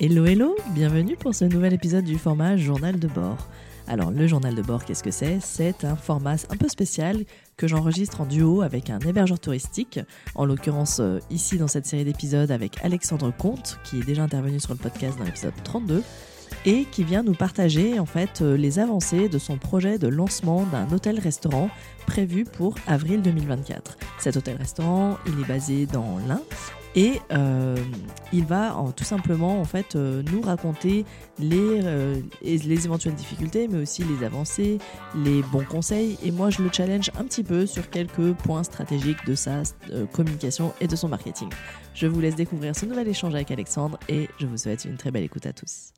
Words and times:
Hello 0.00 0.26
hello, 0.26 0.54
bienvenue 0.74 1.16
pour 1.16 1.34
ce 1.34 1.44
nouvel 1.44 1.72
épisode 1.72 2.04
du 2.04 2.18
format 2.18 2.56
Journal 2.56 3.00
de 3.00 3.08
bord. 3.08 3.48
Alors 3.88 4.12
le 4.12 4.28
journal 4.28 4.54
de 4.54 4.62
bord, 4.62 4.84
qu'est-ce 4.84 5.02
que 5.02 5.10
c'est? 5.10 5.40
C'est 5.40 5.84
un 5.84 5.96
format 5.96 6.36
un 6.50 6.56
peu 6.56 6.68
spécial 6.68 7.24
que 7.56 7.66
j'enregistre 7.66 8.20
en 8.20 8.24
duo 8.24 8.62
avec 8.62 8.90
un 8.90 9.00
hébergeur 9.00 9.40
touristique, 9.40 9.98
en 10.36 10.44
l'occurrence 10.44 10.98
euh, 11.00 11.18
ici 11.30 11.58
dans 11.58 11.66
cette 11.66 11.84
série 11.84 12.04
d'épisodes 12.04 12.52
avec 12.52 12.76
Alexandre 12.84 13.32
Comte, 13.36 13.80
qui 13.82 13.98
est 13.98 14.04
déjà 14.04 14.22
intervenu 14.22 14.60
sur 14.60 14.70
le 14.70 14.78
podcast 14.78 15.18
dans 15.18 15.24
l'épisode 15.24 15.54
32, 15.64 16.04
et 16.64 16.84
qui 16.84 17.02
vient 17.02 17.24
nous 17.24 17.34
partager 17.34 17.98
en 17.98 18.06
fait 18.06 18.40
euh, 18.40 18.56
les 18.56 18.78
avancées 18.78 19.28
de 19.28 19.38
son 19.38 19.58
projet 19.58 19.98
de 19.98 20.06
lancement 20.06 20.62
d'un 20.70 20.86
hôtel-restaurant 20.92 21.70
prévu 22.06 22.44
pour 22.44 22.76
avril 22.86 23.20
2024. 23.20 23.98
Cet 24.20 24.36
hôtel-restaurant, 24.36 25.18
il 25.26 25.42
est 25.42 25.48
basé 25.48 25.86
dans 25.86 26.18
l'Ain 26.28 26.42
et 26.94 27.20
euh, 27.32 27.76
il 28.32 28.44
va 28.44 28.74
tout 28.96 29.04
simplement 29.04 29.60
en 29.60 29.64
fait 29.64 29.94
euh, 29.94 30.22
nous 30.32 30.40
raconter 30.40 31.04
les, 31.38 31.80
euh, 31.84 32.20
les 32.42 32.84
éventuelles 32.84 33.14
difficultés, 33.14 33.68
mais 33.68 33.78
aussi 33.78 34.02
les 34.04 34.24
avancées, 34.24 34.78
les 35.14 35.42
bons 35.52 35.64
conseils. 35.64 36.18
Et 36.24 36.30
moi, 36.30 36.50
je 36.50 36.62
le 36.62 36.70
challenge 36.72 37.10
un 37.18 37.24
petit 37.24 37.44
peu 37.44 37.66
sur 37.66 37.88
quelques 37.90 38.32
points 38.32 38.62
stratégiques 38.62 39.24
de 39.26 39.34
sa 39.34 39.62
communication 40.12 40.72
et 40.80 40.86
de 40.86 40.96
son 40.96 41.08
marketing. 41.08 41.48
Je 41.94 42.06
vous 42.06 42.20
laisse 42.20 42.36
découvrir 42.36 42.74
ce 42.74 42.86
nouvel 42.86 43.08
échange 43.08 43.34
avec 43.34 43.50
Alexandre 43.50 43.98
et 44.08 44.28
je 44.38 44.46
vous 44.46 44.56
souhaite 44.56 44.84
une 44.84 44.96
très 44.96 45.10
belle 45.10 45.24
écoute 45.24 45.46
à 45.46 45.52
tous. 45.52 45.92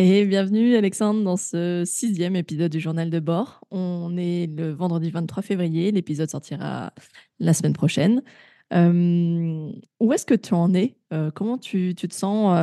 Et 0.00 0.24
bienvenue 0.26 0.76
Alexandre 0.76 1.24
dans 1.24 1.36
ce 1.36 1.82
sixième 1.84 2.36
épisode 2.36 2.70
du 2.70 2.78
journal 2.78 3.10
de 3.10 3.18
bord. 3.18 3.64
On 3.72 4.16
est 4.16 4.46
le 4.46 4.70
vendredi 4.70 5.10
23 5.10 5.42
février, 5.42 5.90
l'épisode 5.90 6.30
sortira 6.30 6.92
la 7.40 7.52
semaine 7.52 7.72
prochaine 7.72 8.22
où 8.70 10.12
est-ce 10.12 10.26
que 10.26 10.34
tu 10.34 10.54
en 10.54 10.74
es 10.74 10.94
Comment 11.34 11.58
tu, 11.58 11.94
tu, 11.94 12.08
te 12.08 12.14
sens 12.14 12.56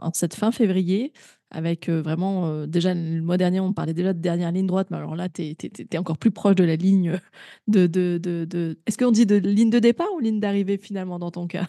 en 0.00 0.10
cette 0.12 0.34
fin 0.34 0.52
février 0.52 1.12
avec 1.50 1.88
vraiment, 1.88 2.66
déjà 2.66 2.92
le 2.92 3.22
mois 3.22 3.38
dernier, 3.38 3.58
on 3.60 3.72
parlait 3.72 3.94
déjà 3.94 4.12
de 4.12 4.20
dernière 4.20 4.52
ligne 4.52 4.66
droite, 4.66 4.88
mais 4.90 4.98
alors 4.98 5.16
là, 5.16 5.30
tu 5.30 5.42
es, 5.42 5.98
encore 5.98 6.18
plus 6.18 6.30
proche 6.30 6.56
de 6.56 6.64
la 6.64 6.76
ligne 6.76 7.18
de... 7.68 7.86
de, 7.86 8.18
de, 8.18 8.44
de... 8.44 8.78
Est-ce 8.86 8.98
qu'on 8.98 9.10
dit 9.10 9.24
de 9.24 9.36
ligne 9.36 9.70
de 9.70 9.78
départ 9.78 10.12
ou 10.14 10.20
ligne 10.20 10.40
d'arrivée 10.40 10.76
finalement 10.76 11.18
dans 11.18 11.30
ton 11.30 11.46
cas? 11.46 11.68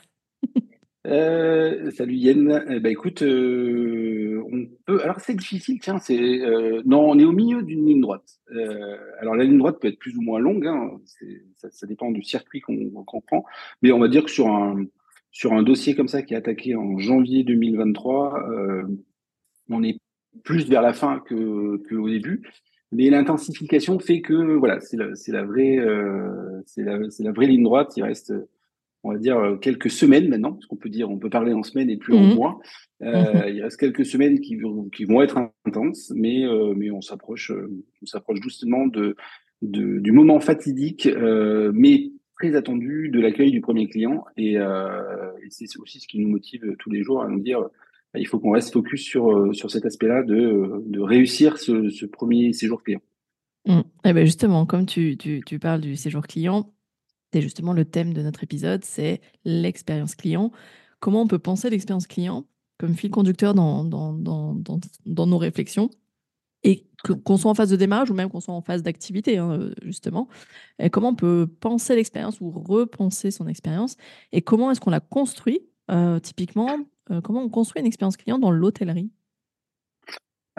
Euh, 1.07 1.89
salut 1.91 2.15
Yann. 2.15 2.79
Ben, 2.81 2.87
écoute, 2.87 3.21
Alors 4.87 5.19
c'est 5.19 5.35
difficile, 5.35 5.79
tiens. 5.79 5.99
C'est 5.99 6.19
euh, 6.19 6.81
non, 6.85 7.01
on 7.09 7.19
est 7.19 7.25
au 7.25 7.31
milieu 7.31 7.63
d'une 7.63 7.85
ligne 7.85 8.01
droite. 8.01 8.39
alors 9.19 9.35
la 9.35 9.43
ligne 9.43 9.57
droite 9.57 9.79
peut 9.79 9.87
être 9.87 9.99
plus 9.99 10.15
ou 10.17 10.21
moins 10.21 10.39
longue. 10.39 10.67
Hein, 10.67 10.99
ça, 11.55 11.69
ça, 11.71 11.87
dépend 11.87 12.11
du 12.11 12.23
circuit 12.23 12.61
qu'on 12.61 13.21
prend. 13.27 13.45
Mais 13.81 13.91
on 13.91 13.99
va 13.99 14.07
dire 14.07 14.23
que 14.23 14.31
sur 14.31 14.47
un 14.47 14.85
sur 15.31 15.53
un 15.53 15.61
dossier 15.61 15.95
comme 15.95 16.07
ça 16.07 16.23
qui 16.23 16.33
est 16.33 16.37
attaqué 16.37 16.75
en 16.75 16.97
janvier 16.97 17.43
2023, 17.43 18.45
on 19.69 19.83
est 19.83 19.99
plus 20.43 20.67
vers 20.67 20.81
la 20.81 20.93
fin 20.93 21.19
que, 21.19 21.77
que 21.87 22.09
début. 22.09 22.41
Mais 22.91 23.09
l'intensification 23.09 23.99
fait 23.99 24.21
que 24.21 24.55
voilà, 24.55 24.79
c'est 24.79 24.97
la, 24.97 25.09
la 25.27 25.43
vraie 25.43 25.79
c'est 26.65 26.83
la, 26.83 26.97
la 26.97 27.31
vraie 27.31 27.47
ligne 27.47 27.63
droite. 27.63 27.93
Il 27.97 28.03
reste 28.03 28.33
on 29.03 29.11
va 29.13 29.17
dire 29.17 29.37
euh, 29.37 29.55
quelques 29.55 29.89
semaines 29.89 30.29
maintenant, 30.29 30.53
parce 30.53 30.65
qu'on 30.65 30.75
peut 30.75 30.89
dire, 30.89 31.09
on 31.09 31.17
peut 31.17 31.29
parler 31.29 31.53
en 31.53 31.63
semaines 31.63 31.89
et 31.89 31.97
plus 31.97 32.13
en 32.15 32.23
mhm. 32.23 32.35
mois. 32.35 32.59
Euh, 33.01 33.33
mhm. 33.33 33.55
Il 33.55 33.63
reste 33.63 33.79
quelques 33.79 34.05
semaines 34.05 34.39
qui, 34.41 34.59
qui 34.93 35.05
vont 35.05 35.21
être 35.21 35.37
intenses, 35.65 36.11
mais 36.15 36.45
euh, 36.45 36.73
mais 36.75 36.91
on 36.91 37.01
s'approche, 37.01 37.51
on 37.51 38.05
s'approche 38.05 38.41
doucement 38.41 38.87
de, 38.87 39.15
de, 39.61 39.99
du 39.99 40.11
moment 40.11 40.39
fatidique, 40.39 41.07
mais 41.73 42.11
très 42.37 42.55
attendu 42.55 43.09
de 43.09 43.19
l'accueil 43.19 43.51
du 43.51 43.61
premier 43.61 43.87
client. 43.87 44.25
Et, 44.37 44.53
et 44.53 45.49
c'est 45.49 45.65
aussi 45.79 45.99
ce 45.99 46.07
qui 46.07 46.19
nous 46.19 46.29
motive 46.29 46.75
tous 46.79 46.89
les 46.89 47.03
jours 47.03 47.21
à 47.21 47.27
nous 47.27 47.39
dire, 47.39 47.65
il 48.15 48.27
faut 48.27 48.39
qu'on 48.39 48.51
reste 48.51 48.73
focus 48.73 49.01
sur 49.01 49.53
sur 49.53 49.71
cet 49.71 49.85
aspect-là 49.85 50.23
de, 50.23 50.83
de 50.85 50.99
réussir 50.99 51.57
ce, 51.57 51.89
ce 51.89 52.05
premier 52.05 52.53
séjour 52.53 52.83
client. 52.83 53.01
Mmh. 53.65 53.81
Eh 54.05 54.13
ben 54.13 54.25
justement, 54.25 54.65
comme 54.65 54.85
tu, 54.85 55.17
tu, 55.17 55.41
tu 55.45 55.59
parles 55.59 55.81
du 55.81 55.95
séjour 55.95 56.25
client, 56.25 56.71
c'est 57.33 57.41
justement 57.41 57.73
le 57.73 57.85
thème 57.85 58.13
de 58.13 58.21
notre 58.21 58.43
épisode, 58.43 58.83
c'est 58.83 59.21
l'expérience 59.45 60.15
client. 60.15 60.51
Comment 60.99 61.21
on 61.21 61.27
peut 61.27 61.39
penser 61.39 61.69
l'expérience 61.69 62.07
client 62.07 62.45
comme 62.77 62.95
fil 62.95 63.11
conducteur 63.11 63.53
dans, 63.53 63.83
nos 65.05 65.37
réflexions 65.37 65.89
et 66.63 66.87
qu'on 67.23 67.37
soit 67.37 67.51
en 67.51 67.53
phase 67.53 67.69
de 67.69 67.75
démarrage 67.75 68.09
ou 68.09 68.13
même 68.13 68.29
qu'on 68.29 68.39
soit 68.39 68.53
en 68.53 68.61
phase 68.61 68.83
d'activité, 68.83 69.37
hein, 69.37 69.69
justement. 69.83 70.27
Et 70.79 70.89
comment 70.89 71.09
on 71.09 71.15
peut 71.15 71.47
penser 71.59 71.95
l'expérience 71.95 72.41
ou 72.41 72.51
repenser 72.51 73.31
son 73.31 73.47
expérience 73.47 73.95
et 74.31 74.41
comment 74.41 74.71
est-ce 74.71 74.79
qu'on 74.79 74.89
la 74.89 74.99
construit, 74.99 75.61
euh, 75.91 76.19
typiquement, 76.19 76.77
euh, 77.11 77.21
comment 77.21 77.41
on 77.41 77.49
construit 77.49 77.81
une 77.81 77.85
expérience 77.85 78.17
client 78.17 78.39
dans 78.39 78.51
l'hôtellerie? 78.51 79.11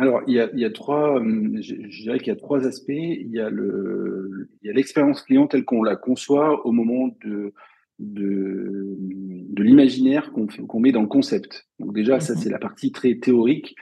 Alors, 0.01 0.23
il 0.27 0.33
y 0.33 0.41
a, 0.41 0.49
il 0.55 0.61
y 0.61 0.65
a 0.65 0.71
trois, 0.71 1.17
hum, 1.17 1.61
je, 1.61 1.75
dirais 1.75 2.19
qu'il 2.19 2.29
y 2.29 2.31
a 2.31 2.37
trois 2.37 2.67
aspects. 2.67 2.89
Il 2.89 3.31
y 3.31 3.39
a 3.39 3.51
le, 3.51 4.49
il 4.63 4.67
y 4.67 4.71
a 4.71 4.73
l'expérience 4.73 5.21
client 5.21 5.47
telle 5.47 5.67
qu'on 5.67 5.83
la 5.83 5.95
conçoit 5.95 6.65
au 6.67 6.73
moment 6.73 7.15
de, 7.23 7.53
de, 7.99 8.97
de 8.99 9.63
l'imaginaire 9.63 10.33
qu'on 10.33 10.47
qu'on 10.47 10.81
met 10.81 10.91
dans 10.91 11.03
le 11.03 11.07
concept. 11.07 11.69
Donc 11.81 11.95
déjà, 11.95 12.19
ça 12.19 12.35
c'est 12.35 12.49
la 12.49 12.59
partie 12.59 12.93
très 12.93 13.17
théorique. 13.17 13.77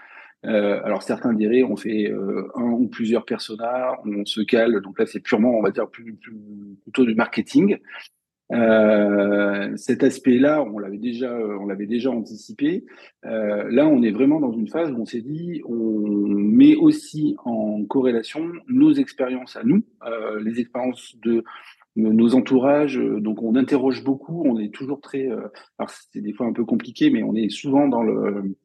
Euh, 0.44 0.80
alors 0.82 1.04
certains 1.04 1.32
diraient 1.34 1.62
on 1.62 1.76
fait 1.76 2.10
euh, 2.10 2.48
un 2.56 2.70
ou 2.70 2.88
plusieurs 2.88 3.24
personnages, 3.24 3.96
on 4.04 4.24
se 4.24 4.40
cale. 4.40 4.80
Donc 4.80 4.98
là, 4.98 5.06
c'est 5.06 5.20
purement, 5.20 5.56
on 5.56 5.62
va 5.62 5.70
dire, 5.70 5.88
plus, 5.88 6.14
plus, 6.16 6.34
plutôt 6.82 7.04
du 7.04 7.14
marketing. 7.14 7.78
Euh, 8.53 9.76
cet 9.76 10.03
aspect-là, 10.03 10.62
on 10.62 10.78
l'avait 10.78 10.98
déjà, 10.98 11.34
on 11.34 11.66
l'avait 11.66 11.86
déjà 11.86 12.10
anticipé. 12.10 12.84
Euh, 13.25 13.69
là, 13.70 13.86
on 13.86 14.03
est 14.03 14.10
vraiment 14.10 14.41
dans 14.41 14.53
une 14.53 14.69
phase 14.69 14.91
où 14.91 14.97
on 14.97 15.04
s'est 15.04 15.20
dit, 15.20 15.62
on 15.66 16.09
met 16.09 16.76
aussi 16.76 17.37
en 17.44 17.84
corrélation 17.84 18.50
nos 18.69 18.92
expériences 18.92 19.56
à 19.56 19.64
nous, 19.64 19.82
euh, 20.06 20.42
les 20.42 20.60
expériences 20.60 21.16
de 21.22 21.44
nos 21.97 22.34
entourages. 22.34 22.98
Donc, 22.98 23.42
on 23.42 23.56
interroge 23.56 24.04
beaucoup. 24.04 24.42
On 24.47 24.58
est 24.58 24.72
toujours 24.72 25.00
très, 25.00 25.28
euh, 25.31 25.48
alors 25.78 25.91
c'est 25.91 26.20
des 26.20 26.32
fois 26.32 26.47
un 26.47 26.53
peu 26.53 26.64
compliqué, 26.64 27.10
mais 27.10 27.22
on 27.22 27.34
est 27.34 27.50
souvent 27.50 27.88
dans 27.88 28.03
le 28.03 28.56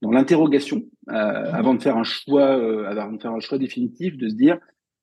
dans 0.00 0.10
l'interrogation 0.10 0.82
euh, 1.08 1.52
avant 1.52 1.74
de 1.74 1.82
faire 1.82 1.96
un 1.96 2.04
choix, 2.04 2.58
euh, 2.58 2.86
avant 2.86 3.12
de 3.12 3.20
faire 3.20 3.32
un 3.32 3.40
choix 3.40 3.58
définitif, 3.58 4.16
de 4.16 4.28
se 4.28 4.34
dire. 4.34 4.58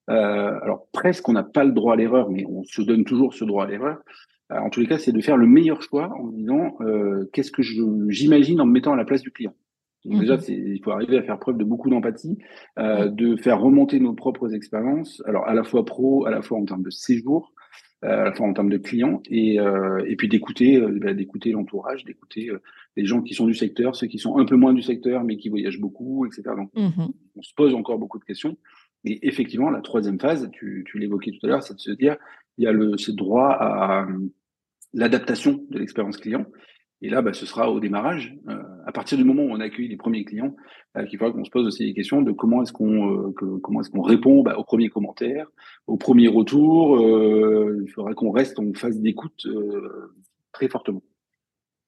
Alors 0.09 0.87
presque 0.91 1.27
on 1.29 1.33
n'a 1.33 1.43
pas 1.43 1.63
le 1.63 1.71
droit 1.71 1.93
à 1.93 1.95
l'erreur, 1.95 2.29
mais 2.29 2.45
on 2.47 2.63
se 2.63 2.81
donne 2.81 3.05
toujours 3.05 3.33
ce 3.33 3.45
droit 3.45 3.65
à 3.65 3.67
l'erreur. 3.67 3.99
Euh, 4.51 4.57
en 4.57 4.69
tous 4.69 4.79
les 4.79 4.87
cas, 4.87 4.97
c'est 4.97 5.11
de 5.11 5.21
faire 5.21 5.37
le 5.37 5.47
meilleur 5.47 5.81
choix 5.81 6.11
en 6.17 6.27
disant 6.27 6.75
euh, 6.81 7.29
qu'est-ce 7.33 7.51
que 7.51 7.61
j'imagine 7.61 8.61
en 8.61 8.65
me 8.65 8.71
mettant 8.71 8.93
à 8.93 8.95
la 8.95 9.05
place 9.05 9.21
du 9.21 9.31
client. 9.31 9.53
Donc 10.05 10.21
déjà, 10.21 10.37
mhm. 10.37 10.43
il 10.47 10.81
faut 10.81 10.91
arriver 10.91 11.17
à 11.17 11.23
faire 11.23 11.37
preuve 11.39 11.57
de 11.57 11.65
beaucoup 11.65 11.89
d'empathie, 11.89 12.37
euh, 12.77 13.09
de 13.09 13.35
faire 13.35 13.59
remonter 13.59 13.99
nos 13.99 14.13
propres 14.13 14.53
expériences, 14.53 15.21
alors 15.25 15.45
à 15.45 15.53
la 15.53 15.63
fois 15.63 15.83
pro, 15.83 16.25
à 16.25 16.31
la 16.31 16.41
fois 16.41 16.57
en 16.57 16.63
termes 16.63 16.83
de 16.83 16.89
séjour, 16.89 17.51
euh, 18.05 18.21
à 18.21 18.23
la 18.23 18.31
fois 18.31 18.47
en 18.47 18.53
termes 18.53 18.69
de 18.69 18.77
clients, 18.77 19.21
et, 19.29 19.59
euh, 19.59 20.01
et 20.07 20.15
puis 20.15 20.29
d'écouter, 20.29 20.77
euh, 20.77 20.97
bah, 21.01 21.13
d'écouter 21.13 21.51
l'entourage, 21.51 22.05
d'écouter 22.05 22.49
les 22.95 23.05
gens 23.05 23.21
qui 23.21 23.33
sont 23.33 23.45
du 23.45 23.53
secteur, 23.53 23.93
ceux 23.97 24.07
qui 24.07 24.19
sont 24.19 24.37
un 24.37 24.45
peu 24.45 24.55
moins 24.55 24.73
du 24.73 24.81
secteur 24.81 25.25
mais 25.25 25.35
qui 25.35 25.49
voyagent 25.49 25.81
beaucoup, 25.81 26.25
etc. 26.25 26.43
Donc 26.55 26.71
mhm. 26.75 27.09
on 27.35 27.41
se 27.41 27.53
pose 27.53 27.75
encore 27.75 27.99
beaucoup 27.99 28.17
de 28.17 28.23
questions. 28.23 28.55
Et 29.05 29.27
effectivement, 29.27 29.69
la 29.69 29.81
troisième 29.81 30.19
phase, 30.19 30.49
tu, 30.51 30.85
tu 30.87 30.99
l'évoquais 30.99 31.31
tout 31.31 31.45
à 31.45 31.49
l'heure, 31.49 31.63
c'est 31.63 31.75
de 31.75 31.79
se 31.79 31.91
dire 31.91 32.17
il 32.57 32.65
y 32.65 32.67
a 32.67 32.71
le 32.71 32.97
ce 32.97 33.11
droit 33.11 33.49
à 33.49 34.05
l'adaptation 34.93 35.65
de 35.69 35.79
l'expérience 35.79 36.17
client. 36.17 36.45
Et 37.01 37.09
là, 37.09 37.21
bah, 37.21 37.31
ce 37.31 37.45
sera 37.45 37.71
au 37.71 37.79
démarrage, 37.79 38.35
euh, 38.49 38.61
à 38.85 38.91
partir 38.91 39.17
du 39.17 39.23
moment 39.23 39.43
où 39.43 39.51
on 39.51 39.61
accueille 39.61 39.87
les 39.87 39.95
premiers 39.95 40.25
clients, 40.25 40.53
euh, 40.97 41.05
qu'il 41.05 41.17
faudra 41.17 41.31
qu'on 41.33 41.45
se 41.45 41.49
pose 41.49 41.65
aussi 41.65 41.85
des 41.85 41.93
questions 41.93 42.21
de 42.21 42.31
comment 42.33 42.61
est-ce 42.61 42.73
qu'on 42.73 43.29
euh, 43.29 43.59
comment 43.63 43.79
est-ce 43.79 43.89
qu'on 43.89 44.01
répond 44.01 44.43
bah, 44.43 44.57
aux 44.57 44.65
premiers 44.65 44.89
commentaires, 44.89 45.47
aux 45.87 45.95
premiers 45.95 46.27
retours. 46.27 46.97
Euh, 46.97 47.83
il 47.85 47.89
faudra 47.89 48.13
qu'on 48.15 48.31
reste 48.31 48.59
en 48.59 48.73
phase 48.73 48.99
d'écoute 48.99 49.47
très 50.51 50.67
fortement. 50.67 51.01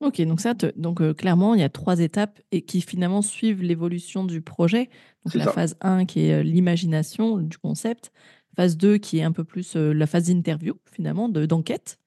Ok, 0.02 0.22
donc 0.22 0.42
ça, 0.42 0.54
donc 0.76 1.16
clairement, 1.16 1.54
il 1.54 1.62
y 1.62 1.64
a 1.64 1.70
trois 1.70 2.00
étapes 2.00 2.40
et 2.52 2.64
qui 2.64 2.82
finalement 2.82 3.22
suivent 3.22 3.62
l'évolution 3.62 4.24
du 4.24 4.42
projet. 4.42 4.90
Donc 5.26 5.36
la 5.36 5.52
phase 5.52 5.78
1 5.82 6.06
qui 6.06 6.26
est 6.26 6.44
l'imagination 6.44 7.38
du 7.38 7.58
concept, 7.58 8.12
phase 8.56 8.78
2 8.78 8.98
qui 8.98 9.20
est 9.20 9.24
un 9.24 9.32
peu 9.32 9.44
plus 9.44 9.76
la 9.76 10.08
phase 10.08 10.28
d'interview 10.28 10.74
finalement, 10.92 11.30
d'enquête. 11.30 12.00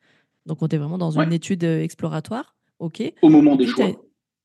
Donc, 0.46 0.62
on 0.62 0.68
est 0.68 0.76
vraiment 0.76 0.98
dans 0.98 1.18
une 1.18 1.32
étude 1.32 1.64
euh, 1.64 1.82
exploratoire. 1.82 2.56
OK. 2.78 3.02
Au 3.22 3.28
moment 3.28 3.56
des 3.56 3.66
choix. 3.66 3.90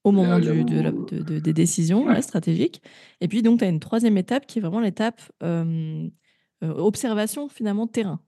Au 0.04 0.12
moment 0.12 0.40
de, 0.40 1.40
des 1.40 1.54
décisions 1.54 2.22
stratégiques. 2.22 2.82
Et 3.20 3.28
puis, 3.28 3.42
donc, 3.42 3.60
tu 3.60 3.66
as 3.66 3.68
une 3.68 3.82
troisième 3.82 4.18
étape 4.18 4.46
qui 4.46 4.60
est 4.60 4.62
vraiment 4.62 4.80
l'étape 4.80 5.22
euh, 5.44 6.08
euh, 6.64 6.74
observation, 6.76 7.50
finalement, 7.50 7.86
terrain. 7.86 8.22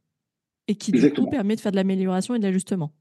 Et 0.67 0.75
qui, 0.75 0.91
du 0.91 1.13
coup, 1.13 1.29
permet 1.29 1.55
de 1.55 1.61
faire 1.61 1.71
de 1.71 1.77
l'amélioration 1.77 2.35
et 2.35 2.39
de 2.39 2.43
l'ajustement. 2.43 2.93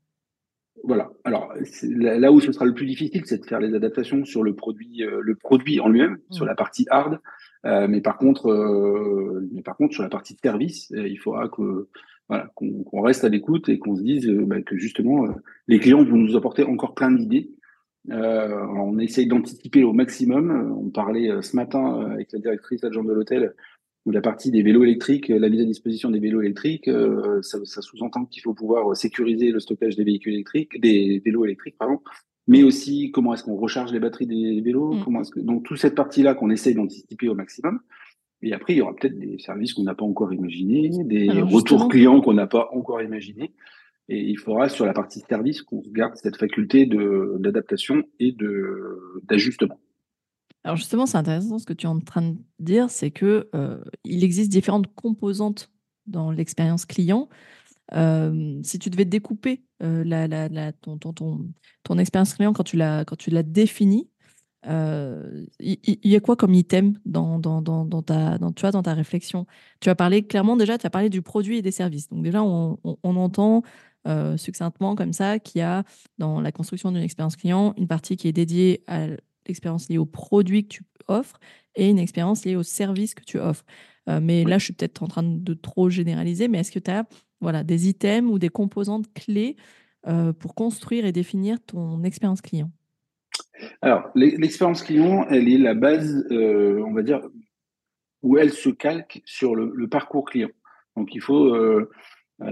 Voilà. 0.85 1.11
Alors, 1.25 1.53
là 1.83 2.33
où 2.33 2.41
ce 2.41 2.53
sera 2.53 2.65
le 2.65 2.75
plus 2.75 2.87
difficile, 2.87 3.23
c'est 3.27 3.39
de 3.39 3.47
faire 3.47 3.61
les 3.61 3.75
adaptations 3.75 4.25
sur 4.25 4.43
le 4.43 4.55
produit, 4.55 5.03
le 5.05 5.35
produit 5.35 5.81
en 5.81 5.89
lui-même, 5.89 6.19
sur 6.31 6.45
mmh. 6.45 6.49
la 6.49 6.55
partie 6.55 6.87
hard. 6.91 7.21
mais 7.65 8.01
par 8.01 8.19
contre, 8.19 8.49
mais 9.53 9.63
par 9.63 9.77
contre, 9.77 9.95
sur 9.95 10.03
la 10.03 10.09
partie 10.09 10.37
service, 10.43 10.91
il 10.91 11.19
faudra 11.19 11.49
que 11.49 11.89
voilà, 12.31 12.49
qu'on 12.55 13.01
reste 13.03 13.25
à 13.25 13.29
l'écoute 13.29 13.69
et 13.69 13.81
qu'on 13.81 13.97
se 13.97 14.03
dise 14.03 14.29
euh, 14.29 14.47
bah, 14.47 14.63
que 14.63 14.77
justement, 14.77 15.27
euh, 15.27 15.33
les 15.67 15.81
clients 15.81 16.05
vont 16.05 16.17
nous 16.17 16.37
apporter 16.37 16.63
encore 16.63 16.95
plein 16.95 17.11
d'idées. 17.11 17.51
on 18.09 18.99
essaye 19.01 19.27
d'anticiper 19.27 19.83
au 19.83 19.93
maximum. 19.93 20.73
On 20.79 20.91
parlait 20.91 21.29
ce 21.43 21.57
matin 21.57 22.09
avec 22.13 22.33
la 22.33 22.39
directrice 22.39 22.85
adjointe 22.85 23.09
de 23.09 23.13
l'hôtel 23.13 23.55
la 24.07 24.21
partie 24.21 24.51
des 24.51 24.63
vélos 24.63 24.85
électriques, 24.85 25.29
la 25.29 25.49
mise 25.49 25.61
à 25.61 25.65
disposition 25.65 26.11
des 26.11 26.21
vélos 26.21 26.41
électriques, 26.41 26.91
ça, 27.43 27.59
ça 27.65 27.83
sous-entend 27.83 28.25
qu'il 28.25 28.43
faut 28.43 28.55
pouvoir 28.55 28.97
sécuriser 28.97 29.51
le 29.51 29.61
stockage 29.61 29.97
des 29.97 30.05
véhicules 30.05 30.35
électriques, 30.35 30.81
des 30.81 31.21
vélos 31.25 31.45
électriques, 31.45 31.77
pardon, 31.79 32.01
mais 32.51 32.65
aussi 32.65 33.13
comment 33.13 33.33
est-ce 33.33 33.45
qu'on 33.45 33.57
recharge 33.57 33.93
les 33.93 34.01
batteries 34.01 34.27
des 34.27 34.61
vélos, 34.61 34.95
mm. 34.95 35.05
comment 35.05 35.21
est-ce 35.21 35.31
que 35.31 35.41
donc 35.41 35.65
toute 35.65 35.79
cette 35.79 35.95
partie-là 35.95 36.35
qu'on 36.35 36.51
essaye 36.51 36.75
d'anticiper 36.75 37.29
au 37.29 37.35
maximum. 37.35 37.81
Et 38.43 38.53
après, 38.53 38.73
il 38.73 38.79
y 38.79 38.81
aura 38.81 38.95
peut-être 38.97 39.19
des 39.19 39.39
services 39.39 39.75
qu'on 39.75 39.85
n'a 39.85 39.95
pas 39.95 40.05
encore 40.05 40.33
imaginés, 40.33 40.91
des 41.05 41.31
retours 41.43 41.89
clients 41.89 42.21
qu'on 42.21 42.35
n'a 42.35 42.47
pas 42.47 42.71
encore 42.73 43.03
imaginés. 43.03 43.53
Et 44.09 44.19
il 44.19 44.39
faudra 44.39 44.69
sur 44.69 44.87
la 44.87 44.93
partie 44.95 45.21
service 45.21 45.63
qu'on 45.63 45.83
garde 45.93 46.17
cette 46.17 46.37
faculté 46.37 46.87
d'adaptation 46.87 48.03
et 48.19 48.35
d'ajustement. 49.23 49.79
Alors 50.65 50.77
justement, 50.77 51.07
c'est 51.07 51.17
intéressant 51.17 51.59
ce 51.59 51.65
que 51.65 51.73
tu 51.73 51.87
es 51.87 51.89
en 51.89 52.01
train 52.01 52.23
de 52.23 52.37
dire, 52.59 52.91
c'est 52.91 53.11
que 53.11 53.49
euh, 53.55 53.83
il 54.05 54.25
existe 54.25 54.51
différentes 54.51 54.95
composantes 54.95 55.71
dans 56.07 56.31
l'expérience 56.31 56.85
client 56.87 57.29
si 58.63 58.79
tu 58.79 58.91
devais 58.91 59.05
découper 59.05 59.65
la, 59.81 60.73
ton, 60.73 61.99
expérience 61.99 62.35
client 62.35 62.53
quand 62.53 62.65
tu 62.65 62.77
l'as, 62.77 63.05
quand 63.05 63.17
définie, 63.45 64.09
il 64.65 65.99
y, 66.05 66.17
a 66.17 66.21
quoi 66.21 66.37
comme 66.37 66.55
item 66.55 66.99
dans, 67.05 67.41
ta, 68.03 68.39
tu 68.55 68.61
vois, 68.61 68.71
dans 68.71 68.83
ta 68.83 68.95
réflexion? 68.95 69.47
Tu 69.81 69.89
as 69.89 69.95
parlé 69.95 70.27
clairement 70.27 70.57
déjà, 70.57 70.79
tu 70.79 70.87
as 70.87 70.91
parlé 70.91 71.09
du 71.09 71.23
produit 71.23 71.59
et 71.59 71.63
des 71.63 71.73
services. 71.73 72.09
Donc 72.09 72.23
déjà, 72.23 72.43
on, 72.43 72.79
entend 73.03 73.63
succinctement 74.37 74.95
comme 74.95 75.13
ça 75.13 75.39
qu'il 75.39 75.61
y 75.61 75.63
a 75.63 75.85
dans 76.19 76.41
la 76.41 76.53
construction 76.53 76.93
d'une 76.93 77.03
expérience 77.03 77.37
client 77.37 77.75
une 77.77 77.89
partie 77.89 78.17
qui 78.17 78.29
est 78.29 78.33
dédiée 78.33 78.85
à 78.87 79.09
l'expérience 79.47 79.89
liée 79.89 79.99
au 79.99 80.07
produit 80.07 80.65
que 80.65 80.75
tu 80.75 80.83
offres 81.09 81.39
et 81.75 81.89
une 81.89 81.99
expérience 81.99 82.45
liée 82.45 82.57
au 82.57 82.63
service 82.63 83.15
que 83.15 83.25
tu 83.25 83.39
offres. 83.39 83.65
mais 84.07 84.45
là, 84.45 84.59
je 84.59 84.65
suis 84.65 84.73
peut-être 84.73 85.03
en 85.03 85.09
train 85.09 85.23
de 85.23 85.55
trop 85.55 85.89
généraliser, 85.89 86.49
mais 86.49 86.59
est-ce 86.59 86.73
que 86.73 86.79
tu 86.79 86.91
as 86.91 87.07
voilà, 87.41 87.65
des 87.65 87.89
items 87.89 88.31
ou 88.31 88.39
des 88.39 88.49
composantes 88.49 89.13
clés 89.13 89.57
euh, 90.07 90.33
pour 90.33 90.55
construire 90.55 91.05
et 91.05 91.13
définir 91.13 91.59
ton 91.61 92.03
expérience 92.05 92.41
client? 92.41 92.71
Alors, 93.83 94.11
l'expérience 94.15 94.83
client, 94.83 95.27
elle 95.29 95.49
est 95.49 95.59
la 95.59 95.75
base, 95.75 96.27
euh, 96.31 96.83
on 96.87 96.93
va 96.93 97.03
dire, 97.03 97.21
où 98.23 98.39
elle 98.39 98.51
se 98.51 98.71
calque 98.71 99.23
sur 99.25 99.55
le, 99.55 99.89
parcours 99.89 100.25
client. 100.25 100.51
Donc, 100.97 101.15
il 101.15 101.21
faut, 101.21 101.55
euh, 101.55 101.91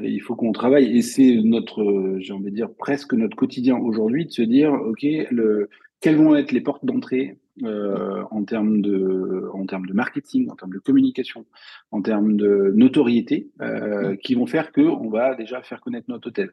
il 0.03 0.21
faut 0.21 0.37
qu'on 0.37 0.53
travaille, 0.53 0.97
et 0.97 1.03
c'est 1.03 1.37
notre, 1.43 2.17
j'ai 2.19 2.33
envie 2.33 2.51
de 2.51 2.57
dire, 2.57 2.71
presque 2.75 3.15
notre 3.15 3.37
quotidien 3.37 3.79
aujourd'hui, 3.79 4.27
de 4.27 4.31
se 4.31 4.43
dire, 4.43 4.73
OK, 4.73 5.07
le, 5.31 5.71
quelles 6.01 6.17
vont 6.17 6.37
être 6.37 6.53
les 6.53 6.61
portes 6.61 6.85
d'entrée 6.85 7.39
euh, 7.65 8.23
en, 8.31 8.45
termes 8.45 8.81
de, 8.83 9.49
en 9.53 9.67
termes 9.67 9.87
de 9.87 9.93
marketing, 9.93 10.49
en 10.51 10.55
termes 10.55 10.73
de 10.73 10.79
communication, 10.79 11.45
en 11.91 12.03
termes 12.03 12.37
de 12.37 12.73
notoriété, 12.77 13.51
euh, 13.61 14.17
qui 14.17 14.35
vont 14.35 14.47
faire 14.47 14.73
qu'on 14.73 15.09
va 15.11 15.35
déjà 15.35 15.63
faire 15.63 15.81
connaître 15.81 16.09
notre 16.09 16.29
hôtel. 16.29 16.53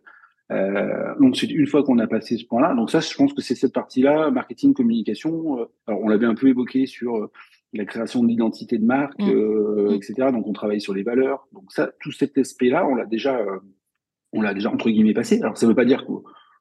Euh, 0.51 1.15
donc 1.19 1.37
c'est 1.37 1.47
une 1.47 1.65
fois 1.65 1.83
qu'on 1.83 1.97
a 1.99 2.07
passé 2.07 2.37
ce 2.37 2.45
point-là. 2.45 2.73
Donc 2.75 2.91
ça, 2.91 2.99
je 2.99 3.13
pense 3.15 3.33
que 3.33 3.41
c'est 3.41 3.55
cette 3.55 3.73
partie-là, 3.73 4.29
marketing, 4.31 4.73
communication. 4.73 5.59
Euh, 5.59 5.65
alors 5.87 6.01
on 6.01 6.07
l'avait 6.07 6.27
un 6.27 6.35
peu 6.35 6.47
évoqué 6.47 6.85
sur 6.85 7.15
euh, 7.15 7.31
la 7.73 7.85
création 7.85 8.23
de 8.23 8.27
l'identité 8.27 8.77
de 8.77 8.85
marque, 8.85 9.19
mmh. 9.19 9.29
euh, 9.29 9.89
mmh. 9.89 9.93
etc. 9.93 10.13
Donc 10.31 10.47
on 10.47 10.53
travaille 10.53 10.81
sur 10.81 10.93
les 10.93 11.03
valeurs. 11.03 11.47
Donc 11.51 11.71
ça, 11.71 11.91
tout 11.99 12.11
cet 12.11 12.37
aspect-là, 12.37 12.87
on 12.87 12.95
l'a 12.95 13.05
déjà, 13.05 13.43
on 14.33 14.41
l'a 14.41 14.53
déjà 14.53 14.69
entre 14.71 14.89
guillemets 14.89 15.13
passé. 15.13 15.41
Alors 15.41 15.57
ça 15.57 15.65
ne 15.65 15.71
veut 15.71 15.75
pas 15.75 15.85
dire 15.85 16.05
que 16.05 16.11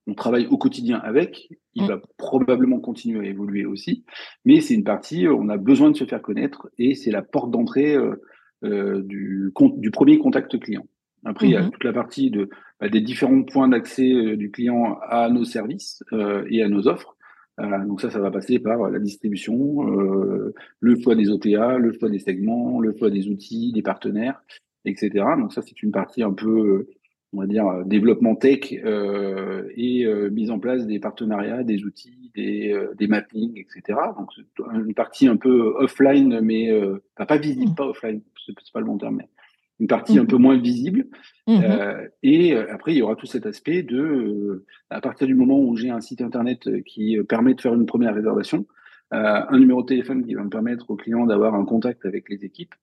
on 0.07 0.15
travaille 0.15 0.47
au 0.47 0.59
quotidien 0.59 0.99
avec. 0.99 1.49
Il 1.75 1.85
mm. 1.85 1.89
va 1.89 2.03
probablement 2.17 2.81
continuer 2.81 3.27
à 3.27 3.31
évoluer 3.31 3.65
aussi, 3.65 4.05
mais 4.45 4.61
c'est 4.61 4.75
une 4.75 4.85
partie, 4.85 5.27
on 5.29 5.49
a 5.49 5.57
besoin 5.57 5.91
de 5.91 5.97
se 5.97 6.05
faire 6.05 6.23
connaître 6.23 6.69
et 6.79 6.95
c'est 6.95 7.11
la 7.11 7.23
porte 7.23 7.51
d'entrée 7.51 7.95
euh, 7.95 8.23
euh 8.65 9.03
du, 9.03 9.53
du 9.77 9.91
premier 9.91 10.19
contact 10.19 10.59
client. 10.59 10.87
Après, 11.25 11.47
il 11.47 11.53
y 11.53 11.57
a 11.57 11.63
mm-hmm. 11.63 11.71
toute 11.71 11.85
la 11.85 11.93
partie 11.93 12.31
de, 12.31 12.51
bah, 12.81 12.89
des 12.89 13.01
différents 13.01 13.43
points 13.43 13.69
d'accès 13.69 14.13
euh, 14.13 14.37
du 14.37 14.51
client 14.51 14.99
à 15.09 15.31
nos 15.31 15.45
services 15.45 16.03
euh, 16.13 16.45
et 16.51 16.63
à 16.63 16.69
nos 16.69 16.87
offres. 16.87 17.17
Euh, 17.61 17.85
donc 17.87 18.01
ça, 18.01 18.11
ça 18.11 18.19
va 18.19 18.31
passer 18.31 18.59
par 18.59 18.91
la 18.91 18.99
distribution, 18.99 19.83
le 20.81 21.01
choix 21.01 21.15
des 21.15 21.31
OTA, 21.31 21.79
le 21.79 21.93
choix 21.93 22.11
des 22.11 22.19
segments, 22.19 22.81
le 22.81 22.95
choix 22.99 23.11
des 23.11 23.29
outils, 23.29 23.73
des 23.73 23.83
partenaires, 23.83 24.43
etc. 24.85 25.11
Donc 25.39 25.53
ça, 25.53 25.63
c'est 25.63 25.83
une 25.83 25.93
partie 25.93 26.23
un 26.23 26.33
peu 26.33 26.89
on 27.35 27.41
va 27.41 27.47
dire, 27.47 27.67
euh, 27.67 27.85
développement 27.85 28.37
tech 28.37 28.73
euh, 28.73 29.69
et 29.77 30.05
euh, 30.05 30.31
mise 30.31 30.51
en 30.51 30.59
place 30.59 30.87
des 30.87 30.99
partenariats, 30.99 31.63
des 31.63 31.85
outils, 31.85 32.31
des, 32.35 32.77
des 32.97 33.07
mappings, 33.07 33.59
etc. 33.59 33.99
Donc, 34.17 34.31
une 34.73 34.95
partie 34.95 35.27
un 35.27 35.37
peu 35.37 35.75
offline, 35.77 36.41
mais 36.41 36.71
pas 37.17 37.37
visible, 37.37 37.73
mmh. 37.73 37.75
pas 37.75 37.87
offline, 37.87 38.21
c'est 38.47 38.73
pas 38.73 38.81
le 38.81 38.87
bon 38.87 38.99
terme, 38.99 39.17
mais 39.17 39.29
une 39.81 39.89
partie 39.89 40.19
un 40.19 40.25
mmh. 40.25 40.29
peu 40.29 40.37
moins 40.37 40.57
visible. 40.57 41.07
Mmh. 41.47 41.63
et 42.23 42.57
après, 42.57 42.93
il 42.93 42.99
y 42.99 43.03
aura 43.03 43.17
tout 43.17 43.27
cet 43.27 43.47
aspect 43.47 43.83
de, 43.83 44.65
à 44.91 45.01
partir 45.01 45.27
du 45.27 45.35
moment 45.35 45.61
où 45.61 45.77
j'ai 45.77 45.91
un 45.91 46.01
site 46.01 46.23
internet 46.23 46.69
qui 46.85 47.19
permet 47.29 47.55
de 47.55 47.61
faire 47.61 47.75
une 47.75 47.87
première 47.87 48.15
réservation, 48.15 48.67
un 49.11 49.59
numéro 49.59 49.83
de 49.83 49.87
téléphone 49.87 50.25
qui 50.25 50.35
va 50.35 50.43
me 50.43 50.51
permettre 50.51 50.91
au 50.91 50.97
client 50.97 51.27
d'avoir 51.27 51.55
un 51.55 51.65
contact 51.65 52.05
avec 52.05 52.29
les 52.29 52.45
équipes, 52.45 52.75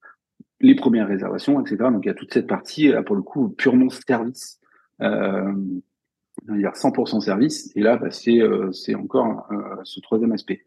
les 0.62 0.74
premières 0.74 1.08
réservations, 1.08 1.60
etc. 1.60 1.76
Donc 1.92 2.04
il 2.04 2.08
y 2.08 2.10
a 2.10 2.14
toute 2.14 2.32
cette 2.32 2.46
partie, 2.46 2.88
là, 2.88 3.02
pour 3.02 3.16
le 3.16 3.22
coup, 3.22 3.50
purement 3.50 3.90
service. 3.90 4.60
Euh, 5.02 5.52
il 6.48 6.60
y 6.60 6.66
a 6.66 6.70
100% 6.70 7.20
service. 7.20 7.70
Et 7.76 7.80
là, 7.80 7.96
bah, 7.96 8.10
c'est 8.10 8.40
euh, 8.40 8.70
encore 8.96 9.46
euh, 9.52 9.80
ce 9.84 10.00
troisième 10.00 10.32
aspect. 10.32 10.62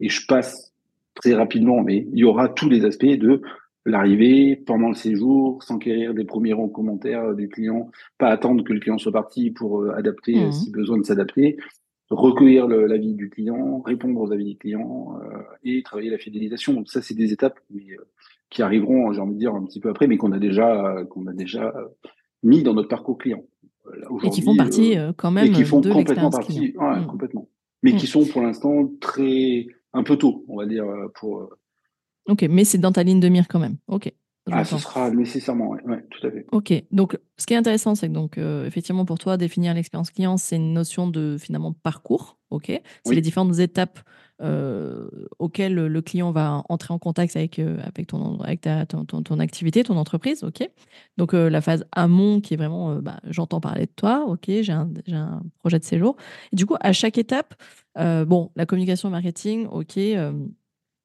Et 0.00 0.08
je 0.08 0.26
passe 0.26 0.72
très 1.14 1.34
rapidement, 1.34 1.82
mais 1.82 2.06
il 2.12 2.18
y 2.18 2.24
aura 2.24 2.48
tous 2.48 2.68
les 2.68 2.84
aspects 2.84 3.04
de 3.04 3.42
l'arrivée, 3.86 4.56
pendant 4.56 4.88
le 4.88 4.94
séjour, 4.94 5.62
s'enquérir 5.62 6.14
des 6.14 6.24
premiers 6.24 6.52
rangs 6.52 6.68
commentaires 6.68 7.34
du 7.34 7.48
client, 7.48 7.90
pas 8.18 8.28
attendre 8.28 8.62
que 8.62 8.72
le 8.72 8.80
client 8.80 8.98
soit 8.98 9.12
parti 9.12 9.50
pour 9.50 9.82
euh, 9.82 9.92
adapter 9.96 10.46
mmh. 10.46 10.52
si 10.52 10.70
besoin 10.70 10.98
de 10.98 11.04
s'adapter, 11.04 11.56
recueillir 12.10 12.66
l'avis 12.66 13.14
du 13.14 13.30
client, 13.30 13.80
répondre 13.80 14.20
aux 14.20 14.32
avis 14.32 14.44
du 14.44 14.56
client 14.56 15.18
et 15.64 15.82
travailler 15.82 16.10
la 16.10 16.18
fidélisation. 16.18 16.74
Donc 16.74 16.88
ça, 16.88 17.02
c'est 17.02 17.14
des 17.14 17.32
étapes 17.32 17.60
mais, 17.70 17.96
qui 18.50 18.62
arriveront, 18.62 19.12
j'ai 19.12 19.20
envie 19.20 19.34
de 19.34 19.38
dire, 19.38 19.54
un 19.54 19.64
petit 19.64 19.80
peu 19.80 19.88
après, 19.88 20.06
mais 20.08 20.16
qu'on 20.16 20.32
a 20.32 20.38
déjà, 20.38 21.04
qu'on 21.08 21.26
a 21.26 21.32
déjà 21.32 21.72
mis 22.42 22.62
dans 22.62 22.74
notre 22.74 22.88
parcours 22.88 23.18
client. 23.18 23.44
Et 24.22 24.30
qui 24.30 24.42
font 24.42 24.56
partie 24.56 24.96
euh, 24.96 25.12
quand 25.16 25.30
même 25.30 25.46
et 25.46 25.52
qui 25.52 25.64
font 25.64 25.80
complètement 25.80 26.30
partie, 26.30 26.74
ouais, 26.76 27.00
mmh. 27.00 27.06
complètement. 27.06 27.48
Mais 27.82 27.92
qui 27.92 28.04
mmh. 28.04 28.08
sont 28.08 28.26
pour 28.26 28.42
l'instant 28.42 28.88
très 29.00 29.66
un 29.92 30.02
peu 30.02 30.16
tôt, 30.16 30.44
on 30.48 30.56
va 30.56 30.66
dire 30.66 30.84
euh, 30.84 31.08
pour. 31.14 31.40
Euh, 31.40 31.48
ok, 32.28 32.46
mais 32.50 32.64
c'est 32.64 32.78
dans 32.78 32.92
ta 32.92 33.02
ligne 33.02 33.20
de 33.20 33.28
mire 33.28 33.48
quand 33.48 33.58
même. 33.58 33.76
Ok. 33.88 34.12
Ah, 34.52 34.64
ce 34.64 34.78
sera 34.78 35.10
nécessairement, 35.10 35.70
oui, 35.70 35.78
ouais, 35.84 36.04
tout 36.10 36.26
à 36.26 36.30
fait. 36.30 36.46
Ok, 36.52 36.72
donc 36.90 37.18
ce 37.36 37.46
qui 37.46 37.54
est 37.54 37.56
intéressant, 37.56 37.94
c'est 37.94 38.08
que 38.08 38.12
donc 38.12 38.38
effectivement 38.38 39.04
pour 39.04 39.18
toi 39.18 39.36
définir 39.36 39.74
l'expérience 39.74 40.10
client, 40.10 40.36
c'est 40.36 40.56
une 40.56 40.72
notion 40.72 41.08
de 41.08 41.36
finalement 41.38 41.72
parcours. 41.72 42.38
Ok, 42.50 42.72
c'est 43.04 43.14
les 43.14 43.20
différentes 43.20 43.58
étapes 43.60 44.00
euh, 44.42 45.06
auquel 45.38 45.74
le 45.74 46.02
client 46.02 46.32
va 46.32 46.62
entrer 46.70 46.94
en 46.94 46.98
contact 46.98 47.36
avec, 47.36 47.58
euh, 47.58 47.78
avec, 47.84 48.06
ton, 48.06 48.40
avec 48.40 48.62
ta, 48.62 48.86
ton, 48.86 49.04
ton, 49.04 49.38
activité, 49.38 49.84
ton 49.84 49.98
entreprise. 49.98 50.44
ok? 50.44 50.66
Donc, 51.18 51.34
euh, 51.34 51.50
la 51.50 51.60
phase 51.60 51.84
amont 51.92 52.40
qui 52.40 52.54
est 52.54 52.56
vraiment, 52.56 52.96
bah, 52.96 53.20
j'entends 53.28 53.60
parler 53.60 53.84
de 53.84 53.92
toi, 53.94 54.24
ok, 54.26 54.46
j'ai 54.46 54.72
un, 54.72 54.88
un, 55.12 55.42
projet 55.58 55.78
de 55.78 55.84
séjour. 55.84 56.16
Et 56.52 56.56
du 56.56 56.64
coup, 56.64 56.76
à 56.80 56.92
chaque 56.92 57.18
étape, 57.18 57.54
bon, 57.96 58.50
la 58.56 58.64
communication 58.64 59.10
marketing, 59.10 59.66
ok, 59.66 59.98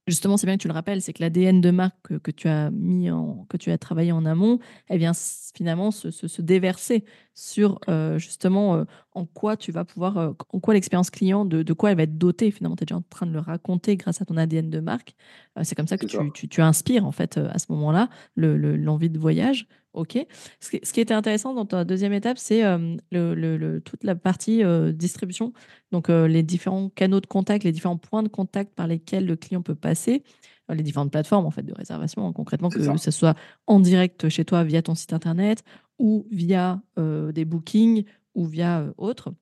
Justement, 0.08 0.38
c'est 0.38 0.46
bien 0.46 0.56
que 0.56 0.62
tu 0.62 0.68
le 0.68 0.74
rappelles, 0.74 1.02
c'est 1.02 1.14
que 1.14 1.24
l'ADN 1.24 1.62
de 1.62 1.72
marque 1.72 2.20
que, 2.20 2.30
tu 2.30 2.48
as 2.48 2.70
mis 2.70 3.10
en, 3.10 3.46
que 3.50 3.58
tu 3.58 3.72
as 3.72 3.78
travaillé 3.80 4.12
en 4.12 4.24
amont, 4.24 4.60
elle 4.88 5.00
vient 5.00 5.14
finalement 5.56 5.90
se, 5.90 6.12
se, 6.12 6.42
déverser 6.44 7.06
sur 7.34 7.80
euh, 7.90 8.20
justement 8.20 8.76
euh, 8.76 8.84
en 9.16 9.26
quoi 9.26 9.56
tu 9.56 9.72
vas 9.72 9.86
pouvoir, 9.86 10.18
euh, 10.18 10.34
en 10.50 10.60
quoi 10.60 10.74
l'expérience 10.74 11.10
client, 11.10 11.46
de, 11.46 11.64
de, 11.64 11.74
quoi 11.74 11.92
elle 11.92 11.98
va 11.98 12.04
être 12.04 12.18
dotée. 12.18 12.52
Finalement, 12.52 12.76
tu 12.76 12.84
es 12.84 12.86
déjà 12.86 12.98
en 12.98 13.02
train 13.02 13.26
de 13.26 13.32
le 13.32 13.40
raconter 13.40 13.96
grâce 13.96 14.22
à 14.22 14.26
ton 14.26 14.36
ADN 14.36 14.70
de 14.70 14.80
marque. 14.82 15.16
c'est 15.64 15.74
comme 15.74 15.88
ça 15.88 15.98
que 15.98 16.06
tu, 16.06 16.18
tu, 16.34 16.50
tu, 16.50 16.62
inspires 16.62 17.06
en 17.06 17.12
fait 17.12 17.38
à 17.38 17.58
ce 17.58 17.68
moment-là 17.70 18.10
l'envie 18.36 19.10
de 19.10 19.18
voyage. 19.18 19.68
OK. 19.94 20.18
Ce 20.60 20.70
qui, 20.70 20.82
ce 20.84 20.92
qui, 20.92 21.00
était 21.00 21.14
intéressant 21.14 21.54
dans 21.54 21.66
ta 21.66 21.86
deuxième 21.86 22.12
étape, 22.12 22.38
c'est 22.38 22.64
le, 23.12 23.34
le, 23.34 23.80
toute 23.80 24.04
la 24.04 24.16
partie 24.16 24.62
distribution. 24.94 25.54
Donc, 25.94 26.10
les 26.10 26.44
différents 26.44 26.90
canaux 26.90 27.22
de 27.22 27.26
contact, 27.26 27.64
les 27.64 27.72
différents 27.72 27.98
points 27.98 28.24
de 28.24 28.28
contact 28.28 28.76
par 28.76 28.88
lesquels 28.88 29.26
le 29.26 29.38
client 29.38 29.62
peut 29.62 29.76
passer, 29.76 30.24
les 30.68 30.84
différentes 30.84 31.12
plateformes 31.12 31.46
en 31.46 31.52
fait 31.52 31.64
de 31.64 31.74
réservation, 31.74 32.28
hein, 32.28 32.34
concrètement, 32.34 32.70
que 32.70 32.98
ce 32.98 33.12
soit 33.12 33.36
en 33.68 33.80
direct 33.80 34.28
chez 34.28 34.44
toi 34.44 34.66
via 34.66 34.82
ton 34.82 34.96
site 34.96 35.14
internet 35.14 35.64
ou 35.98 36.28
via 36.30 36.82
des 36.98 37.46
bookings 37.46 38.04
ou 38.36 38.46
via 38.46 38.94
autre. 38.98 39.34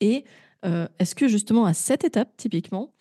Et 0.00 0.24
est-ce 0.62 1.14
que 1.14 1.28
justement 1.28 1.64
à 1.64 1.74
cette 1.74 2.04
étape, 2.04 2.36
typiquement, 2.36 2.92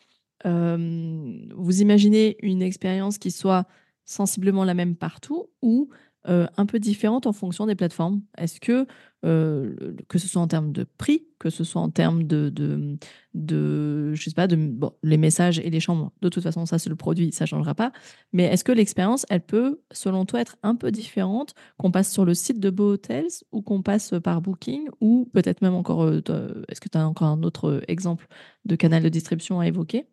vous 0.44 1.82
imaginez 1.82 2.38
une 2.42 2.62
expérience 2.62 3.18
qui 3.18 3.32
soit 3.32 3.68
sensiblement 4.06 4.64
la 4.64 4.74
même 4.74 4.96
partout 4.96 5.50
ou 5.62 5.90
un 6.26 6.66
peu 6.66 6.80
différentes 6.80 7.26
en 7.26 7.34
fonction 7.34 7.66
des 7.66 7.76
plateformes. 7.76 8.22
Est-ce 8.38 8.60
que, 8.60 8.86
que 9.24 10.18
ce 10.18 10.28
soit 10.28 10.42
en 10.42 10.48
termes 10.48 10.72
de 10.72 10.84
prix, 10.84 11.28
que 11.40 11.50
ce 11.50 11.64
soit 11.64 11.82
en 11.82 11.90
termes 11.90 12.24
de, 12.24 12.50
de, 12.50 12.98
de 13.34 14.14
sais 14.18 14.32
pas, 14.34 14.48
de, 14.48 14.56
bon, 14.56 14.92
les 15.04 15.18
messages 15.18 15.60
et 15.60 15.70
les 15.70 15.80
chambres, 15.80 16.12
de 16.22 16.30
toute 16.30 16.44
façon, 16.44 16.66
ça 16.66 16.80
c'est 16.80 16.90
le 16.90 16.96
produit, 16.96 17.32
ça 17.32 17.46
changera 17.46 17.76
pas. 17.76 17.92
Mais 18.34 18.44
est-ce 18.44 18.64
que 18.64 18.72
l'expérience, 18.72 19.26
elle 19.30 19.46
peut, 19.46 19.82
selon 19.92 20.26
toi, 20.26 20.42
être 20.42 20.58
un 20.64 20.76
peu 20.76 20.92
différente 20.92 21.54
qu'on 21.78 21.92
passe 21.92 22.12
sur 22.12 22.26
le 22.26 22.34
site 22.34 22.60
de 22.60 22.70
Beau 22.70 22.94
Hotels 22.94 23.28
ou 23.52 23.62
qu'on 23.62 23.82
passe 23.82 24.14
par 24.24 24.42
Booking 24.42 24.90
ou 25.02 25.30
peut-être 25.34 25.62
même 25.62 25.76
encore, 25.76 26.10
est-ce 26.10 26.82
que 26.82 26.90
tu 26.90 26.98
as 26.98 27.08
encore 27.08 27.28
un 27.30 27.44
autre 27.44 27.82
exemple 27.88 28.28
de 28.66 28.76
canal 28.76 29.04
de 29.04 29.10
distribution 29.10 29.60
à 29.60 29.68
évoquer? 29.68 30.08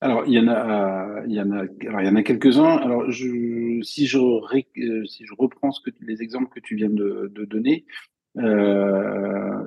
Alors, 0.00 0.24
il 0.26 0.32
y 0.32 0.40
en 0.40 0.48
a, 0.48 1.22
il 1.26 1.34
y 1.34 1.40
en 1.40 1.52
a, 1.52 1.64
il 1.64 2.06
y 2.06 2.08
en 2.08 2.16
a 2.16 2.22
quelques-uns. 2.22 2.76
Alors, 2.76 3.04
si 3.12 4.06
je, 4.06 4.18
euh, 4.18 5.04
si 5.06 5.24
je 5.24 5.34
reprends 5.38 5.70
ce 5.70 5.80
que, 5.80 5.90
les 6.00 6.22
exemples 6.22 6.48
que 6.48 6.60
tu 6.60 6.74
viens 6.76 6.90
de, 6.90 7.30
donner, 7.44 7.84
euh, 8.38 9.64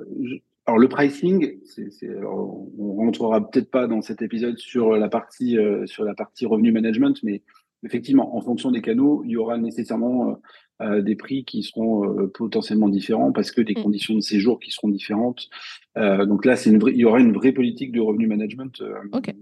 alors 0.66 0.78
le 0.78 0.88
pricing, 0.88 1.58
c'est, 1.64 1.90
c'est, 1.90 2.10
on 2.24 2.94
rentrera 2.94 3.50
peut-être 3.50 3.70
pas 3.70 3.86
dans 3.86 4.00
cet 4.00 4.22
épisode 4.22 4.58
sur 4.58 4.96
la 4.96 5.08
partie, 5.08 5.58
euh, 5.58 5.86
sur 5.86 6.04
la 6.04 6.14
partie 6.14 6.46
revenu 6.46 6.72
management, 6.72 7.18
mais 7.22 7.42
effectivement, 7.84 8.36
en 8.36 8.40
fonction 8.40 8.70
des 8.70 8.80
canaux, 8.80 9.22
il 9.24 9.32
y 9.32 9.36
aura 9.36 9.58
nécessairement 9.58 10.30
euh, 10.30 10.32
euh, 10.32 10.36
des 11.00 11.16
prix 11.16 11.44
qui 11.44 11.62
seront 11.62 12.04
euh, 12.04 12.26
potentiellement 12.26 12.88
différents 12.88 13.32
parce 13.32 13.50
que 13.50 13.60
des 13.60 13.74
mm. 13.74 13.82
conditions 13.82 14.14
de 14.14 14.20
séjour 14.20 14.60
qui 14.60 14.70
seront 14.70 14.88
différentes. 14.88 15.48
Euh, 15.96 16.26
donc 16.26 16.44
là, 16.44 16.56
c'est 16.56 16.70
une 16.70 16.78
vraie, 16.78 16.92
il 16.92 16.98
y 16.98 17.04
aura 17.04 17.20
une 17.20 17.32
vraie 17.32 17.52
politique 17.52 17.92
de 17.92 18.00
revenu 18.00 18.26
management, 18.26 18.82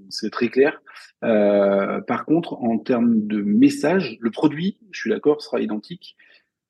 c'est 0.08 0.30
très 0.30 0.48
clair. 0.48 0.82
par 1.20 2.24
contre, 2.26 2.54
en 2.54 2.78
termes 2.78 3.26
de 3.26 3.42
message, 3.42 4.18
le 4.20 4.30
produit, 4.30 4.78
je 4.90 5.00
suis 5.00 5.10
d'accord, 5.10 5.42
sera 5.42 5.60
identique 5.60 6.16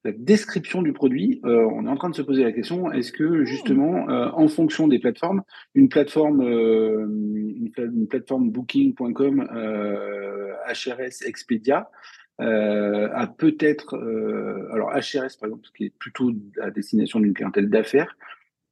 la 0.02 0.12
description 0.12 0.80
du 0.80 0.94
produit, 0.94 1.42
on 1.44 1.84
est 1.84 1.90
en 1.90 1.96
train 1.96 2.08
de 2.08 2.14
se 2.14 2.22
poser 2.22 2.42
la 2.42 2.52
question 2.52 2.90
est-ce 2.90 3.12
que 3.12 3.44
justement, 3.44 4.06
en 4.08 4.48
fonction 4.48 4.88
des 4.88 4.98
plateformes, 4.98 5.42
une 5.74 5.90
plateforme, 5.90 6.40
une, 6.40 7.70
une, 7.76 8.08
plateforme 8.08 8.50
Booking.com, 8.50 9.46
HRS, 10.70 11.26
Expedia, 11.26 11.80
euh, 11.80 12.19
a 12.40 13.26
peut-être, 13.26 13.97
euh, 13.97 14.73
alors 14.73 14.90
HRS 14.90 15.37
par 15.38 15.49
exemple, 15.49 15.68
qui 15.76 15.85
est 15.85 15.94
plutôt 15.99 16.32
à 16.61 16.70
destination 16.70 17.20
d'une 17.20 17.35
clientèle 17.35 17.68
d'affaires, 17.68 18.16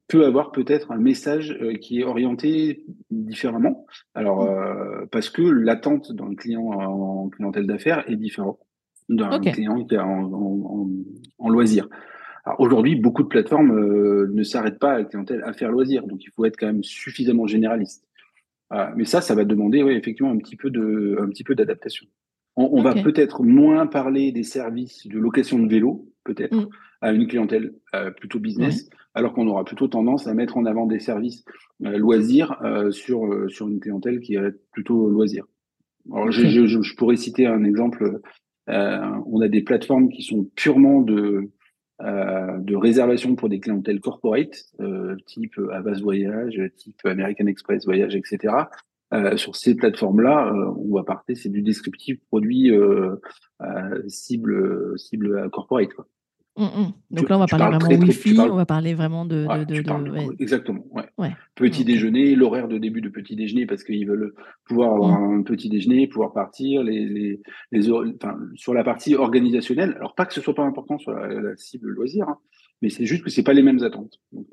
peut 0.07 0.25
avoir 0.25 0.51
peut-être 0.51 0.91
un 0.91 0.97
message 0.97 1.55
euh, 1.61 1.73
qui 1.73 1.99
est 1.99 2.03
orienté 2.03 2.83
différemment. 3.11 3.85
Alors 4.15 4.45
mmh. 4.45 5.07
parce 5.11 5.29
que 5.29 5.43
l'attente 5.43 6.11
d'un 6.11 6.33
client 6.35 6.71
en 6.71 7.29
clientèle 7.29 7.67
d'affaires 7.67 8.09
est 8.09 8.15
différent 8.15 8.59
d'un 9.07 9.39
client 9.39 9.83
qui 9.85 9.95
est 9.95 9.99
en, 9.99 10.87
en, 11.39 11.49
loisir. 11.49 11.87
Alors 12.45 12.59
aujourd'hui, 12.59 12.95
beaucoup 12.95 13.23
de 13.23 13.27
plateformes 13.27 14.27
ne 14.31 14.43
s'arrêtent 14.43 14.77
pas 14.77 14.93
à 14.93 14.97
la 14.99 15.03
clientèle 15.05 15.41
affaires 15.43 15.71
loisirs, 15.71 16.05
donc 16.05 16.23
il 16.23 16.29
faut 16.31 16.45
être 16.45 16.57
quand 16.57 16.67
même 16.67 16.83
suffisamment 16.83 17.47
généraliste. 17.47 18.07
mais 18.95 19.05
ça, 19.05 19.21
ça 19.21 19.33
va 19.33 19.45
demander 19.45 19.81
oui, 19.81 19.93
effectivement 19.93 20.31
un 20.31 20.37
petit 20.37 20.55
peu 20.55 20.69
de, 20.69 21.17
un 21.19 21.27
petit 21.27 21.43
peu 21.43 21.55
d'adaptation. 21.55 22.05
On, 22.61 22.81
va 22.81 22.93
peut-être 22.93 23.41
moins 23.41 23.87
parler 23.87 24.33
des 24.33 24.43
services 24.43 25.07
de 25.07 25.17
location 25.17 25.59
de 25.59 25.69
vélo, 25.69 26.09
peut-être, 26.25 26.57
mm. 26.57 26.69
à 26.99 27.13
une 27.13 27.25
clientèle 27.25 27.73
euh, 27.95 28.11
plutôt 28.11 28.39
business, 28.39 28.89
alors 29.13 29.33
qu'on 29.33 29.47
aura 29.47 29.63
plutôt 29.63 29.87
tendance 29.87 30.27
à 30.27 30.33
mettre 30.33 30.57
en 30.57 30.65
avant 30.65 30.85
des 30.85 30.99
services 30.99 31.45
euh, 31.85 31.97
loisirs 31.97 32.61
euh, 32.65 32.91
sur, 32.91 33.49
sur 33.49 33.69
une 33.69 33.79
clientèle 33.79 34.19
qui 34.19 34.35
est 34.35 34.51
plutôt 34.73 35.09
loisir. 35.09 35.45
Alors, 36.11 36.31
je, 36.31 36.95
pourrais 36.97 37.15
citer 37.15 37.45
un 37.45 37.63
exemple. 37.63 38.19
on 38.67 39.41
a 39.41 39.47
des 39.47 39.61
plateformes 39.61 40.09
qui 40.09 40.23
sont 40.23 40.49
purement 40.55 41.01
de, 41.01 41.51
de 42.01 42.75
réservation 42.75 43.35
pour 43.35 43.47
des 43.47 43.61
clientèles 43.61 44.01
corporate, 44.01 44.65
type 45.27 45.55
Avas 45.71 46.01
Voyage, 46.01 46.59
type 46.75 46.99
American 47.05 47.45
Express 47.45 47.85
Voyage, 47.85 48.15
etc. 48.15 48.53
Euh, 49.11 49.37
sur 49.37 49.55
ces 49.55 49.75
plateformes-là, 49.75 50.53
euh, 50.53 50.71
on 50.77 50.95
va 50.95 51.03
partir, 51.03 51.35
c'est 51.35 51.49
du 51.49 51.63
descriptif 51.63 52.19
produit 52.27 52.71
euh, 52.71 53.15
cible 54.07 54.97
cible 54.99 55.49
corporate. 55.49 55.93
Quoi. 55.93 56.05
Mmh, 56.57 56.63
mmh. 56.63 56.93
Donc 57.11 57.29
là, 57.29 57.37
on 57.37 57.39
va 57.39 57.47
parler 57.47 57.77
vraiment 57.77 58.05
Wi-Fi, 58.05 58.39
on 58.39 58.55
va 58.55 58.65
parler 58.65 58.93
vraiment 58.93 59.25
de. 59.25 59.47
Exactement. 60.39 60.85
Ouais. 61.17 61.31
Petit 61.55 61.85
déjeuner, 61.85 62.35
l'horaire 62.35 62.67
de 62.67 62.77
début 62.77 63.01
de 63.01 63.09
petit 63.09 63.35
déjeuner, 63.35 63.65
parce 63.65 63.83
qu'ils 63.83 64.07
veulent 64.07 64.33
pouvoir 64.67 64.93
avoir 64.93 65.19
mmh. 65.19 65.39
un 65.39 65.43
petit 65.43 65.69
déjeuner, 65.69 66.07
pouvoir 66.07 66.33
partir, 66.33 66.83
les, 66.83 67.05
les, 67.05 67.41
les 67.71 67.91
enfin, 67.91 68.37
sur 68.55 68.75
la 68.75 68.83
partie 68.83 69.15
organisationnelle. 69.15 69.95
Alors, 69.95 70.13
pas 70.13 70.25
que 70.25 70.33
ce 70.33 70.41
soit 70.41 70.53
pas 70.53 70.65
important 70.65 70.99
sur 70.99 71.11
la, 71.13 71.55
cible 71.55 71.89
loisir, 71.89 72.29
hein, 72.29 72.37
mais 72.83 72.89
c'est 72.89 73.05
juste 73.05 73.23
que 73.23 73.31
c'est 73.31 73.43
pas 73.43 73.53
les 73.53 73.63
mêmes 73.63 73.81
attentes. 73.81 74.19
Donc, 74.31 74.47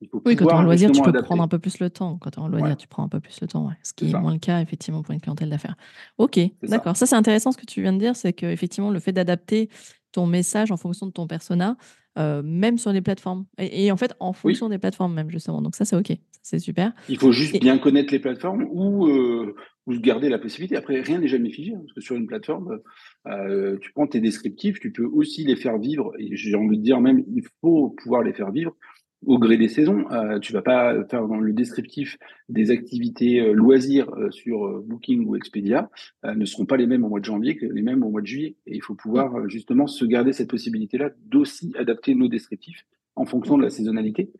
il 0.00 0.08
faut, 0.08 0.20
oui, 0.26 0.36
quand 0.36 0.46
tu 0.46 0.50
es 0.50 0.54
en 0.54 0.62
loisir, 0.62 0.90
tu 0.90 1.00
peux 1.00 1.12
prendre 1.22 1.42
un 1.42 1.48
peu 1.48 1.58
plus 1.58 1.78
le 1.80 1.88
temps. 1.88 2.18
Quand 2.18 2.30
tu 2.30 2.38
es 2.38 2.42
en 2.42 2.48
loisir, 2.48 2.76
tu 2.76 2.86
prends 2.86 3.02
un 3.02 3.08
peu 3.08 3.20
plus 3.20 3.40
le 3.40 3.46
temps. 3.46 3.70
Ce 3.82 3.94
qui 3.94 4.10
est, 4.10 4.18
moins 4.18 4.32
le 4.32 4.38
cas, 4.38 4.60
effectivement, 4.60 5.02
pour 5.02 5.14
une 5.14 5.20
clientèle 5.20 5.50
d'affaires. 5.50 5.76
Ok, 6.18 6.38
d'accord. 6.62 6.96
Ça, 6.96 7.06
c'est 7.06 7.16
intéressant 7.16 7.52
ce 7.52 7.56
que 7.56 7.66
tu 7.66 7.80
viens 7.82 7.92
de 7.92 7.98
dire. 7.98 8.14
C'est 8.14 8.32
qu'effectivement, 8.32 8.90
le 8.90 9.00
fait 9.00 9.12
d'adapter 9.12 9.70
ton 10.12 10.26
message 10.26 10.70
en 10.70 10.76
fonction 10.76 11.06
de 11.06 11.12
ton 11.12 11.26
persona, 11.26 11.76
euh, 12.18 12.42
même 12.42 12.78
sur 12.78 12.92
les 12.92 13.02
plateformes. 13.02 13.46
Et, 13.58 13.90
en 13.90 13.96
fait, 13.96 14.14
en 14.20 14.32
fonction 14.32 14.68
des 14.68 14.78
plateformes, 14.78 15.14
même, 15.14 15.30
justement. 15.30 15.62
Donc, 15.62 15.76
ça, 15.76 15.84
c'est 15.84 15.96
ok. 15.96 16.16
C'est 16.42 16.58
super. 16.58 16.92
Il 17.08 17.18
faut 17.18 17.32
juste 17.32 17.58
bien 17.60 17.76
connaître 17.76 18.12
les 18.12 18.20
plateformes 18.20 18.66
ou, 18.70 19.06
euh, 19.08 19.54
ou 19.86 19.98
garder 19.98 20.28
la 20.28 20.38
possibilité. 20.38 20.76
Après, 20.76 21.00
rien 21.00 21.18
n'est 21.18 21.28
jamais 21.28 21.50
figé. 21.50 21.74
Hein, 21.74 21.80
parce 21.80 21.92
que 21.94 22.00
sur 22.00 22.16
une 22.16 22.26
plateforme, 22.26 22.78
euh, 23.26 23.78
tu 23.80 23.92
prends 23.92 24.06
tes 24.06 24.20
descriptifs, 24.20 24.78
tu 24.78 24.92
peux 24.92 25.06
aussi 25.06 25.44
les 25.44 25.56
faire 25.56 25.76
vivre. 25.78 26.12
Et 26.18 26.36
j'ai 26.36 26.54
envie 26.54 26.78
de 26.78 26.82
dire 26.82 27.00
même, 27.00 27.24
il 27.34 27.42
faut 27.60 27.96
pouvoir 28.02 28.22
les 28.22 28.32
faire 28.32 28.52
vivre 28.52 28.76
au 29.24 29.38
gré 29.38 29.56
des 29.56 29.68
saisons. 29.68 30.10
Euh, 30.10 30.38
tu 30.38 30.52
vas 30.52 30.62
pas 30.62 31.04
faire 31.06 31.26
dans 31.26 31.40
le 31.40 31.52
descriptif 31.52 32.18
des 32.48 32.70
activités 32.70 33.40
euh, 33.40 33.52
loisirs 33.52 34.10
euh, 34.14 34.30
sur 34.30 34.66
euh, 34.66 34.84
Booking 34.86 35.24
ou 35.26 35.36
Expedia 35.36 35.90
ne 36.24 36.44
seront 36.44 36.66
pas 36.66 36.76
les 36.76 36.86
mêmes 36.86 37.04
au 37.04 37.08
mois 37.08 37.20
de 37.20 37.24
janvier 37.24 37.56
que 37.56 37.66
les 37.66 37.82
mêmes 37.82 38.02
au 38.02 38.10
mois 38.10 38.20
de 38.20 38.26
juillet. 38.26 38.56
Et 38.66 38.76
il 38.76 38.82
faut 38.82 38.94
pouvoir 38.94 39.48
justement 39.48 39.86
se 39.86 40.04
garder 40.04 40.32
cette 40.32 40.50
possibilité-là 40.50 41.10
d'aussi 41.24 41.72
adapter 41.78 42.14
nos 42.14 42.28
descriptifs 42.28 42.86
en 43.14 43.24
fonction 43.24 43.56
de 43.56 43.62
la 43.62 43.70
saisonnalité 43.70 44.30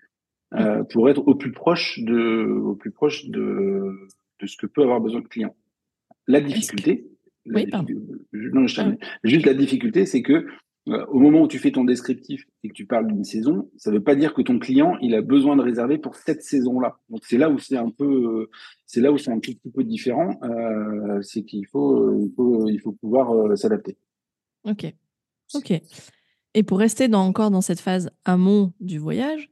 pour 0.91 1.11
être 1.11 1.27
au 1.27 1.35
plus 1.35 1.53
proche 1.53 1.99
de, 2.01 2.45
au 2.45 2.75
plus 2.75 2.91
proche 2.91 3.27
de, 3.27 4.09
de 4.41 4.47
ce 4.47 4.57
que 4.57 4.67
peut 4.67 4.83
avoir 4.83 5.01
besoin 5.01 5.21
le 5.21 5.29
client. 5.29 5.55
La 6.27 6.41
difficulté, 6.41 7.07
oui, 7.47 7.67
non, 8.33 8.67
je 8.67 8.81
ah. 8.81 8.93
juste 9.25 9.47
la 9.47 9.55
difficulté, 9.55 10.07
c'est 10.07 10.23
que 10.23 10.33
euh, 10.33 10.47
au 10.87 11.19
moment 11.19 11.43
où 11.43 11.49
tu 11.49 11.59
fais 11.59 11.73
ton 11.73 11.85
descriptif 11.85 12.47
et 12.63 12.69
que 12.69 12.73
tu 12.73 12.87
parles 12.87 13.09
d'une 13.09 13.25
saison, 13.25 13.69
ça 13.77 13.91
ne 13.91 13.97
veut 13.97 14.03
pas 14.03 14.15
dire 14.15 14.35
que 14.35 14.43
ton 14.43 14.59
client 14.59 14.97
il 15.01 15.15
a 15.15 15.21
besoin 15.21 15.57
de 15.57 15.63
réserver 15.63 15.99
pour 15.99 16.15
cette 16.15 16.43
saison-là. 16.43 16.99
Donc 17.11 17.23
c'est 17.25 17.39
là 17.39 17.51
où 17.51 17.59
c'est 17.59 17.77
un 17.77 17.91
peu, 17.91 18.05
euh, 18.05 18.51
c'est 18.87 19.01
là 19.01 19.11
où 19.11 19.19
c'est 19.19 19.33
un 19.33 19.41
petit 19.41 19.59
peu 19.75 19.83
différent. 19.83 20.39
Euh, 20.45 21.21
c'est 21.23 21.43
qu'il 21.43 21.67
faut, 21.67 22.17
il 22.21 22.33
faut, 22.37 22.69
il 22.69 22.79
faut 22.79 22.93
pouvoir 22.93 23.33
euh, 23.33 23.57
s'adapter. 23.57 23.97
Ok, 24.65 24.93
ok. 25.55 25.73
Et 26.55 26.63
pour 26.63 26.79
rester 26.79 27.13
encore 27.15 27.51
dans 27.51 27.61
cette 27.61 27.81
phase 27.81 28.11
amont 28.25 28.73
du 28.81 28.99
voyage, 28.99 29.51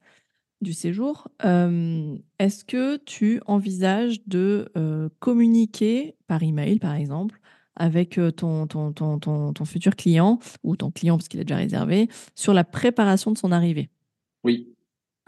du 0.60 0.72
séjour, 0.72 1.28
est-ce 1.42 2.64
que 2.64 2.96
tu 2.96 3.40
envisages 3.44 4.26
de 4.26 4.70
communiquer 5.18 6.16
par 6.26 6.42
email, 6.42 6.78
par 6.78 6.94
exemple, 6.94 7.38
avec 7.76 8.18
ton, 8.36 8.66
ton, 8.66 8.92
ton, 8.92 9.18
ton, 9.18 9.64
futur 9.64 9.96
client 9.96 10.38
ou 10.62 10.76
ton 10.76 10.90
client 10.90 11.16
parce 11.16 11.28
qu'il 11.28 11.40
a 11.40 11.44
déjà 11.44 11.56
réservé 11.56 12.08
sur 12.34 12.54
la 12.54 12.64
préparation 12.64 13.32
de 13.32 13.38
son 13.38 13.52
arrivée. 13.52 13.88
Oui. 14.44 14.74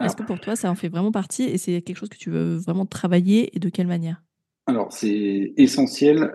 Est-ce 0.03 0.15
que 0.15 0.23
pour 0.23 0.39
toi, 0.39 0.55
ça 0.55 0.69
en 0.69 0.75
fait 0.75 0.89
vraiment 0.89 1.11
partie 1.11 1.43
et 1.43 1.57
c'est 1.57 1.81
quelque 1.81 1.97
chose 1.97 2.09
que 2.09 2.17
tu 2.17 2.29
veux 2.29 2.55
vraiment 2.55 2.85
travailler 2.85 3.55
et 3.55 3.59
de 3.59 3.69
quelle 3.69 3.87
manière? 3.87 4.21
Alors, 4.67 4.91
c'est 4.91 5.53
essentiel. 5.57 6.31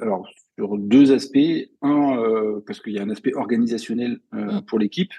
alors, 0.00 0.28
sur 0.56 0.78
deux 0.78 1.12
aspects. 1.12 1.38
Un, 1.82 2.60
parce 2.66 2.80
qu'il 2.80 2.92
y 2.92 2.98
a 2.98 3.02
un 3.02 3.10
aspect 3.10 3.34
organisationnel 3.34 4.20
mmh. 4.32 4.60
pour 4.66 4.78
l'équipe. 4.78 5.12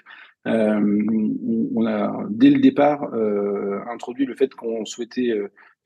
on 0.46 1.86
a, 1.86 2.26
dès 2.30 2.50
le 2.50 2.60
départ, 2.60 3.12
introduit 3.90 4.24
le 4.24 4.34
fait 4.34 4.54
qu'on 4.54 4.84
souhaitait 4.86 5.32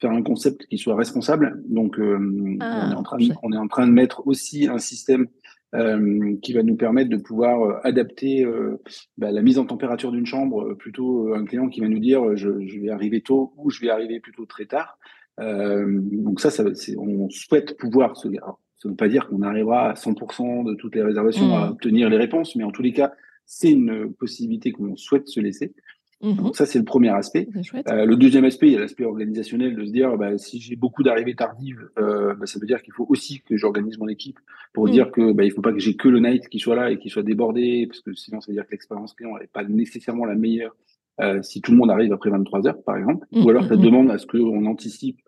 faire 0.01 0.11
un 0.11 0.23
concept 0.23 0.67
qui 0.67 0.79
soit 0.79 0.97
responsable. 0.97 1.63
Donc, 1.69 1.99
euh, 1.99 2.19
on, 2.19 2.91
est 2.91 2.95
en 2.95 3.03
train 3.03 3.17
de, 3.19 3.33
on 3.43 3.53
est 3.53 3.59
en 3.59 3.69
train 3.69 3.87
de 3.87 3.93
mettre 3.93 4.27
aussi 4.27 4.69
un 4.69 4.79
système 4.79 5.27
euh, 5.75 6.37
qui 6.43 6.53
va 6.53 6.63
nous 6.63 6.77
permettre 6.77 7.11
de 7.11 7.17
pouvoir 7.17 7.61
euh, 7.61 7.81
adapter 7.83 8.45
euh, 8.45 8.81
bah, 9.19 9.33
la 9.33 9.43
mise 9.43 9.59
en 9.59 9.67
température 9.67 10.13
d'une 10.13 10.25
chambre, 10.25 10.75
plutôt 10.75 11.35
un 11.35 11.45
client 11.45 11.69
qui 11.69 11.81
va 11.81 11.89
nous 11.89 11.99
dire 11.99 12.37
je, 12.37 12.65
je, 12.67 12.81
vais 12.81 12.91
arriver 12.91 13.21
tôt 13.21 13.53
ou 13.57 13.69
je 13.69 13.81
vais 13.81 13.91
arriver 13.91 14.21
plutôt 14.21 14.47
très 14.47 14.67
tard. 14.67 14.97
donc 15.39 16.41
ça, 16.41 16.51
ça 16.51 16.65
on 16.97 17.29
souhaite 17.31 17.77
pouvoir 17.79 18.17
se 18.17 18.29
ça 18.29 18.89
ne 18.89 18.91
veut 18.93 18.97
pas 18.97 19.09
dire 19.09 19.27
qu'on 19.29 19.43
arrivera 19.43 19.91
à 19.91 19.95
100% 19.95 20.65
de 20.65 20.75
toutes 20.75 20.95
les 20.95 21.03
réservations 21.03 21.55
à 21.57 21.67
mmh. 21.67 21.73
obtenir 21.73 22.09
les 22.11 22.17
réponses, 22.17 22.55
mais 22.55 22.65
en 22.65 22.71
tous 22.71 22.83
les 22.83 22.93
cas, 22.93 23.13
c'est 23.45 23.73
une 23.73 24.13
possibilité 24.13 24.71
qu'on 24.71 24.97
souhaite 24.97 25.29
se 25.29 25.41
laisser. 25.41 25.75
Mhm. 26.23 26.37
Donc 26.37 26.57
ça, 26.57 26.65
c'est 26.65 26.79
le 26.79 26.85
premier 26.85 27.11
aspect. 27.11 27.47
Euh, 27.89 28.07
le 28.07 28.17
deuxième 28.17 28.45
aspect, 28.45 28.69
il 28.69 28.73
y 28.73 28.77
a 28.77 28.81
l'aspect 28.81 29.05
organisationnel 29.05 29.77
de 29.77 29.85
se 29.85 29.93
dire, 29.93 30.17
bah, 30.17 30.39
si 30.39 30.61
j'ai 30.61 30.77
beaucoup 30.77 31.03
d'arrivées 31.03 31.35
tardives, 31.35 31.89
euh, 31.99 32.35
bah, 32.35 32.47
ça 32.47 32.59
veut 32.59 32.67
dire 32.67 32.83
qu'il 32.83 32.95
faut 32.95 33.07
aussi 33.09 33.43
que 33.43 33.57
j'organise 33.57 33.99
mon 33.99 34.09
équipe 34.09 34.39
pour 34.73 34.87
mm. 34.89 34.91
dire 34.91 35.11
que 35.11 35.33
bah, 35.33 35.45
il 35.45 35.53
faut 35.53 35.61
pas 35.61 35.73
que 35.73 35.79
j'ai 35.79 35.95
que 35.95 36.09
le 36.09 36.21
night 36.21 36.49
qui 36.49 36.59
soit 36.59 36.77
là 36.77 36.91
et 36.91 36.99
qui 36.99 37.11
soit 37.11 37.23
débordé, 37.23 37.87
parce 37.87 38.01
que 38.01 38.15
sinon, 38.15 38.41
ça 38.41 38.51
veut 38.51 38.55
dire 38.55 38.67
que 38.67 38.73
l'expérience 38.73 39.15
client 39.15 39.37
n'est 39.39 39.47
pas 39.47 39.65
nécessairement 39.65 40.25
la 40.25 40.35
meilleure 40.35 40.75
euh, 41.21 41.43
si 41.43 41.61
tout 41.61 41.73
le 41.73 41.79
monde 41.79 41.91
arrive 41.91 42.13
après 42.13 42.31
23 42.31 42.67
heures, 42.67 42.83
par 42.83 42.97
exemple. 42.97 43.27
Ou 43.33 43.49
alors, 43.51 43.65
ça 43.65 43.77
demande 43.77 44.11
à 44.11 44.19
ce 44.19 44.27
qu'on 44.27 44.67
anticipe 44.67 45.21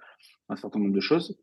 un 0.49 0.57
certain 0.57 0.79
nombre 0.79 0.95
de 0.95 1.01
choses. 1.01 1.39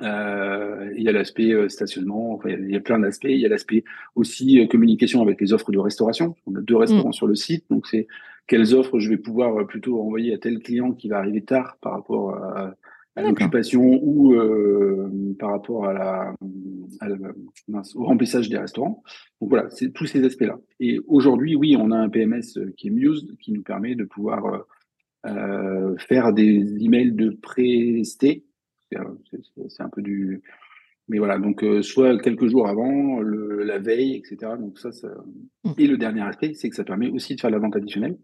Euh, 0.00 0.92
il 0.96 1.02
y 1.02 1.08
a 1.08 1.12
l'aspect 1.12 1.52
euh, 1.52 1.68
stationnement, 1.68 2.34
enfin, 2.34 2.50
il 2.50 2.70
y 2.70 2.76
a 2.76 2.80
plein 2.80 3.00
d'aspects. 3.00 3.26
Il 3.28 3.40
y 3.40 3.46
a 3.46 3.48
l'aspect 3.48 3.84
aussi 4.14 4.60
euh, 4.60 4.66
communication 4.66 5.22
avec 5.22 5.40
les 5.40 5.52
offres 5.52 5.72
de 5.72 5.78
restauration. 5.78 6.36
On 6.46 6.54
a 6.54 6.60
deux 6.60 6.76
restaurants 6.76 7.12
sur 7.12 7.26
le 7.26 7.34
site, 7.34 7.64
donc 7.70 7.86
c'est 7.86 8.06
quelles 8.48 8.74
offres 8.74 8.98
je 8.98 9.08
vais 9.08 9.16
pouvoir 9.16 9.66
plutôt 9.66 10.00
envoyer 10.00 10.34
à 10.34 10.38
tel 10.38 10.58
client 10.58 10.92
qui 10.92 11.08
va 11.08 11.18
arriver 11.18 11.42
tard 11.42 11.78
par 11.80 11.92
rapport 11.92 12.34
à, 12.34 12.74
l'occupation 13.16 14.00
ou 14.02 14.34
par 15.38 15.50
rapport 15.50 15.86
à 15.86 15.92
la, 15.92 16.34
au 17.94 18.04
remplissage 18.04 18.48
des 18.48 18.58
restaurants. 18.58 19.02
Donc 19.40 19.50
voilà, 19.50 19.68
c'est 19.70 19.92
tous 19.92 20.06
ces 20.06 20.24
aspects-là. 20.24 20.58
Et 20.80 21.00
aujourd'hui, 21.08 21.56
oui, 21.56 21.76
on 21.78 21.90
a 21.90 21.96
un 21.96 22.08
PMS 22.08 22.72
qui 22.76 22.88
est 22.88 22.90
Muse 22.90 23.34
qui 23.40 23.52
nous 23.52 23.62
permet 23.62 23.96
de 23.96 24.04
pouvoir 24.04 24.66
faire 25.98 26.32
des 26.32 26.84
emails 26.84 27.12
de 27.12 27.30
pré-sté 27.30 28.44
c'est 29.68 29.82
un 29.82 29.88
peu 29.88 30.02
du. 30.02 30.42
Mais 31.08 31.18
voilà, 31.18 31.38
donc 31.38 31.64
euh, 31.64 31.82
soit 31.82 32.18
quelques 32.18 32.48
jours 32.48 32.68
avant, 32.68 33.20
le, 33.20 33.62
la 33.64 33.78
veille, 33.78 34.14
etc. 34.14 34.52
Donc 34.58 34.78
ça, 34.78 34.92
ça... 34.92 35.08
Mm. 35.64 35.72
Et 35.78 35.86
le 35.86 35.96
dernier 35.96 36.20
aspect, 36.22 36.52
c'est 36.54 36.68
que 36.68 36.76
ça 36.76 36.84
permet 36.84 37.08
aussi 37.08 37.34
de 37.34 37.40
faire 37.40 37.50
la 37.50 37.58
vente 37.58 37.76
additionnelle, 37.76 38.18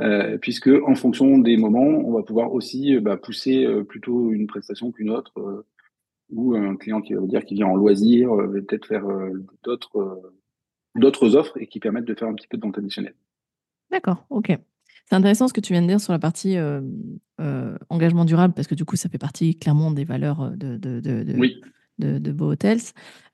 euh, 0.00 0.38
puisque 0.38 0.70
en 0.86 0.94
fonction 0.94 1.38
des 1.38 1.56
moments, 1.56 1.80
on 1.80 2.12
va 2.12 2.22
pouvoir 2.22 2.52
aussi 2.52 2.94
euh, 2.94 3.00
bah, 3.00 3.16
pousser 3.16 3.66
plutôt 3.88 4.30
une 4.30 4.46
prestation 4.46 4.92
qu'une 4.92 5.10
autre, 5.10 5.64
ou 6.30 6.54
un 6.54 6.76
client 6.76 7.00
qui 7.00 7.14
va 7.14 7.26
dire 7.26 7.44
qu'il 7.44 7.56
vient 7.56 7.66
en 7.66 7.74
loisir, 7.74 8.32
va 8.32 8.46
peut-être 8.46 8.86
faire 8.86 9.04
d'autres 9.64 10.32
d'autres 10.96 11.36
offres 11.36 11.56
et 11.60 11.66
qui 11.66 11.80
permettent 11.80 12.04
de 12.04 12.14
faire 12.14 12.28
un 12.28 12.34
petit 12.34 12.46
peu 12.48 12.56
de 12.56 12.62
vente 12.62 12.78
additionnelle. 12.78 13.14
D'accord, 13.90 14.24
ok. 14.30 14.56
C'est 15.06 15.16
intéressant 15.16 15.48
ce 15.48 15.52
que 15.52 15.60
tu 15.60 15.72
viens 15.72 15.82
de 15.82 15.88
dire 15.88 16.00
sur 16.00 16.12
la 16.12 16.20
partie 16.20 16.56
engagement 17.88 18.24
durable, 18.24 18.54
parce 18.54 18.68
que 18.68 18.76
du 18.76 18.84
coup, 18.84 18.94
ça 18.94 19.08
fait 19.08 19.18
partie 19.18 19.58
clairement 19.58 19.90
des 19.90 20.04
valeurs 20.04 20.52
de, 20.52 20.76
de, 20.76 21.00
de, 21.00 21.36
de, 22.00 22.18
de 22.18 22.32
Beau 22.32 22.52
Hotels. 22.52 22.80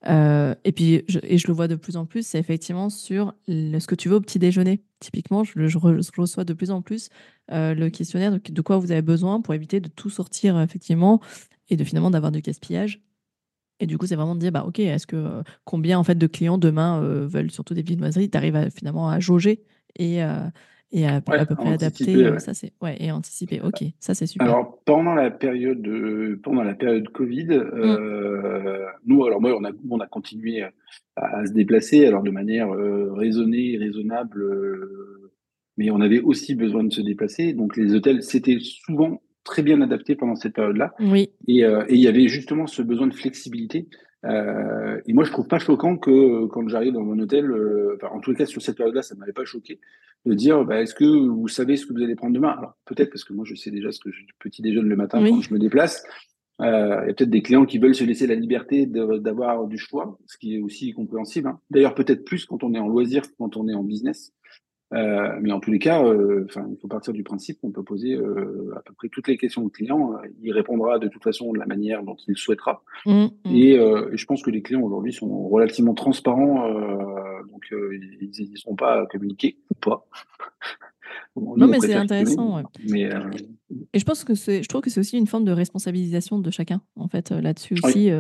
et 0.05 0.73
puis, 0.73 1.03
je, 1.09 1.19
et 1.23 1.39
je 1.39 1.47
le 1.49 1.55
vois 1.55 1.69
de 1.69 1.75
plus 1.77 1.97
en 1.97 2.07
plus, 2.07 2.27
c'est 2.27 2.39
effectivement 2.39 2.91
sur 2.91 3.35
ce 3.49 3.87
que 3.87 3.95
tu 3.95 4.09
veux 4.09 4.17
au 4.17 4.21
petit 4.21 4.39
déjeuner. 4.39 4.83
Typiquement, 5.01 5.45
je, 5.45 5.79
reçois 6.19 6.45
de 6.45 6.53
plus 6.53 6.71
en 6.71 6.83
plus 6.83 7.09
le 7.49 7.89
questionnaire 7.89 8.33
de, 8.33 8.41
de, 8.45 8.61
quoi 8.61 8.79
vous 8.79 8.93
avez 8.93 9.03
besoin 9.03 9.41
pour 9.41 9.55
éviter 9.55 9.81
de 9.81 9.89
tout 9.89 10.11
sortir, 10.11 10.61
effectivement, 10.61 11.21
et 11.71 11.77
de 11.77 11.85
finalement 11.85 12.11
d'avoir 12.11 12.33
du 12.33 12.41
gaspillage. 12.41 13.01
Et 13.81 13.87
du 13.87 13.99
coup, 13.99 14.07
c'est 14.07 14.17
vraiment 14.17 14.35
de 14.35 14.41
dire, 14.41 14.53
bah, 14.53 14.65
OK, 14.67 14.79
est-ce 14.79 15.07
que 15.07 15.43
combien 15.65 15.99
en 15.99 16.05
fait 16.05 16.17
de 16.17 16.27
clients 16.27 16.59
demain 16.59 17.01
veulent 17.01 17.51
surtout 17.51 17.75
des 17.75 17.83
viennoiseries? 17.83 18.31
Tu 18.31 18.37
arrives 18.37 18.71
finalement 18.71 19.09
à 19.09 19.21
jauger 19.21 19.65
et, 19.99 20.23
et 20.93 21.07
à, 21.07 21.21
peu 21.21 21.55
près 21.55 21.73
adapter. 21.73 22.39
Ça 22.39 22.55
c'est 22.55 22.73
ouais 22.81 22.97
et 23.01 23.11
anticiper. 23.11 23.61
Ok, 23.61 23.83
ça 23.99 24.15
c'est 24.15 24.27
super. 24.27 24.47
Alors 24.47 24.81
pendant 24.85 25.15
la 25.15 25.31
période 25.31 25.83
de, 25.83 26.39
pendant 26.43 26.63
la 26.63 26.75
période 26.75 27.09
Covid, 27.09 27.47
mmh. 27.47 27.53
euh, 27.53 28.87
nous 29.05 29.25
alors 29.25 29.41
moi 29.41 29.57
on 29.59 29.65
a 29.65 29.73
on 29.91 30.01
a 30.01 30.07
continué 30.07 30.65
à, 31.17 31.47
se 31.47 31.53
déplacer 31.53 32.07
alors 32.07 32.23
de 32.23 32.31
manière 32.31 32.73
euh, 32.73 33.13
raisonnée, 33.13 33.77
raisonnable, 33.79 34.43
euh, 34.43 35.33
mais 35.77 35.91
on 35.91 36.01
avait 36.01 36.21
aussi 36.21 36.55
besoin 36.55 36.85
de 36.85 36.93
se 36.93 37.01
déplacer. 37.01 37.53
Donc 37.53 37.77
les 37.77 37.95
hôtels 37.95 38.23
c'était 38.23 38.59
souvent 38.61 39.21
très 39.45 39.63
bien 39.63 39.81
adapté 39.81 40.15
pendant 40.15 40.37
cette 40.37 40.55
période-là. 40.55 40.95
Oui. 41.01 41.31
Et, 41.49 41.61
et 41.61 41.95
il 41.95 42.01
y 42.01 42.09
avait 42.09 42.29
justement 42.29 42.67
ce 42.67 42.83
besoin 42.83 43.07
de 43.07 43.15
flexibilité. 43.15 43.89
Euh, 44.27 45.01
et 45.07 45.13
moi, 45.13 45.25
je 45.25 45.31
trouve 45.31 45.47
pas 45.47 45.59
choquant 45.59 45.97
que 45.97 46.47
quand 46.47 46.69
j'arrive 46.69 46.93
dans 46.93 47.03
mon 47.03 47.19
hôtel, 47.19 47.51
euh, 47.51 47.99
en 48.11 48.21
tout 48.21 48.35
cas 48.35 48.47
sur 48.47 48.63
cette 48.63 48.77
période-là, 48.77 49.03
ça 49.03 49.15
m'avait 49.15 49.33
pas 49.33 49.45
choqué 49.45 49.81
de 50.25 50.35
dire, 50.35 50.65
bah, 50.65 50.83
est-ce 50.83 50.95
que 50.95 51.05
vous 51.05 51.49
savez 51.49 51.77
ce 51.77 51.87
que 51.87 51.93
vous 51.93 52.03
allez 52.03 52.17
prendre 52.17 52.35
demain? 52.35 52.55
Alors 52.59 52.75
peut-être 52.85 53.11
parce 53.11 53.25
que 53.25 53.33
moi, 53.33 53.45
je 53.47 53.55
sais 53.55 53.71
déjà 53.71 53.93
ce 53.93 54.01
que 54.01 54.11
je 54.11 54.23
petit 54.41 54.63
déjeune 54.63 54.89
le 54.89 54.97
matin 54.97 55.25
quand 55.25 55.41
je 55.41 55.55
me 55.55 55.59
déplace. 55.59 56.05
Euh, 56.63 57.03
il 57.05 57.09
y 57.09 57.11
a 57.11 57.15
peut-être 57.15 57.31
des 57.31 57.43
clients 57.43 57.67
qui 57.67 57.79
veulent 57.79 57.95
se 57.95 58.05
laisser 58.05 58.27
la 58.27 58.35
liberté 58.35 58.87
d'avoir 58.87 59.67
du 59.67 59.77
choix, 59.77 60.19
ce 60.27 60.39
qui 60.39 60.57
est 60.57 60.61
aussi 60.61 60.93
compréhensible. 60.95 61.49
Hein. 61.49 61.61
D'ailleurs, 61.71 61.95
peut-être 61.95 62.25
plus 62.25 62.47
quand 62.47 62.65
on 62.65 62.73
est 62.75 62.79
en 62.79 62.89
loisir 62.89 63.23
que 63.23 63.35
quand 63.39 63.57
on 63.57 63.69
est 63.69 63.75
en 63.75 63.85
business. 63.85 64.33
Euh, 64.95 65.39
mais 65.41 65.51
en 65.51 65.59
tous 65.59 65.73
les 65.73 65.79
cas, 65.79 66.05
euh, 66.05 66.47
il 66.71 66.77
faut 66.81 66.87
partir 66.87 67.13
du 67.13 67.25
principe 67.25 67.61
qu'on 67.61 67.73
peut 67.73 67.83
poser 67.83 68.15
euh, 68.15 68.73
à 68.77 68.83
peu 68.83 68.95
près 68.95 69.09
toutes 69.09 69.27
les 69.27 69.37
questions 69.37 69.65
au 69.65 69.69
client. 69.69 70.15
Il 70.41 70.53
répondra 70.53 70.99
de 70.99 71.09
toute 71.09 71.25
façon 71.25 71.53
de 71.53 71.59
la 71.59 71.67
manière 71.67 72.05
dont 72.05 72.17
il 72.29 72.37
souhaitera. 72.37 72.85
Mmh, 73.05 73.25
mmh. 73.25 73.55
Et, 73.55 73.71
et, 73.73 74.17
je 74.17 74.25
pense 74.27 74.43
que 74.43 74.51
les 74.51 74.63
clients 74.63 74.83
aujourd'hui 74.83 75.13
sont 75.13 75.49
relativement 75.49 75.95
transparents, 75.95 76.69
donc 77.51 77.69
ils 77.71 78.31
n'hésiteront 78.39 78.77
pas 78.77 79.03
à 79.03 79.07
communiquer 79.07 79.59
ou 79.71 79.75
pas. 79.75 80.07
non, 81.37 81.67
mais 81.67 81.81
c'est 81.81 81.95
intéressant. 81.95 82.63
Mais, 82.89 83.11
Et 83.93 83.99
je 83.99 84.05
pense 84.05 84.23
que 84.23 84.37
c'est, 84.37 84.63
je 84.63 84.69
trouve 84.69 84.83
que 84.83 84.91
c'est 84.91 85.01
aussi 85.01 85.19
une 85.19 85.27
forme 85.27 85.45
de 85.45 85.53
responsabilisation 85.53 86.39
de 86.39 86.51
chacun, 86.53 86.81
en 86.95 87.09
fait, 87.09 87.33
là-dessus 87.33 87.75
aussi, 87.83 88.11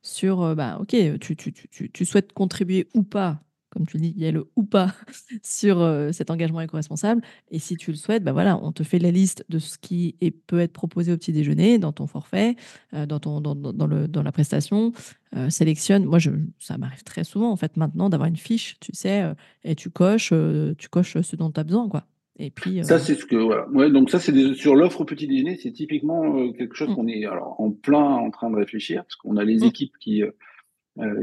sur, 0.00 0.56
bah, 0.56 0.78
ok, 0.80 0.96
tu, 1.20 1.36
tu, 1.36 1.52
tu, 1.52 1.90
tu 1.90 2.04
souhaites 2.06 2.32
contribuer 2.32 2.88
ou 2.94 3.02
pas 3.02 3.42
comme 3.76 3.86
tu 3.86 3.98
dis, 3.98 4.14
il 4.16 4.22
y 4.22 4.26
a 4.26 4.32
le 4.32 4.50
ou 4.56 4.62
pas 4.62 4.94
sur 5.42 5.82
euh, 5.82 6.10
cet 6.10 6.30
engagement 6.30 6.62
éco-responsable. 6.62 7.20
Et 7.50 7.58
si 7.58 7.76
tu 7.76 7.90
le 7.90 7.96
souhaites, 7.96 8.24
bah 8.24 8.32
voilà, 8.32 8.58
on 8.62 8.72
te 8.72 8.82
fait 8.82 8.98
la 8.98 9.10
liste 9.10 9.44
de 9.50 9.58
ce 9.58 9.76
qui 9.76 10.16
est, 10.22 10.30
peut 10.30 10.60
être 10.60 10.72
proposé 10.72 11.12
au 11.12 11.18
petit 11.18 11.32
déjeuner, 11.32 11.78
dans 11.78 11.92
ton 11.92 12.06
forfait, 12.06 12.56
euh, 12.94 13.04
dans, 13.04 13.20
ton, 13.20 13.42
dans, 13.42 13.54
dans, 13.54 13.86
le, 13.86 14.08
dans 14.08 14.22
la 14.22 14.32
prestation. 14.32 14.92
Euh, 15.36 15.50
sélectionne. 15.50 16.06
Moi, 16.06 16.18
je, 16.18 16.30
ça 16.58 16.78
m'arrive 16.78 17.02
très 17.02 17.24
souvent, 17.24 17.50
en 17.50 17.56
fait, 17.56 17.76
maintenant, 17.76 18.08
d'avoir 18.08 18.28
une 18.28 18.36
fiche, 18.36 18.76
tu 18.80 18.92
sais, 18.94 19.24
et 19.64 19.74
tu 19.74 19.90
coches, 19.90 20.32
tu 20.78 20.88
coches 20.88 21.20
ce 21.20 21.36
dont 21.36 21.50
tu 21.50 21.60
as 21.60 21.64
besoin, 21.64 21.88
quoi. 21.88 22.06
Et 22.38 22.50
puis, 22.50 22.82
Ça, 22.84 22.98
c'est 22.98 23.16
ce 23.16 23.26
que, 23.26 23.36
voilà. 23.36 23.68
Ouais, 23.70 23.90
donc 23.90 24.08
ça, 24.08 24.20
c'est 24.20 24.54
sur 24.54 24.76
l'offre 24.76 25.02
au 25.02 25.04
petit 25.04 25.26
déjeuner, 25.26 25.56
c'est 25.56 25.72
typiquement 25.72 26.52
quelque 26.52 26.74
chose 26.74 26.90
mmh. 26.90 26.94
qu'on 26.94 27.08
est 27.08 27.26
alors, 27.26 27.60
en 27.60 27.70
plein 27.70 28.04
en 28.04 28.30
train 28.30 28.50
de 28.50 28.56
réfléchir, 28.56 29.02
parce 29.02 29.16
qu'on 29.16 29.36
a 29.36 29.44
les 29.44 29.58
mmh. 29.58 29.64
équipes 29.64 29.98
qui 29.98 30.22
euh, 30.22 30.30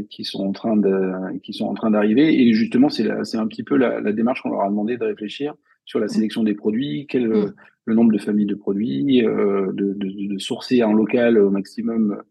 qui 0.09 0.23
sont 0.23 0.45
en 0.45 0.51
train 0.51 0.77
de, 0.77 1.37
qui 1.39 1.53
sont 1.53 1.65
en 1.65 1.73
train 1.73 1.91
d'arriver. 1.91 2.41
Et 2.41 2.53
justement, 2.53 2.89
c'est 2.89 3.07
c'est 3.23 3.37
un 3.37 3.47
petit 3.47 3.63
peu 3.63 3.75
la, 3.75 3.99
la 3.99 4.11
démarche 4.11 4.41
qu'on 4.41 4.49
leur 4.49 4.61
a 4.61 4.69
demandé 4.69 4.97
de 4.97 5.03
réfléchir 5.03 5.55
sur 5.85 5.99
la 5.99 6.07
sélection 6.07 6.43
des 6.43 6.53
produits, 6.53 7.07
quel 7.09 7.27
mmh. 7.27 7.53
le 7.85 7.95
nombre 7.95 8.11
de 8.11 8.17
familles 8.17 8.45
de 8.45 8.55
produits, 8.55 9.25
euh, 9.25 9.71
de, 9.73 9.93
de, 9.93 10.33
de, 10.33 10.37
sourcer 10.39 10.83
en 10.83 10.93
local 10.93 11.37
au 11.37 11.49
maximum 11.49 12.21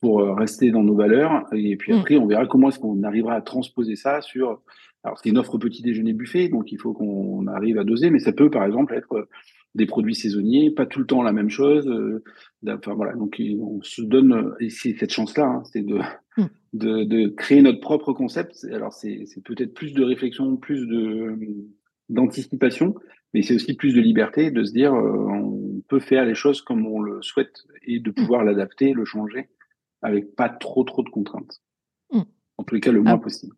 pour 0.00 0.20
euh, 0.20 0.34
rester 0.34 0.70
dans 0.70 0.82
nos 0.82 0.94
valeurs. 0.94 1.46
Et 1.52 1.76
puis 1.76 1.92
mmh. 1.92 1.98
après, 1.98 2.16
on 2.16 2.26
verra 2.26 2.46
comment 2.46 2.68
est-ce 2.68 2.78
qu'on 2.78 3.02
arrivera 3.02 3.34
à 3.34 3.40
transposer 3.40 3.96
ça 3.96 4.20
sur. 4.20 4.62
Alors, 5.04 5.18
c'est 5.22 5.28
une 5.28 5.38
offre 5.38 5.58
petit 5.58 5.82
déjeuner 5.82 6.12
buffet, 6.12 6.48
donc 6.48 6.72
il 6.72 6.78
faut 6.78 6.92
qu'on 6.92 7.46
arrive 7.46 7.78
à 7.78 7.84
doser, 7.84 8.10
mais 8.10 8.18
ça 8.18 8.32
peut 8.32 8.50
par 8.50 8.64
exemple 8.64 8.94
être 8.94 9.28
des 9.78 9.86
produits 9.86 10.14
saisonniers, 10.14 10.70
pas 10.70 10.84
tout 10.84 10.98
le 10.98 11.06
temps 11.06 11.22
la 11.22 11.32
même 11.32 11.48
chose. 11.48 11.88
Euh, 11.88 12.22
enfin 12.68 12.94
voilà, 12.94 13.14
donc 13.14 13.40
on 13.60 13.80
se 13.82 14.02
donne, 14.02 14.54
et 14.60 14.68
c'est 14.68 14.94
cette 14.98 15.12
chance-là, 15.12 15.46
hein, 15.46 15.62
c'est 15.72 15.82
de, 15.82 16.00
mmh. 16.36 16.44
de, 16.74 17.04
de, 17.04 17.28
créer 17.28 17.62
notre 17.62 17.80
propre 17.80 18.12
concept. 18.12 18.66
Alors 18.72 18.92
c'est 18.92 19.24
peut-être 19.44 19.72
plus 19.72 19.94
de 19.94 20.04
réflexion, 20.04 20.56
plus 20.56 20.86
de 20.86 21.38
d'anticipation, 22.10 22.94
mais 23.32 23.42
c'est 23.42 23.54
aussi 23.54 23.74
plus 23.74 23.94
de 23.94 24.00
liberté, 24.00 24.50
de 24.50 24.64
se 24.64 24.72
dire 24.72 24.94
euh, 24.94 25.26
on 25.28 25.82
peut 25.88 26.00
faire 26.00 26.24
les 26.24 26.34
choses 26.34 26.62
comme 26.62 26.86
on 26.86 27.00
le 27.00 27.22
souhaite 27.22 27.64
et 27.86 28.00
de 28.00 28.10
mmh. 28.10 28.14
pouvoir 28.14 28.44
l'adapter, 28.44 28.92
le 28.92 29.04
changer 29.04 29.48
avec 30.02 30.34
pas 30.36 30.48
trop 30.48 30.84
trop 30.84 31.02
de 31.02 31.10
contraintes. 31.10 31.62
Mmh. 32.12 32.22
En 32.56 32.64
tous 32.64 32.74
les 32.74 32.80
cas, 32.80 32.92
le 32.92 33.02
moins 33.02 33.14
ah. 33.14 33.18
possible. 33.18 33.54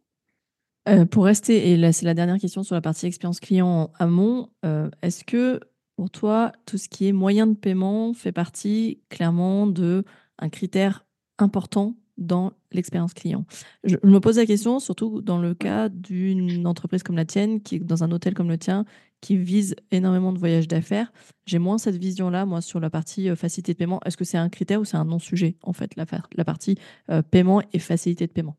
Euh, 0.89 1.05
pour 1.05 1.27
rester, 1.27 1.71
et 1.71 1.77
là 1.77 1.93
c'est 1.93 2.07
la 2.07 2.15
dernière 2.15 2.39
question 2.39 2.63
sur 2.63 2.75
la 2.75 2.81
partie 2.81 3.07
expérience 3.07 3.39
client 3.39 3.93
amont, 3.99 4.49
euh, 4.65 4.89
est-ce 5.03 5.25
que 5.25 5.61
pour 6.01 6.09
toi, 6.09 6.53
tout 6.65 6.79
ce 6.79 6.89
qui 6.89 7.09
est 7.09 7.13
moyen 7.13 7.47
de 7.47 7.53
paiement 7.53 8.15
fait 8.15 8.33
partie 8.33 9.03
clairement 9.11 9.67
de 9.67 10.03
un 10.39 10.49
critère 10.49 11.05
important 11.37 11.95
dans 12.17 12.55
l'expérience 12.73 13.13
client. 13.13 13.45
Je, 13.85 13.97
me 14.03 14.19
pose 14.19 14.39
la 14.39 14.47
question, 14.47 14.79
surtout 14.79 15.21
dans 15.21 15.37
le 15.37 15.53
cas 15.53 15.91
d'une 15.91 16.67
entreprise 16.67 17.03
comme 17.03 17.17
la 17.17 17.27
tienne, 17.27 17.61
qui 17.61 17.75
est 17.75 17.79
dans 17.81 18.03
un 18.03 18.13
hôtel 18.13 18.33
comme 18.33 18.49
le 18.49 18.57
tien, 18.57 18.87
qui 19.21 19.37
vise 19.37 19.77
énormément 19.91 20.33
de 20.33 20.39
voyages 20.39 20.69
d'affaires. 20.69 21.13
J'ai 21.45 21.59
moins 21.59 21.77
cette 21.77 21.97
vision-là, 21.97 22.47
moi, 22.47 22.63
sur 22.63 22.81
la 22.81 22.89
partie 22.89 23.29
euh, 23.29 23.37
facilité 23.37 23.75
de 23.75 23.79
paiement. 23.79 24.01
Est-ce 24.07 24.17
que 24.17 24.25
c'est 24.25 24.39
un 24.39 24.49
critère 24.49 24.81
ou 24.81 24.87
c'est 24.87 24.97
un 24.97 25.05
non-sujet, 25.05 25.57
en 25.63 25.75
fait, 25.75 25.97
la, 25.97 26.07
partie 26.47 26.79
euh, 27.11 27.21
paiement 27.21 27.61
et 27.75 27.79
facilité 27.79 28.27
de 28.27 28.33
paiement? 28.33 28.57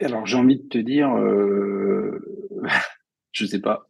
Alors, 0.00 0.26
j'ai 0.26 0.38
envie 0.38 0.56
de 0.56 0.66
te 0.66 0.78
dire, 0.78 1.14
euh... 1.14 2.18
je 3.30 3.46
sais 3.46 3.60
pas. 3.60 3.88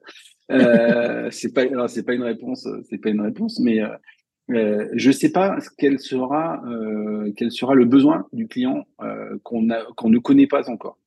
Euh, 0.50 1.28
c'est 1.30 1.52
pas, 1.52 1.62
alors 1.62 1.88
c'est 1.88 2.04
pas 2.04 2.14
une 2.14 2.22
réponse, 2.22 2.68
c'est 2.88 2.98
pas 2.98 3.10
une 3.10 3.20
réponse, 3.20 3.60
mais 3.60 3.80
euh, 3.82 3.88
euh 4.50 4.88
je 4.94 5.10
sais 5.10 5.32
pas 5.32 5.56
quel 5.78 5.98
sera, 5.98 6.62
euh, 6.66 7.32
quel 7.36 7.50
sera 7.50 7.74
le 7.74 7.86
besoin 7.86 8.26
du 8.32 8.46
client 8.46 8.84
euh, 9.02 9.38
qu'on 9.42 9.70
a, 9.70 9.84
qu'on 9.96 10.10
ne 10.10 10.18
connaît 10.18 10.46
pas 10.46 10.68
encore. 10.70 10.98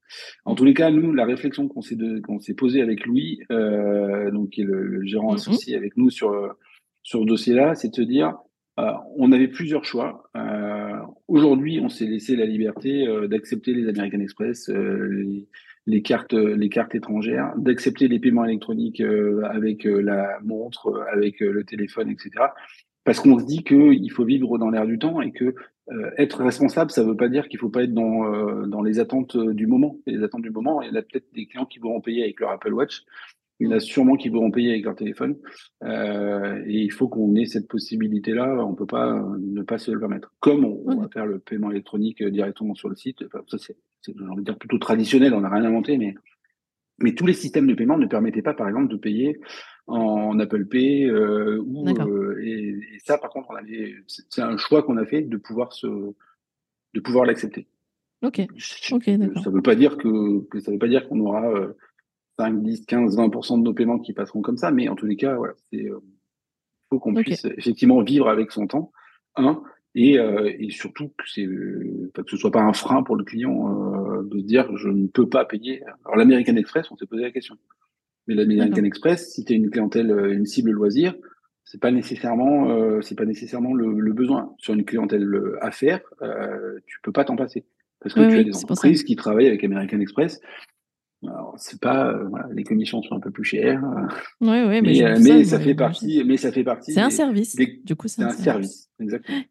En 0.46 0.56
tous 0.56 0.64
les 0.64 0.74
cas, 0.74 0.90
nous, 0.90 1.14
la 1.14 1.26
réflexion 1.26 1.68
qu'on 1.68 1.82
s'est, 1.82 1.98
qu'on 2.24 2.40
s'est 2.40 2.54
posée 2.54 2.82
avec 2.82 3.06
Louis, 3.06 3.42
euh, 3.52 4.32
donc 4.32 4.52
qui 4.52 4.62
est 4.62 4.66
le, 4.66 5.06
gérant 5.06 5.34
mm-hmm. 5.34 5.36
associé 5.36 5.76
avec 5.76 5.98
nous 5.98 6.10
sur, 6.10 6.56
sur 7.04 7.22
ce 7.22 7.26
dossier-là, 7.26 7.76
c'est 7.76 7.90
de 7.90 7.96
se 7.96 8.02
dire, 8.02 8.38
euh, 8.80 8.92
on 9.16 9.32
avait 9.32 9.48
plusieurs 9.48 9.86
choix. 9.86 10.30
Euh, 10.36 11.00
aujourd'hui, 11.28 11.80
on 11.82 11.90
s'est 11.90 12.06
laissé 12.06 12.36
la 12.36 12.46
liberté 12.46 13.08
euh, 13.08 13.28
d'accepter 13.28 13.74
les 13.74 13.88
American 13.90 14.20
Express, 14.20 14.70
les, 14.70 15.48
les, 15.88 16.02
cartes, 16.04 16.34
les 16.34 16.70
cartes 16.70 16.94
étrangères, 16.94 17.54
d'accepter 17.58 18.08
les 18.08 18.20
paiements 18.20 18.46
électroniques 18.46 19.02
avec 19.44 19.86
la 19.86 20.40
montre, 20.44 21.06
avec 21.12 21.40
le 21.40 21.64
téléphone, 21.64 22.10
etc. 22.10 22.32
Parce 23.04 23.20
qu'on 23.20 23.40
se 23.40 23.46
dit 23.46 23.64
qu'il 23.64 24.12
faut 24.12 24.26
vivre 24.26 24.58
dans 24.58 24.70
l'air 24.70 24.86
du 24.86 25.00
temps 25.00 25.22
et 25.22 25.32
que 25.32 25.56
être 26.18 26.44
responsable, 26.44 26.92
ça 26.92 27.02
ne 27.04 27.08
veut 27.08 27.16
pas 27.16 27.30
dire 27.30 27.48
qu'il 27.48 27.58
ne 27.58 27.62
faut 27.62 27.70
pas 27.70 27.84
être 27.84 27.94
dans, 27.94 28.68
dans 28.68 28.82
les 28.82 29.00
attentes 29.00 29.38
du 29.38 29.66
moment. 29.66 29.98
les 30.06 30.22
attentes 30.22 30.42
du 30.42 30.52
moment, 30.52 30.82
il 30.82 30.94
y 30.94 30.98
a 30.98 31.02
peut-être 31.02 31.28
des 31.34 31.48
clients 31.48 31.66
qui 31.66 31.80
vont 31.80 32.02
payer 32.02 32.24
avec 32.24 32.40
leur 32.42 32.52
Apple 32.52 32.74
Watch 32.74 33.06
il 33.60 33.68
y 33.68 33.74
en 33.74 33.76
a 33.76 33.80
sûrement 33.80 34.16
qui 34.16 34.30
voudront 34.30 34.52
payer 34.52 34.72
avec 34.72 34.86
leur 34.86 34.96
téléphone. 34.96 35.38
Euh, 35.84 36.64
et 36.68 36.84
il 36.84 36.92
faut 36.92 37.08
qu'on 37.08 37.36
ait 37.36 37.46
cette 37.46 37.68
possibilité-là. 37.68 38.64
On 38.64 38.72
ne 38.72 38.76
peut 38.76 38.86
pas 38.86 39.14
euh, 39.14 39.38
ne 39.40 39.64
pas 39.64 39.78
se 39.78 39.92
le 39.92 40.00
permettre. 40.00 40.34
Comme 40.40 40.66
on, 40.66 41.02
va 41.02 41.08
faire 41.10 41.26
le 41.26 41.40
paiement 41.40 41.72
électronique 41.72 42.22
euh, 42.22 42.30
directement 42.30 42.76
sur 42.76 42.90
le 42.90 42.96
site. 42.96 43.24
Enfin, 43.26 43.44
ça, 43.48 43.58
c'est, 43.58 43.78
j'ai 44.16 44.26
envie 44.26 44.38
de 44.38 44.46
dire, 44.46 44.58
plutôt 44.58 44.78
traditionnel. 44.78 45.34
On 45.34 45.42
n'a 45.42 45.50
rien 45.50 45.66
inventé, 45.66 45.98
mais, 45.98 46.16
mais 47.00 47.14
tous 47.14 47.26
les 47.26 47.34
systèmes 47.34 47.68
de 47.68 47.74
paiement 47.74 47.98
ne 47.98 48.06
permettaient 48.06 48.42
pas, 48.42 48.54
par 48.54 48.68
exemple, 48.68 48.92
de 48.92 48.98
payer 48.98 49.40
en 49.88 50.40
Apple 50.40 50.66
Pay. 50.66 51.06
Euh, 51.06 51.62
ou, 51.66 51.88
euh, 51.88 52.40
et, 52.42 52.70
et, 52.70 53.00
ça, 53.06 53.18
par 53.18 53.30
contre, 53.30 53.48
on 53.50 53.56
avait, 53.56 53.96
c'est 54.08 54.42
un 54.42 54.58
choix 54.58 54.84
qu'on 54.84 54.98
a 54.98 55.06
fait 55.06 55.22
de 55.22 55.38
pouvoir 55.38 55.74
se, 55.74 55.88
de 55.88 57.00
pouvoir 57.00 57.26
l'accepter. 57.26 57.68
Ok. 58.24 58.42
Ok, 58.92 59.10
d'accord. 59.10 59.44
Ça 59.44 59.50
ne 59.50 59.56
veut 59.56 59.62
pas 59.62 59.76
dire 59.76 59.98
que, 59.98 60.48
que 60.48 60.60
ça 60.60 60.72
veut 60.72 60.80
pas 60.80 60.88
dire 60.88 61.08
qu'on 61.08 61.20
aura 61.20 61.52
5, 62.40 62.62
10, 62.62 62.86
15, 62.86 63.18
20% 63.18 63.60
de 63.60 63.64
nos 63.64 63.74
paiements 63.74 64.00
qui 64.00 64.14
passeront 64.14 64.42
comme 64.42 64.58
ça, 64.58 64.72
mais 64.72 64.88
en 64.90 64.96
tous 64.96 65.06
les 65.06 65.16
cas, 65.16 65.36
voilà, 65.36 65.54
c'est 65.72 65.90
euh, 65.90 66.00
faut 66.90 67.00
qu'on 67.00 67.14
puisse 67.14 67.46
effectivement 67.46 68.02
vivre 68.02 68.30
avec 68.30 68.52
son 68.52 68.68
temps, 68.68 68.92
un, 69.36 69.62
et, 69.96 70.20
euh, 70.20 70.52
et 70.60 70.70
surtout 70.70 71.10
que 71.10 71.24
c'est 71.28 71.46
euh, 71.46 72.12
que 72.14 72.30
ce 72.30 72.38
soit 72.38 72.52
pas 72.52 72.62
un 72.62 72.74
frein 72.74 73.04
pour 73.04 73.16
le 73.16 73.24
client 73.24 73.72
euh, 73.72 73.97
de 74.28 74.40
dire 74.42 74.76
je 74.78 74.90
ne 74.90 75.08
peux 75.08 75.28
pas 75.28 75.46
payer. 75.46 75.84
Alors 76.06 76.18
l'American 76.18 76.56
Express, 76.56 76.92
on 76.92 76.98
s'est 76.98 77.06
posé 77.06 77.24
la 77.24 77.32
question. 77.32 77.56
Mais 78.28 78.36
l'American 78.36 78.84
Express, 78.84 79.34
si 79.34 79.46
tu 79.46 79.54
as 79.54 79.56
une 79.56 79.70
clientèle, 79.70 80.12
une 80.32 80.46
cible 80.46 80.72
loisir, 80.72 81.16
c'est 81.64 81.82
pas 81.82 81.92
nécessairement, 81.92 82.70
euh, 82.70 83.02
c'est 83.02 83.16
pas 83.16 83.26
nécessairement 83.26 83.74
le, 83.74 84.00
le, 84.00 84.14
besoin. 84.14 84.54
Sur 84.58 84.74
une 84.74 84.86
clientèle 84.86 85.28
affaires, 85.62 86.02
euh, 86.22 86.80
tu 86.86 87.00
peux 87.04 87.12
pas 87.12 87.26
t'en 87.26 87.36
passer 87.36 87.66
parce 88.00 88.14
que 88.14 88.30
tu 88.30 88.38
as 88.38 88.44
des 88.44 88.56
entreprises 88.56 89.04
qui 89.04 89.16
travaillent 89.16 89.48
avec 89.48 89.64
American 89.64 90.00
Express 90.00 90.40
alors, 91.24 91.56
c'est 91.58 91.82
pas, 91.82 92.10
euh, 92.10 92.28
voilà, 92.30 92.48
les 92.54 92.64
commissions 92.64 93.02
sont 93.02 93.16
un 93.16 93.20
peu 93.20 93.32
plus 93.32 93.44
chères. 93.44 93.82
Oui, 94.40 94.62
oui, 94.68 94.82
mais, 94.82 95.16
mais, 95.20 95.44
ça, 95.44 95.60
fait 95.60 95.74
partie, 95.74 96.24
mais 96.24 96.38
ça 96.38 96.52
fait 96.52 96.64
partie. 96.64 96.94
C'est 96.94 97.02
un 97.02 97.10
service. 97.10 97.56
Du 97.56 97.96
coup, 97.96 98.08
c'est 98.08 98.22
un, 98.22 98.30
service. 98.30 98.90
exactement. 99.00 99.42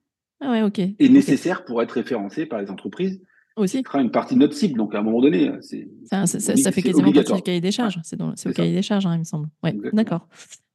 Ah 0.40 0.50
ouais, 0.50 0.62
ok. 0.62 0.78
Et 0.78 1.08
nécessaire 1.08 1.64
pour 1.64 1.82
être 1.82 1.92
référencé 1.92 2.46
par 2.46 2.60
les 2.60 2.70
entreprises. 2.70 3.20
Aussi. 3.56 3.78
Ce 3.78 3.82
sera 3.84 4.02
une 4.02 4.10
partie 4.10 4.34
de 4.34 4.40
notre 4.40 4.54
cible, 4.54 4.76
donc 4.76 4.94
à 4.94 4.98
un 4.98 5.02
moment 5.02 5.20
donné, 5.20 5.50
c'est. 5.62 5.88
Ça, 6.04 6.26
ça, 6.26 6.38
ça, 6.38 6.72
fait 6.72 6.82
quasiment 6.82 7.10
partie 7.10 7.32
du 7.32 7.42
cahier 7.42 7.60
des 7.60 7.72
charges. 7.72 7.98
C'est 8.04 8.20
au 8.20 8.52
cahier 8.52 8.74
des 8.74 8.82
charges, 8.82 9.06
hein, 9.06 9.14
il 9.14 9.20
me 9.20 9.24
semble. 9.24 9.48
Ouais, 9.62 9.74
d'accord. 9.92 10.28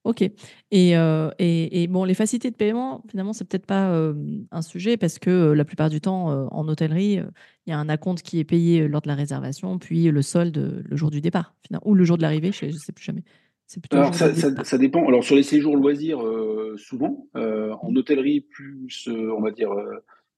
Ok. 0.04 0.24
Et, 0.72 0.98
euh, 0.98 1.30
et, 1.38 1.84
et, 1.84 1.88
bon, 1.88 2.06
les 2.06 2.16
facilités 2.16 2.50
de 2.50 2.56
paiement, 2.56 3.04
finalement, 3.10 3.34
c'est 3.34 3.48
peut-être 3.48 3.68
pas 3.68 3.92
euh, 3.92 4.14
un 4.52 4.64
sujet 4.64 4.98
parce 4.98 5.20
que 5.20 5.30
euh, 5.30 5.54
la 5.54 5.64
plupart 5.64 5.90
du 5.90 6.02
temps, 6.02 6.48
en 6.52 6.68
hôtellerie, 6.68 7.20
il 7.68 7.70
y 7.70 7.74
a 7.74 7.78
un 7.78 7.90
acompte 7.90 8.24
qui 8.24 8.40
est 8.40 8.44
payé 8.44 8.88
lors 8.88 9.02
de 9.02 9.08
la 9.08 9.16
réservation, 9.16 9.78
puis 9.78 10.10
le 10.10 10.22
solde 10.22 10.84
le 10.84 10.98
jour 10.98 11.12
du 11.12 11.22
départ, 11.22 11.54
ou 11.86 11.94
le 11.94 12.04
jour 12.04 12.18
de 12.18 12.24
l'arrivée, 12.24 12.52
je 12.52 12.66
ne 12.66 12.72
sais 12.72 12.92
plus 12.92 13.04
jamais. 13.04 13.24
Plutôt 13.72 13.98
Alors, 13.98 14.14
ça, 14.14 14.36
ça, 14.36 14.50
ça, 14.66 14.78
dépend. 14.78 15.08
Alors, 15.08 15.24
sur 15.24 15.36
les 15.36 15.44
séjours 15.44 15.78
loisirs, 15.78 16.20
souvent. 16.76 17.28
en 17.36 17.96
hôtellerie, 17.96 18.42
plus, 18.42 19.08
on 19.08 19.42
va 19.42 19.52
dire, 19.52 19.70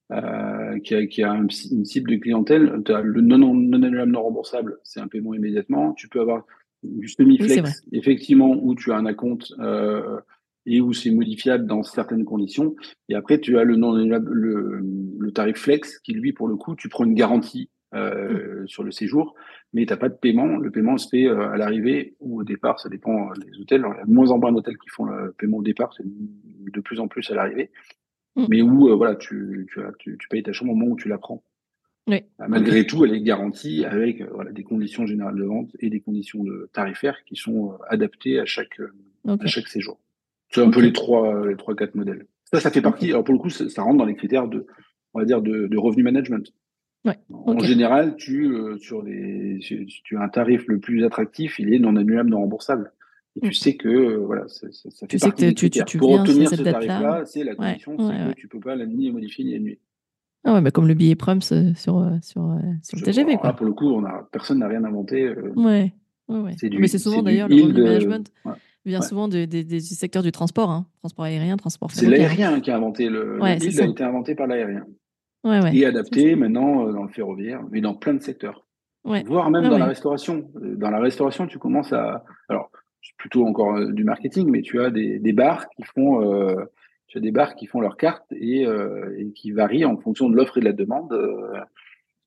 qui 0.09 0.95
a, 0.95 1.07
qui, 1.07 1.23
a, 1.23 1.33
une 1.33 1.85
cible 1.85 2.11
de 2.11 2.17
clientèle, 2.17 2.81
as 2.87 3.01
le 3.01 3.21
non, 3.21 3.37
non, 3.37 3.53
non, 3.53 4.05
non 4.05 4.21
remboursable, 4.21 4.77
c'est 4.83 4.99
un 4.99 5.07
paiement 5.07 5.33
immédiatement. 5.33 5.93
Tu 5.93 6.07
peux 6.07 6.19
avoir 6.19 6.45
du 6.83 7.07
semi-flex, 7.07 7.83
effectivement, 7.91 8.55
où 8.61 8.75
tu 8.75 8.91
as 8.91 8.97
un 8.97 9.05
acompte 9.05 9.53
euh, 9.59 10.19
et 10.65 10.81
où 10.81 10.93
c'est 10.93 11.11
modifiable 11.11 11.65
dans 11.65 11.83
certaines 11.83 12.25
conditions. 12.25 12.75
Et 13.09 13.15
après, 13.15 13.39
tu 13.39 13.57
as 13.57 13.63
le, 13.63 13.75
non, 13.75 13.93
le, 13.93 14.81
le, 15.19 15.31
tarif 15.31 15.57
flex 15.57 15.99
qui, 15.99 16.13
lui, 16.13 16.33
pour 16.33 16.47
le 16.47 16.55
coup, 16.55 16.75
tu 16.75 16.89
prends 16.89 17.05
une 17.05 17.15
garantie 17.15 17.69
euh, 17.95 18.63
mm. 18.63 18.67
sur 18.67 18.83
le 18.83 18.91
séjour, 18.91 19.35
mais 19.73 19.85
tu 19.85 19.93
n'as 19.93 19.97
pas 19.97 20.09
de 20.09 20.15
paiement. 20.15 20.57
Le 20.57 20.71
paiement 20.71 20.97
se 20.97 21.09
fait 21.09 21.25
euh, 21.25 21.49
à 21.49 21.57
l'arrivée 21.57 22.15
ou 22.19 22.41
au 22.41 22.43
départ, 22.43 22.79
ça 22.79 22.89
dépend 22.89 23.31
des 23.33 23.59
hôtels. 23.59 23.83
il 23.85 23.97
y 23.97 24.01
a 24.01 24.05
de 24.05 24.13
moins 24.13 24.31
en 24.31 24.39
moins 24.39 24.51
d'hôtels 24.51 24.77
qui 24.77 24.89
font 24.89 25.05
le 25.05 25.33
paiement 25.33 25.57
au 25.57 25.63
départ, 25.63 25.93
c'est 25.95 26.05
de 26.05 26.81
plus 26.81 26.99
en 26.99 27.07
plus 27.07 27.29
à 27.31 27.35
l'arrivée. 27.35 27.71
Mm. 28.35 28.45
Mais 28.49 28.61
où, 28.61 28.95
voilà, 28.97 29.15
tu, 29.15 29.67
tu, 29.71 29.79
tu, 29.99 30.17
tu 30.17 30.27
payes 30.27 30.43
ta 30.43 30.53
chambre 30.53 30.71
au 30.71 30.75
moment 30.75 30.91
où 30.91 30.95
tu 30.95 31.07
la 31.07 31.17
prends. 31.17 31.43
Oui. 32.07 32.21
Euh, 32.41 32.45
malgré 32.49 32.85
tout, 32.85 33.05
elle 33.05 33.13
est 33.13 33.21
garantie 33.21 33.85
avec 33.85 34.21
euh, 34.21 34.27
voilà, 34.33 34.51
des 34.51 34.63
conditions 34.63 35.05
générales 35.05 35.37
de 35.37 35.43
vente 35.43 35.69
et 35.79 35.89
des 35.89 36.01
conditions 36.01 36.43
de 36.43 36.69
tarifaires 36.73 37.23
qui 37.25 37.35
sont 37.35 37.71
euh, 37.71 37.75
adaptées 37.87 38.39
à 38.39 38.45
chaque, 38.45 38.81
à 39.27 39.45
chaque 39.45 39.67
séjour. 39.67 39.99
C'est 40.49 40.61
un 40.61 40.69
peu 40.69 40.81
les 40.81 40.93
trois, 40.93 41.47
les 41.47 41.55
trois, 41.55 41.75
quatre 41.75 41.95
modèles. 41.95 42.27
Ça, 42.51 42.59
ça 42.59 42.69
fait 42.69 42.81
partie. 42.81 43.09
Alors 43.09 43.23
pour 43.23 43.33
le 43.33 43.39
coup, 43.39 43.49
ça, 43.49 43.81
rentre 43.81 43.97
dans 43.97 44.05
les 44.05 44.15
critères 44.15 44.47
de, 44.47 44.67
on 45.13 45.19
va 45.19 45.25
dire, 45.25 45.41
de, 45.41 45.67
de 45.67 45.77
revenu 45.77 46.03
management. 46.03 46.53
Ouais. 47.05 47.17
En 47.31 47.57
général, 47.59 48.15
tu, 48.17 48.55
sur 48.79 49.01
les, 49.01 49.59
tu 49.59 50.17
as 50.17 50.21
un 50.21 50.29
tarif 50.29 50.65
le 50.67 50.79
plus 50.79 51.03
attractif, 51.03 51.57
il 51.59 51.73
est 51.73 51.79
non 51.79 51.95
annulable, 51.95 52.29
non 52.29 52.39
remboursable. 52.39 52.91
Et 53.41 53.47
tu 53.47 53.53
sais 53.53 53.75
que 53.75 54.15
voilà, 54.17 54.47
ça, 54.47 54.67
ça 54.71 55.07
fait 55.07 55.17
partie 55.17 55.45
des 55.45 55.53
critères. 55.53 55.85
Pour 55.97 56.11
obtenir 56.11 56.49
ce 56.49 56.61
tarif-là, 56.61 57.23
c'est 57.25 57.43
la 57.43 57.55
condition, 57.55 57.97
c'est 57.97 58.33
que 58.33 58.39
tu 58.39 58.47
peux 58.47 58.59
pas 58.59 58.75
la 58.75 58.85
ni 58.85 59.11
modifier 59.11 59.45
ni 59.45 59.55
annuler. 59.55 59.79
Ah 60.45 60.53
ouais, 60.53 60.61
bah 60.61 60.71
comme 60.71 60.87
le 60.87 60.93
billet 60.93 61.15
Prums 61.15 61.39
euh, 61.51 61.73
sur, 61.73 61.99
euh, 61.99 62.17
sur, 62.21 62.43
euh, 62.43 62.57
sur 62.81 62.97
le 62.97 63.03
TGV. 63.03 63.37
Quoi. 63.37 63.53
pour 63.53 63.65
le 63.65 63.73
coup, 63.73 63.89
on 63.89 64.03
a, 64.03 64.27
personne 64.31 64.59
n'a 64.59 64.67
rien 64.67 64.83
inventé. 64.83 65.29
ouais, 65.55 65.93
ouais. 66.27 66.55
Mais 66.61 66.87
c'est 66.87 66.99
souvent 66.99 67.23
d'ailleurs 67.23 67.47
le 67.47 67.63
revenu 67.63 67.81
management 67.81 68.31
vient 68.85 69.01
souvent 69.01 69.29
du 69.29 69.79
secteur 69.79 70.21
du 70.21 70.33
transport, 70.33 70.69
hein. 70.69 70.85
transport 70.99 71.25
aérien, 71.25 71.55
transport 71.55 71.91
C'est 71.91 72.07
l'aérien 72.07 72.59
qui 72.59 72.71
a 72.71 72.75
inventé 72.75 73.07
le. 73.07 73.37
Le 73.37 73.43
a 73.43 73.55
été 73.55 74.03
inventé 74.03 74.35
par 74.35 74.47
l'aérien. 74.47 74.85
Et 75.73 75.85
adapté 75.85 76.35
maintenant 76.35 76.91
dans 76.91 77.03
le 77.03 77.09
ferroviaire, 77.09 77.61
mais 77.71 77.79
dans 77.79 77.93
plein 77.93 78.13
de 78.13 78.21
secteurs. 78.21 78.65
Voire 79.05 79.49
même 79.49 79.69
dans 79.69 79.77
la 79.77 79.85
restauration. 79.85 80.49
Dans 80.55 80.89
la 80.89 80.99
restauration, 80.99 81.47
tu 81.47 81.57
commences 81.57 81.93
à. 81.93 82.25
Alors, 82.49 82.69
plutôt 83.17 83.45
encore 83.45 83.91
du 83.91 84.03
marketing, 84.03 84.49
mais 84.49 84.61
tu 84.61 84.81
as 84.81 84.89
des, 84.89 85.19
des 85.19 85.33
bars 85.33 85.69
qui 85.69 85.83
font 85.83 86.21
tu 87.13 87.19
as 87.19 87.21
des 87.21 87.31
bars 87.31 87.55
qui 87.55 87.67
font 87.67 87.79
leurs 87.79 87.95
cartes 87.95 88.25
et, 88.31 88.65
euh, 88.65 89.15
et 89.19 89.31
qui 89.33 89.51
varient 89.51 89.85
en 89.85 89.97
fonction 89.97 90.31
de 90.31 90.35
l'offre 90.35 90.57
et 90.57 90.61
de 90.61 90.65
la 90.65 90.73
demande. 90.73 91.13
Euh, 91.13 91.59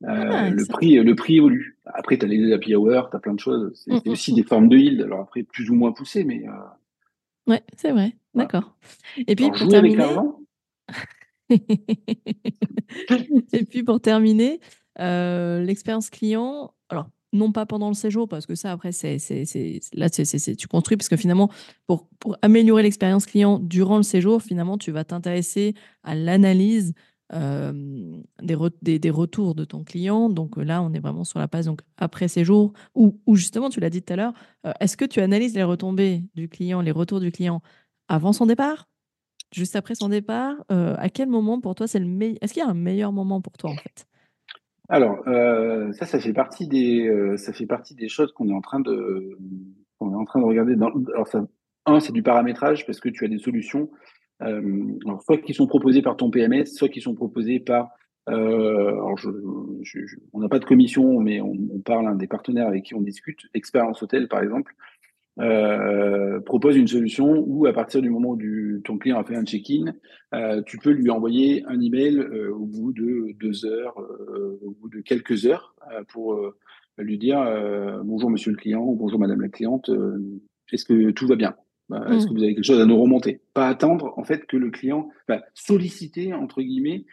euh 0.04 0.28
ah, 0.30 0.48
le, 0.48 0.64
prix, 0.64 0.94
le 0.94 1.14
prix 1.16 1.38
évolue. 1.38 1.76
Après, 1.86 2.16
tu 2.16 2.24
as 2.24 2.28
les 2.28 2.52
happy 2.52 2.76
hour, 2.76 3.10
tu 3.10 3.16
as 3.16 3.18
plein 3.18 3.34
de 3.34 3.40
choses. 3.40 3.72
C'est 3.74 3.90
mm, 3.90 4.02
mm, 4.06 4.10
aussi 4.12 4.32
des 4.32 4.42
mm. 4.42 4.46
formes 4.46 4.68
de 4.68 4.76
yield. 4.76 5.02
Alors 5.02 5.22
après, 5.22 5.42
plus 5.42 5.70
ou 5.70 5.74
moins 5.74 5.90
poussées, 5.90 6.22
mais. 6.22 6.46
Euh... 6.46 6.52
Ouais, 7.48 7.64
c'est 7.76 7.90
vrai. 7.90 8.14
D'accord. 8.34 8.76
Et 9.26 9.34
puis, 9.34 9.50
pour 9.50 9.66
terminer. 9.66 10.06
et 11.50 11.58
puis, 13.64 13.82
pour 13.82 14.00
terminer, 14.00 14.60
l'expérience 14.96 16.10
client. 16.10 16.75
Non 17.32 17.52
pas 17.52 17.66
pendant 17.66 17.88
le 17.88 17.94
séjour, 17.94 18.28
parce 18.28 18.46
que 18.46 18.54
ça, 18.54 18.72
après, 18.72 18.92
c'est, 18.92 19.18
là, 19.92 20.08
c'est, 20.10 20.56
tu 20.56 20.68
construis, 20.68 20.96
parce 20.96 21.08
que 21.08 21.16
finalement, 21.16 21.50
pour, 21.86 22.08
améliorer 22.42 22.82
l'expérience 22.82 23.26
client 23.26 23.58
durant 23.58 23.96
le 23.96 24.02
séjour, 24.02 24.42
finalement, 24.42 24.78
tu 24.78 24.92
vas 24.92 25.04
t'intéresser 25.04 25.74
à 26.02 26.14
l'analyse 26.14 26.94
euh, 27.32 27.72
des, 28.40 29.10
retours 29.10 29.54
de 29.54 29.64
ton 29.64 29.82
client. 29.82 30.30
Donc 30.30 30.56
là, 30.56 30.82
on 30.82 30.92
est 30.92 31.00
vraiment 31.00 31.24
sur 31.24 31.40
la 31.40 31.48
phase 31.48 31.66
donc, 31.66 31.80
après 31.96 32.28
séjour, 32.28 32.72
où, 32.94 33.18
justement, 33.34 33.68
tu 33.68 33.80
l'as 33.80 33.90
dit 33.90 34.02
tout 34.02 34.12
à 34.12 34.16
l'heure, 34.16 34.32
euh, 34.64 34.72
est-ce 34.80 34.96
que 34.96 35.04
tu 35.04 35.20
analyses 35.20 35.54
les 35.54 35.64
retombées 35.64 36.22
du 36.34 36.48
client, 36.48 36.80
les 36.80 36.92
retours 36.92 37.20
du 37.20 37.32
client 37.32 37.60
avant 38.08 38.32
son 38.32 38.46
départ? 38.46 38.88
Juste 39.52 39.76
après 39.76 39.94
son 39.94 40.08
départ, 40.08 40.54
euh, 40.72 40.94
à 40.98 41.08
quel 41.08 41.28
moment 41.28 41.60
pour 41.60 41.74
toi 41.74 41.86
c'est 41.86 42.00
le 42.00 42.06
meilleur 42.06 42.38
Est-ce 42.40 42.52
qu'il 42.52 42.62
y 42.62 42.66
a 42.66 42.68
un 42.68 42.74
meilleur 42.74 43.12
moment 43.12 43.40
pour 43.40 43.56
toi 43.56 43.70
en 43.70 43.76
fait? 43.76 44.06
Alors, 44.88 45.26
euh, 45.26 45.92
ça, 45.92 46.06
ça 46.06 46.20
fait 46.20 46.32
partie 46.32 46.68
des, 46.68 47.08
euh, 47.08 47.36
ça 47.36 47.52
fait 47.52 47.66
partie 47.66 47.94
des 47.94 48.08
choses 48.08 48.32
qu'on 48.32 48.48
est 48.48 48.54
en 48.54 48.60
train 48.60 48.80
de, 48.80 49.36
qu'on 49.98 50.12
est 50.12 50.16
en 50.16 50.24
train 50.24 50.40
de 50.40 50.44
regarder. 50.44 50.76
Dans, 50.76 50.90
alors, 51.12 51.26
ça, 51.26 51.44
un, 51.86 52.00
c'est 52.00 52.12
du 52.12 52.22
paramétrage 52.22 52.86
parce 52.86 53.00
que 53.00 53.08
tu 53.08 53.24
as 53.24 53.28
des 53.28 53.38
solutions, 53.38 53.90
euh, 54.42 54.98
alors, 55.04 55.22
soit 55.22 55.38
qui 55.38 55.54
sont 55.54 55.66
proposées 55.66 56.02
par 56.02 56.16
ton 56.16 56.30
PMS, 56.30 56.66
soit 56.66 56.88
qui 56.88 57.00
sont 57.00 57.14
proposées 57.14 57.60
par, 57.60 57.88
alors 58.28 59.16
je, 59.16 59.28
on 60.32 60.40
n'a 60.40 60.48
pas 60.48 60.58
de 60.58 60.64
commission, 60.64 61.20
mais 61.20 61.40
on, 61.40 61.54
parle 61.84 62.18
des 62.18 62.26
partenaires 62.26 62.66
avec 62.66 62.84
qui 62.84 62.94
on 62.94 63.00
discute. 63.00 63.38
Expérience 63.54 64.02
Hôtel, 64.02 64.26
par 64.26 64.42
exemple, 64.42 64.74
euh, 65.38 66.40
propose 66.40 66.76
une 66.76 66.86
solution 66.86 67.44
où 67.46 67.66
à 67.66 67.72
partir 67.72 68.00
du 68.00 68.08
moment 68.08 68.30
où 68.30 68.36
du, 68.36 68.80
ton 68.84 68.96
client 68.96 69.18
a 69.18 69.24
fait 69.24 69.36
un 69.36 69.44
check-in, 69.44 69.92
euh, 70.34 70.62
tu 70.64 70.78
peux 70.78 70.90
lui 70.90 71.10
envoyer 71.10 71.64
un 71.66 71.80
email 71.80 72.18
euh, 72.18 72.52
au 72.54 72.64
bout 72.64 72.92
de 72.92 73.32
deux 73.38 73.66
heures, 73.66 74.00
euh, 74.00 74.58
au 74.62 74.70
bout 74.70 74.88
de 74.88 75.00
quelques 75.00 75.46
heures, 75.46 75.74
euh, 75.92 76.02
pour 76.08 76.40
lui 76.98 77.18
dire 77.18 77.38
bonjour 78.04 78.30
monsieur 78.30 78.50
le 78.50 78.56
client 78.56 78.82
ou 78.82 78.94
bonjour 78.94 79.20
madame 79.20 79.42
la 79.42 79.50
cliente, 79.50 79.90
est-ce 80.72 80.86
que 80.86 81.10
tout 81.10 81.26
va 81.26 81.36
bien? 81.36 81.54
Bah, 81.90 82.04
Est-ce 82.10 82.26
que 82.26 82.32
mmh. 82.32 82.36
vous 82.36 82.42
avez 82.42 82.54
quelque 82.54 82.64
chose 82.64 82.80
à 82.80 82.86
nous 82.86 83.00
remonter? 83.00 83.42
Pas 83.52 83.68
attendre 83.68 84.14
en 84.16 84.24
fait 84.24 84.46
que 84.46 84.56
le 84.56 84.70
client, 84.70 85.10
bah, 85.28 85.42
solliciter 85.52 86.32
entre 86.32 86.62
guillemets 86.62 87.04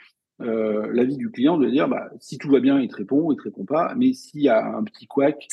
euh, 0.43 0.89
l'avis 0.91 1.17
du 1.17 1.29
client 1.29 1.57
de 1.57 1.69
dire 1.69 1.87
bah, 1.87 2.09
si 2.19 2.37
tout 2.37 2.49
va 2.49 2.59
bien, 2.59 2.79
il 2.79 2.87
te 2.87 2.95
répond, 2.95 3.31
il 3.31 3.37
te 3.37 3.43
répond 3.43 3.65
pas. 3.65 3.93
Mais 3.97 4.13
s'il 4.13 4.41
y 4.41 4.49
a 4.49 4.63
un 4.63 4.83
petit 4.83 5.07
couac, 5.07 5.45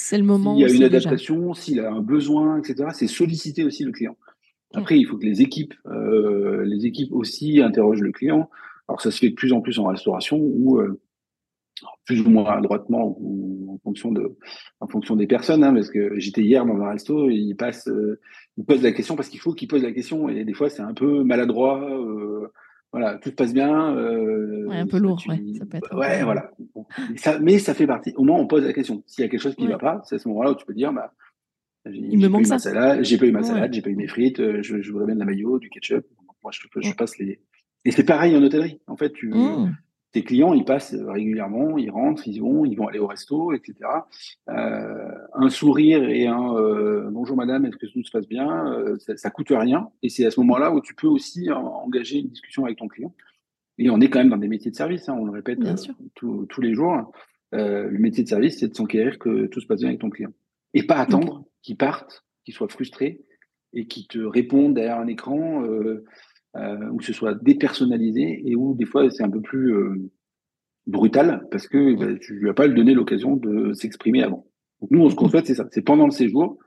s'il 0.55 0.69
y 0.69 0.73
a 0.73 0.75
une 0.75 0.83
adaptation, 0.83 1.55
s'il 1.55 1.81
a 1.81 1.91
un 1.91 2.01
besoin, 2.01 2.59
etc., 2.59 2.91
c'est 2.93 3.07
solliciter 3.07 3.65
aussi 3.65 3.85
le 3.85 3.93
client. 3.93 4.17
Après, 4.75 4.99
il 4.99 5.05
faut 5.05 5.17
que 5.17 5.27
les 5.27 5.43
équipes, 5.43 5.75
euh, 5.87 6.65
les 6.65 6.87
équipes 6.87 7.13
aussi 7.13 7.61
interrogent 7.61 8.03
le 8.03 8.13
client. 8.13 8.49
Alors 8.89 9.01
ça 9.01 9.11
se 9.11 9.19
fait 9.19 9.31
de 9.31 9.35
plus 9.35 9.53
en 9.53 9.61
plus 9.61 9.79
en 9.79 9.87
restauration 9.87 10.37
où 10.39 10.79
euh, 10.79 11.01
plus 12.05 12.21
ou 12.21 12.29
moins 12.29 12.61
droitement 12.61 13.17
ou 13.21 13.73
en 13.73 13.79
fonction 13.79 14.11
de 14.13 14.37
en 14.81 14.89
fonction 14.89 15.17
des 15.17 15.27
personnes 15.27 15.63
hein, 15.63 15.73
parce 15.73 15.91
que 15.91 16.19
j'étais 16.19 16.43
hier 16.43 16.67
dans 16.67 16.81
un 16.81 16.91
resto 16.91 17.31
il 17.31 17.55
passe 17.55 17.87
euh, 17.89 18.21
il 18.57 18.65
pose 18.65 18.83
la 18.83 18.93
question 18.93 19.17
parce 19.17 19.29
qu'il 19.29 19.41
faut 19.41 19.53
qu'il 19.53 19.69
pose 19.69 19.83
la 19.83 19.93
question 19.93 20.29
et 20.29 20.45
des 20.45 20.53
fois 20.53 20.69
c'est 20.71 20.83
un 20.83 20.95
peu 20.95 21.23
maladroit 21.23 21.89
euh, 21.89 22.49
voilà 22.93 23.19
tout 23.19 23.31
se 23.31 23.35
passe 23.35 23.53
bien 23.55 23.95
euh, 23.97 24.69
un 24.71 24.87
peu 24.87 24.99
lourd 24.99 25.23
ouais, 25.29 25.41
ça 25.59 25.67
peut 25.67 25.77
être 25.77 25.97
ouais 25.97 26.23
voilà. 26.25 26.51
Mais 27.41 27.59
ça 27.59 27.75
fait 27.75 27.87
partie 27.87 28.13
au 28.17 28.25
moins 28.25 28.39
on 28.39 28.47
pose 28.47 28.65
la 28.65 28.73
question. 28.73 29.03
S'il 29.07 29.23
y 29.23 29.27
a 29.27 29.31
quelque 29.31 29.41
chose 29.41 29.55
qui 29.55 29.65
ne 29.65 29.71
va 29.71 29.79
pas 29.79 30.03
c'est 30.05 30.17
à 30.17 30.19
ce 30.19 30.29
moment-là 30.29 30.53
où 30.53 30.55
tu 30.55 30.67
peux 30.67 30.75
dire 30.75 30.93
bah 30.93 31.13
il 31.87 32.19
me 32.19 32.29
manque 32.29 32.47
ça. 32.47 32.59
j'ai 33.03 33.19
pas 33.19 33.27
eu 33.27 33.33
ma 33.33 33.43
salade 33.43 33.73
j'ai 33.73 33.83
pas 33.83 33.91
eu 33.91 33.97
mes 33.97 34.09
frites 34.09 34.39
je, 34.63 34.83
je 34.83 34.93
voudrais 34.93 35.07
bien 35.07 35.15
de 35.15 35.21
la 35.21 35.27
maillot 35.27 35.59
du 35.59 35.71
ketchup. 35.71 36.07
Moi 36.43 36.53
je, 36.53 36.61
je 36.81 36.95
passe 36.95 37.19
les 37.19 37.41
et 37.85 37.91
c'est 37.93 38.05
pareil 38.05 38.37
en 38.37 38.43
hôtellerie. 38.43 38.81
En 38.87 38.97
fait 38.97 39.13
tu 39.13 39.29
mmh 39.29 39.75
tes 40.13 40.25
clients, 40.25 40.53
ils 40.53 40.65
passent 40.65 40.95
régulièrement, 40.95 41.79
ils 41.79 41.91
rentrent, 41.91 42.27
ils 42.27 42.41
vont, 42.41 42.65
ils 42.65 42.75
vont 42.75 42.89
aller 42.89 42.99
au 42.99 43.07
resto, 43.07 43.53
etc. 43.53 43.75
Euh, 44.49 45.09
un 45.35 45.51
sourire 45.51 46.09
et 46.09 46.27
un 46.27 46.55
euh, 46.57 47.09
bonjour 47.11 47.37
madame, 47.37 47.65
est-ce 47.67 47.77
que 47.77 47.87
tout 47.87 48.03
se 48.03 48.11
passe 48.11 48.27
bien 48.27 48.73
euh, 48.73 48.99
ça, 48.99 49.17
ça, 49.17 49.31
coûte 49.31 49.51
rien. 49.51 49.91
Et 50.03 50.09
c'est 50.09 50.27
à 50.27 50.31
ce 50.31 50.41
moment-là 50.41 50.73
où 50.73 50.81
tu 50.81 50.95
peux 50.95 51.07
aussi 51.07 51.51
engager 51.53 52.19
une 52.19 52.29
discussion 52.29 52.65
avec 52.65 52.79
ton 52.79 52.89
client. 52.89 53.15
Et 53.79 53.89
on 53.89 54.01
est 54.01 54.11
quand 54.11 54.19
même 54.19 54.31
dans 54.31 54.37
des 54.37 54.49
métiers 54.49 54.71
de 54.71 54.77
service, 54.77 55.09
hein, 55.09 55.17
on 55.19 55.25
le 55.25 55.33
répète 55.33 55.61
tous 56.15 56.61
les 56.61 56.75
jours. 56.75 57.13
le 57.53 57.99
métier 57.99 58.25
de 58.25 58.29
service, 58.29 58.59
c'est 58.59 58.69
de 58.69 58.75
s'enquérir 58.75 59.19
que 59.19 59.47
tout 59.47 59.61
se 59.61 59.67
passe 59.67 59.81
bien 59.81 59.89
avec 59.89 60.01
ton 60.01 60.11
client. 60.11 60.33
Et 60.75 60.83
pas 60.83 60.97
attendre 60.97 61.45
qu'il 61.63 61.77
parte, 61.77 62.25
qu'il 62.45 62.53
soit 62.53 62.69
frustré 62.69 63.23
et 63.73 63.87
qu'il 63.87 64.07
te 64.07 64.19
réponde 64.19 64.75
derrière 64.75 64.99
un 64.99 65.07
écran 65.07 65.65
où 66.55 67.01
ce 67.01 67.13
soit 67.13 67.35
dépersonnalisé 67.35 68.43
et 68.45 68.57
où 68.57 68.75
des 68.75 68.87
fois 68.87 69.09
c'est 69.11 69.23
un 69.23 69.31
peu 69.31 69.41
plus 69.41 69.75
euh, 69.75 70.11
brutal 70.87 71.47
parce 71.51 71.69
que 71.69 71.95
bah, 71.95 72.19
tu 72.21 72.35
lui 72.35 72.51
as 72.51 72.55
pas 72.55 72.69
donné 72.69 72.95
l'occasion 72.95 73.37
de 73.37 73.73
s'exprimer 73.73 74.23
avant. 74.23 74.47
Donc 74.81 74.91
nous, 74.91 75.03
on, 75.03 75.11
ce 75.11 75.15
qu'on 75.15 75.29
souhaite, 75.29 75.47
c'est 75.47 75.55
ça. 75.55 75.69
C'est 75.71 75.83
pendant 75.83 76.07
le 76.07 76.11
séjour, 76.11 76.59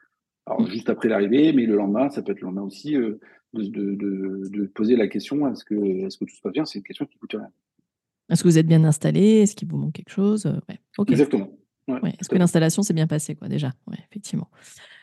alors 0.45 0.65
juste 0.67 0.89
après 0.89 1.09
l'arrivée, 1.09 1.51
mais 1.53 1.65
le 1.65 1.75
lendemain, 1.75 2.09
ça 2.09 2.21
peut 2.21 2.31
être 2.31 2.41
le 2.41 2.47
lendemain 2.47 2.61
aussi, 2.61 2.95
euh, 2.95 3.19
de, 3.53 3.65
de, 3.65 4.49
de, 4.49 4.65
poser 4.65 4.95
la 4.95 5.07
question 5.07 5.47
est-ce 5.51 5.63
que, 5.63 5.75
est-ce 5.75 6.17
que 6.17 6.25
tout 6.25 6.35
se 6.35 6.41
passe 6.41 6.53
bien 6.53 6.65
C'est 6.65 6.79
une 6.79 6.85
question 6.85 7.05
qui 7.05 7.17
coûte 7.17 7.33
rien. 7.33 7.49
Est-ce 8.29 8.41
que 8.41 8.47
vous 8.47 8.57
êtes 8.57 8.67
bien 8.67 8.83
installé? 8.83 9.41
Est-ce 9.41 9.55
qu'il 9.55 9.67
vous 9.67 9.77
manque 9.77 9.93
quelque 9.93 10.11
chose? 10.11 10.45
Ouais. 10.67 10.79
Exactement. 11.07 11.49
Ouais, 11.87 11.99
Est-ce 12.19 12.29
que 12.29 12.35
l'installation 12.35 12.81
s'est 12.81 12.93
bien 12.93 13.07
passée, 13.07 13.35
quoi, 13.35 13.49
déjà? 13.49 13.71
Effectivement. 14.09 14.49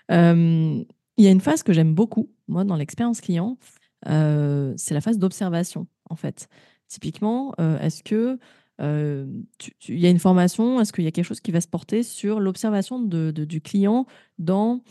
il 0.08 0.84
y 1.18 1.26
a 1.26 1.30
une 1.30 1.40
phase 1.40 1.62
que 1.62 1.72
j'aime 1.72 1.94
beaucoup, 1.94 2.30
moi, 2.48 2.64
dans 2.64 2.76
l'expérience 2.76 3.20
client, 3.20 3.58
c'est 4.04 4.94
la 4.94 5.00
phase 5.00 5.18
d'observation, 5.18 5.86
en 6.08 6.16
fait. 6.16 6.48
Typiquement, 6.88 7.54
est-ce 7.80 8.02
que 8.02 8.38
il 8.82 9.98
y 10.00 10.06
a 10.06 10.10
une 10.10 10.18
formation, 10.18 10.80
est-ce 10.80 10.92
qu'il 10.92 11.04
y 11.04 11.06
a 11.06 11.10
quelque 11.10 11.26
chose 11.26 11.40
qui 11.40 11.52
va 11.52 11.60
se 11.60 11.68
porter 11.68 12.02
sur 12.02 12.40
l'observation 12.40 12.98
de, 12.98 13.30
du 13.30 13.60
client 13.60 14.06
dans 14.38 14.82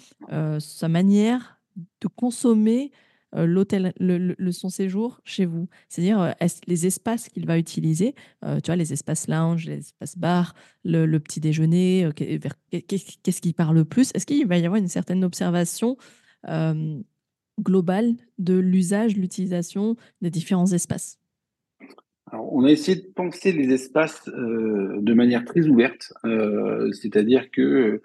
sa 0.60 0.88
manière 0.88 1.60
de 2.02 2.08
consommer 2.08 2.92
l'hôtel, 3.34 3.94
le, 4.00 4.52
son 4.52 4.70
séjour 4.70 5.22
chez 5.24 5.46
vous? 5.46 5.70
C'est-à-dire 5.88 6.36
les 6.68 6.86
espaces 6.86 7.30
qu'il 7.30 7.48
va 7.48 7.58
utiliser, 7.58 8.14
tu 8.44 8.68
vois, 8.68 8.76
les 8.76 8.94
espaces 8.94 9.28
lounge, 9.28 9.66
les 9.66 9.80
espaces 9.80 10.18
bar, 10.18 10.54
le, 10.84 11.18
petit 11.18 11.40
déjeuner, 11.40 12.10
qu'est-ce 12.16 13.42
qui 13.42 13.54
parle 13.54 13.76
le 13.76 13.86
plus? 13.86 14.12
Est-ce 14.14 14.28
qu'il 14.28 14.46
va 14.46 14.60
y 14.60 14.66
avoir 14.66 14.80
une 14.80 14.88
certaine 14.88 15.24
observation 15.24 15.98
global 17.60 18.16
de 18.38 18.58
l'usage, 18.58 19.16
l'utilisation 19.16 19.96
des 20.22 20.30
différents 20.30 20.72
espaces 20.72 21.20
On 22.32 22.64
a 22.64 22.72
essayé 22.72 23.02
de 23.02 23.08
penser 23.08 23.52
les 23.52 23.74
espaces 23.74 24.28
euh, 24.30 24.98
de 25.02 25.14
manière 25.14 25.46
très 25.46 25.68
ouverte, 25.68 26.14
euh, 26.26 26.92
c'est-à-dire 26.92 27.52
que 27.52 28.02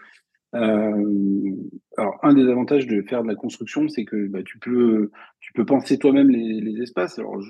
euh, 0.54 1.52
alors, 1.96 2.18
un 2.22 2.32
des 2.32 2.48
avantages 2.48 2.86
de 2.86 3.02
faire 3.02 3.22
de 3.22 3.28
la 3.28 3.34
construction, 3.34 3.88
c'est 3.88 4.04
que 4.04 4.28
bah, 4.28 4.42
tu, 4.44 4.58
peux, 4.58 5.10
tu 5.40 5.52
peux 5.52 5.64
penser 5.64 5.98
toi-même 5.98 6.30
les, 6.30 6.80
espaces. 6.80 7.18
Alors, 7.18 7.40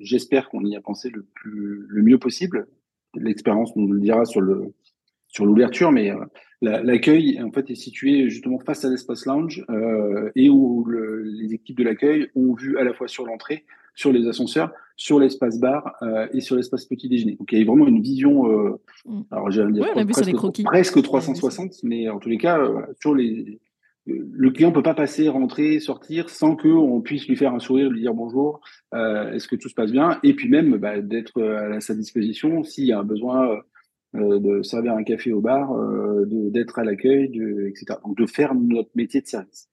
j'espère 0.00 0.48
qu'on 0.48 0.64
y 0.64 0.76
a 0.76 0.80
pensé 0.80 1.08
le, 1.08 1.22
plus, 1.34 1.86
le 1.88 2.02
mieux 2.02 2.18
possible. 2.18 2.66
L'expérience 3.14 3.74
nous 3.76 3.90
le 3.90 4.00
dira 4.00 4.24
sur 4.24 4.40
le, 4.40 4.74
sur 5.28 5.46
l'ouverture, 5.46 5.92
mais 5.92 6.10
l'accueil 6.62 7.42
en 7.42 7.50
fait 7.50 7.70
est 7.70 7.74
situé 7.74 8.30
justement 8.30 8.58
face 8.58 8.84
à 8.84 8.90
l'espace 8.90 9.26
lounge 9.26 9.64
euh, 9.70 10.30
et 10.36 10.48
où 10.48 10.86
les 10.88 11.54
équipes 11.54 11.78
de 11.78 11.84
l'accueil 11.84 12.28
ont 12.34 12.54
vu 12.54 12.78
à 12.78 12.84
la 12.84 12.94
fois 12.94 13.08
sur 13.08 13.26
l'entrée, 13.26 13.64
sur 13.94 14.12
les 14.12 14.26
ascenseurs, 14.28 14.72
sur 14.96 15.18
l'espace 15.18 15.58
bar 15.58 15.96
euh, 16.02 16.28
et 16.32 16.40
sur 16.40 16.56
l'espace 16.56 16.84
petit 16.84 17.08
déjeuner. 17.08 17.36
Donc 17.36 17.52
il 17.52 17.58
y 17.58 17.62
a 17.62 17.64
vraiment 17.64 17.86
une 17.86 18.00
vision, 18.00 18.78
mm. 19.04 19.22
alors 19.30 19.50
j'ai 19.50 19.66
dire 19.72 19.92
presque, 20.08 20.64
presque, 20.64 21.02
360, 21.02 21.82
mais 21.82 22.08
en 22.08 22.18
tous 22.18 22.28
les 22.28 22.38
cas 22.38 22.60
sur 23.00 23.14
les 23.14 23.60
le 24.04 24.50
client 24.50 24.72
peut 24.72 24.82
pas 24.82 24.94
passer, 24.94 25.28
rentrer, 25.28 25.78
sortir 25.78 26.28
sans 26.28 26.56
que 26.56 26.66
on 26.66 27.00
puisse 27.00 27.28
lui 27.28 27.36
faire 27.36 27.54
un 27.54 27.60
sourire, 27.60 27.88
lui 27.88 28.00
dire 28.00 28.14
bonjour, 28.14 28.60
est-ce 28.92 29.46
que 29.46 29.54
tout 29.54 29.68
se 29.68 29.74
passe 29.74 29.92
bien, 29.92 30.18
et 30.24 30.34
puis 30.34 30.48
même 30.48 30.76
bah, 30.76 31.00
d'être 31.00 31.40
à 31.40 31.80
sa 31.80 31.94
disposition 31.94 32.64
s'il 32.64 32.86
y 32.86 32.92
a 32.92 32.98
un 32.98 33.04
besoin 33.04 33.48
euh, 33.48 33.56
de 34.14 34.62
servir 34.62 34.94
un 34.94 35.04
café 35.04 35.32
au 35.32 35.40
bar, 35.40 35.72
euh, 35.72 36.24
d'être 36.26 36.78
à 36.78 36.84
l'accueil, 36.84 37.26
etc. 37.68 37.98
Donc 38.04 38.16
de 38.16 38.26
faire 38.26 38.54
notre 38.54 38.90
métier 38.94 39.20
de 39.20 39.26
service. 39.26 39.68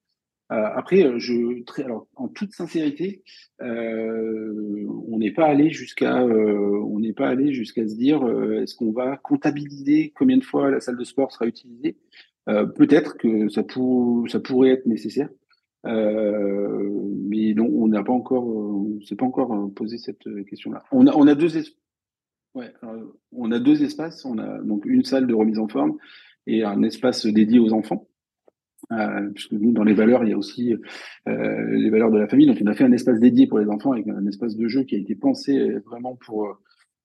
Euh, 0.51 0.65
après, 0.75 1.19
je, 1.19 1.63
très, 1.63 1.83
alors, 1.83 2.07
en 2.15 2.27
toute 2.27 2.53
sincérité, 2.53 3.23
euh, 3.61 4.87
on 5.07 5.19
n'est 5.19 5.31
pas 5.31 5.45
allé 5.45 5.69
jusqu'à, 5.69 6.23
euh, 6.23 6.83
on 6.87 6.99
n'est 6.99 7.13
pas 7.13 7.27
allé 7.27 7.53
jusqu'à 7.53 7.87
se 7.87 7.95
dire, 7.95 8.27
est-ce 8.61 8.75
qu'on 8.75 8.91
va 8.91 9.17
comptabiliser 9.17 10.11
combien 10.17 10.37
de 10.37 10.43
fois 10.43 10.71
la 10.71 10.79
salle 10.79 10.97
de 10.97 11.03
sport 11.03 11.31
sera 11.31 11.45
utilisée? 11.45 11.97
Peut-être 12.75 13.15
que 13.17 13.47
ça, 13.49 13.61
pour, 13.61 14.27
ça 14.27 14.39
pourrait 14.39 14.71
être 14.71 14.87
nécessaire, 14.87 15.29
mais 15.83 17.53
non, 17.53 17.69
on 17.71 17.87
n'a 17.87 18.03
pas 18.03 18.11
encore, 18.11 18.47
on 18.47 18.99
s'est 19.01 19.15
pas 19.15 19.25
encore 19.27 19.71
posé 19.75 19.99
cette 19.99 20.23
question-là. 20.47 20.83
On 20.91 21.05
a, 21.05 21.15
on 21.15 21.27
a 21.27 21.35
deux, 21.35 21.51
Ouais, 22.55 22.73
on 23.31 23.51
a 23.51 23.59
deux 23.59 23.83
espaces. 23.83 24.25
On 24.25 24.37
a 24.37 24.59
donc 24.59 24.85
une 24.85 25.03
salle 25.03 25.27
de 25.27 25.33
remise 25.33 25.59
en 25.59 25.67
forme 25.67 25.97
et 26.47 26.63
un 26.63 26.81
espace 26.83 27.25
dédié 27.25 27.59
aux 27.59 27.73
enfants. 27.73 28.07
Euh, 28.91 29.29
puisque 29.35 29.51
nous, 29.51 29.71
dans 29.71 29.83
les 29.83 29.93
valeurs, 29.93 30.23
il 30.23 30.29
y 30.29 30.33
a 30.33 30.37
aussi 30.37 30.73
euh, 31.27 31.77
les 31.77 31.89
valeurs 31.89 32.11
de 32.11 32.17
la 32.17 32.27
famille. 32.27 32.47
Donc, 32.47 32.57
on 32.61 32.67
a 32.67 32.73
fait 32.73 32.85
un 32.85 32.91
espace 32.91 33.19
dédié 33.19 33.45
pour 33.45 33.59
les 33.59 33.67
enfants 33.67 33.91
avec 33.91 34.07
un 34.07 34.25
espace 34.25 34.55
de 34.55 34.67
jeu 34.67 34.83
qui 34.83 34.95
a 34.95 34.97
été 34.97 35.15
pensé 35.15 35.77
vraiment 35.85 36.15
pour 36.15 36.59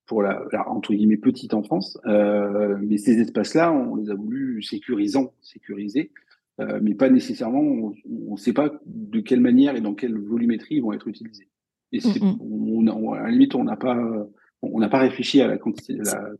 pour 0.06 0.22
la, 0.22 0.44
entre 0.66 0.94
guillemets 0.94 1.16
petite 1.16 1.54
enfance. 1.54 1.98
Euh, 2.06 2.76
mais 2.82 2.98
ces 2.98 3.20
espaces-là, 3.20 3.72
on 3.72 3.96
les 3.96 4.10
a 4.10 4.14
voulu 4.14 4.62
sécurisants, 4.62 5.32
sécurisés, 5.40 6.10
euh, 6.60 6.78
mais 6.82 6.94
pas 6.94 7.08
nécessairement. 7.08 7.60
On 7.60 8.32
ne 8.32 8.36
sait 8.36 8.52
pas 8.52 8.70
de 8.86 9.20
quelle 9.20 9.40
manière 9.40 9.76
et 9.76 9.80
dans 9.80 9.94
quelle 9.94 10.18
volumétrie 10.18 10.76
ils 10.76 10.82
vont 10.82 10.92
être 10.92 11.08
utilisés. 11.08 11.48
Et 11.92 11.98
mm, 11.98 12.26
mm. 12.26 12.88
on, 12.90 13.12
à 13.12 13.22
la 13.22 13.30
limite, 13.30 13.54
on 13.54 13.64
n'a 13.64 13.76
pas 13.76 13.98
on 14.72 14.78
n'a 14.78 14.88
pas 14.88 14.98
réfléchi 14.98 15.40
à 15.40 15.46
la, 15.46 15.58
quantité, 15.58 15.94
la 15.94 16.30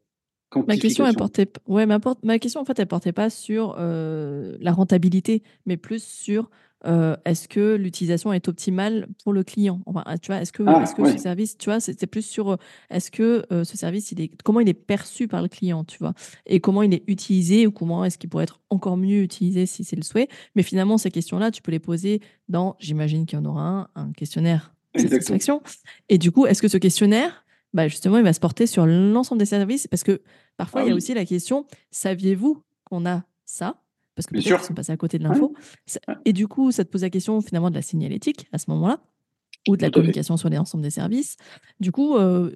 Ma 0.63 0.77
question, 0.77 1.07
elle 1.07 1.17
portait, 1.17 1.51
ouais, 1.67 1.87
ma, 1.87 1.99
ma, 2.23 2.39
question, 2.39 2.61
en 2.61 2.65
fait, 2.65 2.79
elle 2.79 2.87
portait 2.87 3.13
pas 3.13 3.31
sur 3.31 3.77
euh, 3.79 4.57
la 4.61 4.73
rentabilité, 4.73 5.43
mais 5.67 5.77
plus 5.77 6.03
sur 6.03 6.51
euh, 6.87 7.17
est-ce 7.25 7.49
que 7.49 7.77
l'utilisation 7.77 8.33
est 8.33 8.47
optimale 8.47 9.09
pour 9.23 9.33
le 9.33 9.43
client? 9.43 9.81
Enfin, 9.87 10.05
tu 10.21 10.31
vois, 10.31 10.43
Est-ce 10.43 10.53
que, 10.53 10.63
ah, 10.67 10.85
que 10.97 11.11
ce 11.11 11.19
service, 11.19 11.57
tu 11.57 11.71
vois, 11.71 11.81
c'était 11.81 12.07
plus 12.07 12.25
sur 12.25 12.53
euh, 12.53 12.57
est-ce 12.91 13.11
que 13.11 13.45
ce 13.51 13.77
service, 13.77 14.13
il 14.13 14.21
est, 14.21 14.31
comment 14.43 14.61
il 14.61 14.69
est 14.69 14.75
perçu 14.75 15.29
par 15.29 15.43
le 15.43 15.49
client, 15.49 15.85
tu 15.85 15.99
vois, 15.99 16.15
et 16.47 16.61
comment 16.61 16.83
il 16.83 16.93
est 16.93 17.05
utilisé 17.07 17.67
ou 17.67 17.73
comment 17.73 18.05
est-ce 18.05 18.19
qu'il 18.19 18.29
pourrait 18.29 18.45
être 18.45 18.61
encore 18.71 18.97
mieux 18.97 19.23
utilisé 19.23 19.67
si 19.67 19.83
c'est 19.83 19.97
le 19.97 20.03
souhait? 20.03 20.29
Mais 20.55 20.63
finalement, 20.63 20.99
ces 20.99 21.11
questions-là, 21.11 21.51
tu 21.51 21.63
peux 21.63 21.73
les 21.73 21.81
poser 21.81 22.21
dans, 22.49 22.77
j'imagine 22.79 23.27
qu'il 23.27 23.39
y 23.39 23.43
en 23.43 23.45
aura 23.47 23.63
un, 23.63 23.89
un 23.95 24.13
questionnaire 24.13 24.75
de 24.95 25.01
satisfaction. 25.01 25.63
Et 26.09 26.19
du 26.19 26.31
coup, 26.31 26.47
est-ce 26.47 26.63
que 26.63 26.69
ce 26.69 26.79
questionnaire, 26.79 27.44
bah 27.75 27.89
justement, 27.89 28.17
il 28.19 28.25
va 28.25 28.33
se 28.33 28.41
porter 28.41 28.67
sur 28.67 28.87
l'ensemble 28.87 29.41
des 29.41 29.47
services 29.47 29.87
parce 29.89 30.05
que 30.05 30.23
parfois, 30.57 30.83
ah 30.83 30.85
il 30.85 30.89
y 30.91 30.93
a 30.93 30.95
aussi 30.95 31.13
la 31.13 31.27
question 31.27 31.67
saviez-vous 31.91 32.63
qu'on 32.85 33.05
a 33.05 33.25
ça? 33.45 33.83
Parce 34.15 34.27
que 34.27 34.35
peut-être 34.35 34.65
sont 34.65 34.75
passés 34.75 34.93
à 34.93 34.97
côté 34.97 35.19
de 35.19 35.25
l'info. 35.25 35.55
Et 36.25 36.33
du 36.33 36.47
coup, 36.47 36.71
ça 36.71 36.85
te 36.85 36.91
pose 36.91 37.03
la 37.03 37.11
question 37.11 37.41
finalement 37.41 37.71
de 37.71 37.75
la 37.75 37.83
signalétique 37.83 38.47
à 38.53 38.59
ce 38.59 38.71
moment-là. 38.71 39.01
ou 39.67 39.77
de 39.77 39.83
la 39.83 39.91
communication 39.91 40.37
sur 40.37 40.49
l'ensemble 40.51 40.85
des 40.85 40.91
services. 40.91 41.37
Du 41.81 41.91
coup, 41.91 42.17
euh, 42.17 42.53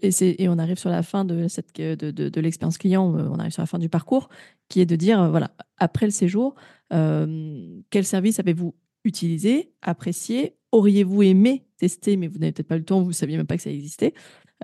et, 0.00 0.48
on 0.48 0.58
arrive 0.58 0.78
sur 0.78 0.88
la 0.88 1.02
fin 1.02 1.26
de, 1.26 1.48
cette, 1.48 1.76
de, 1.76 2.10
de, 2.10 2.40
l'expérience 2.40 2.78
client, 2.78 3.14
euh, 3.14 3.28
on 3.30 3.38
arrive 3.38 3.52
sur 3.52 3.62
la 3.62 3.66
fin 3.66 3.78
du 3.78 3.90
parcours, 3.90 4.30
qui 4.68 4.80
est 4.80 4.86
de 4.86 4.96
dire, 4.96 5.20
euh, 5.20 5.28
voilà, 5.28 5.50
après 5.76 6.06
le 6.06 6.12
séjour, 6.12 6.54
quel 6.88 8.04
service 8.04 8.38
avez-vous 8.38 8.74
utilisé, 9.04 9.72
apprécié, 9.82 10.56
auriez-vous 10.70 11.22
aimé 11.22 11.66
tester, 11.78 12.16
mais 12.16 12.28
vous 12.28 12.38
n'avez 12.38 12.52
peut-être 12.52 12.68
pas 12.68 12.78
le 12.78 12.84
temps, 12.84 13.00
vous 13.00 13.08
ne 13.08 13.14
saviez 13.14 13.36
même 13.36 13.46
pas 13.46 13.56
que 13.56 13.62
ça 13.62 13.70
existait. 13.70 14.14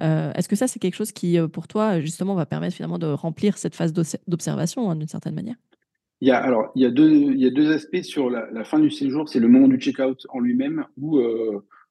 Est-ce 0.01 0.49
que 0.49 0.57
ça, 0.57 0.69
c'est 0.69 0.79
quelque 0.79 0.95
chose 0.95 1.13
qui, 1.13 1.39
pour 1.53 1.69
toi, 1.69 2.01
justement, 2.01 2.35
va 2.35 2.47
permettre 2.47 2.77
finalement 2.77 2.99
de 2.99 3.07
remplir 3.07 3.59
cette 3.59 3.75
phase 3.75 3.93
d'observation, 4.27 4.91
hein, 4.91 4.97
d'une 4.97 5.09
certaine 5.09 5.35
manière? 5.35 5.57
Il 6.21 6.29
y 6.29 6.33
a, 6.33 6.39
alors, 6.39 6.73
il 6.75 6.83
y 6.83 6.87
a 6.87 6.91
deux, 6.91 7.11
il 7.11 7.41
y 7.41 7.47
a 7.47 7.51
deux 7.51 7.73
aspects 7.73 8.03
sur 8.03 8.29
la, 8.31 8.65
fin 8.65 8.79
du 8.79 8.91
séjour. 8.91 9.29
C'est 9.29 9.41
le 9.41 9.49
moment 9.49 9.69
du 9.69 9.79
check-out 9.79 10.27
en 10.31 10.41
lui-même 10.41 10.85
où 10.97 11.21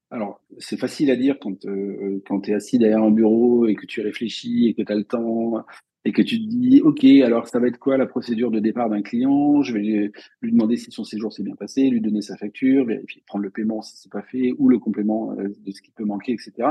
alors, 0.09 0.41
c'est 0.57 0.77
facile 0.77 1.11
à 1.11 1.17
dire 1.17 1.37
quand, 1.41 1.65
euh, 1.65 2.23
quand 2.25 2.41
tu 2.41 2.51
es 2.51 2.53
assis 2.53 2.77
derrière 2.77 3.03
un 3.03 3.11
bureau 3.11 3.67
et 3.67 3.75
que 3.75 3.85
tu 3.85 4.01
réfléchis 4.01 4.67
et 4.67 4.73
que 4.73 4.81
tu 4.81 4.91
as 4.91 4.95
le 4.95 5.03
temps 5.03 5.65
et 6.05 6.13
que 6.13 6.21
tu 6.21 6.39
te 6.39 6.47
dis, 6.47 6.81
OK, 6.81 7.03
alors 7.03 7.47
ça 7.47 7.59
va 7.59 7.67
être 7.67 7.77
quoi 7.77 7.97
la 7.97 8.05
procédure 8.05 8.49
de 8.49 8.59
départ 8.59 8.89
d'un 8.89 9.01
client? 9.01 9.61
Je 9.63 9.73
vais 9.73 9.79
lui, 10.41 10.51
demander 10.51 10.77
si 10.77 10.91
son 10.91 11.03
séjour 11.03 11.33
s'est 11.33 11.43
bien 11.43 11.55
passé, 11.55 11.89
lui 11.89 11.99
donner 11.99 12.21
sa 12.21 12.37
facture, 12.37 12.85
vérifier, 12.85 13.21
prendre 13.27 13.43
le 13.43 13.49
paiement 13.49 13.81
si 13.81 13.97
c'est 13.97 14.11
pas 14.11 14.21
fait 14.21 14.53
ou 14.57 14.69
le 14.69 14.79
complément 14.79 15.33
euh, 15.33 15.49
de 15.49 15.71
ce 15.71 15.81
qui 15.81 15.91
peut 15.91 16.05
manquer, 16.05 16.31
etc. 16.31 16.69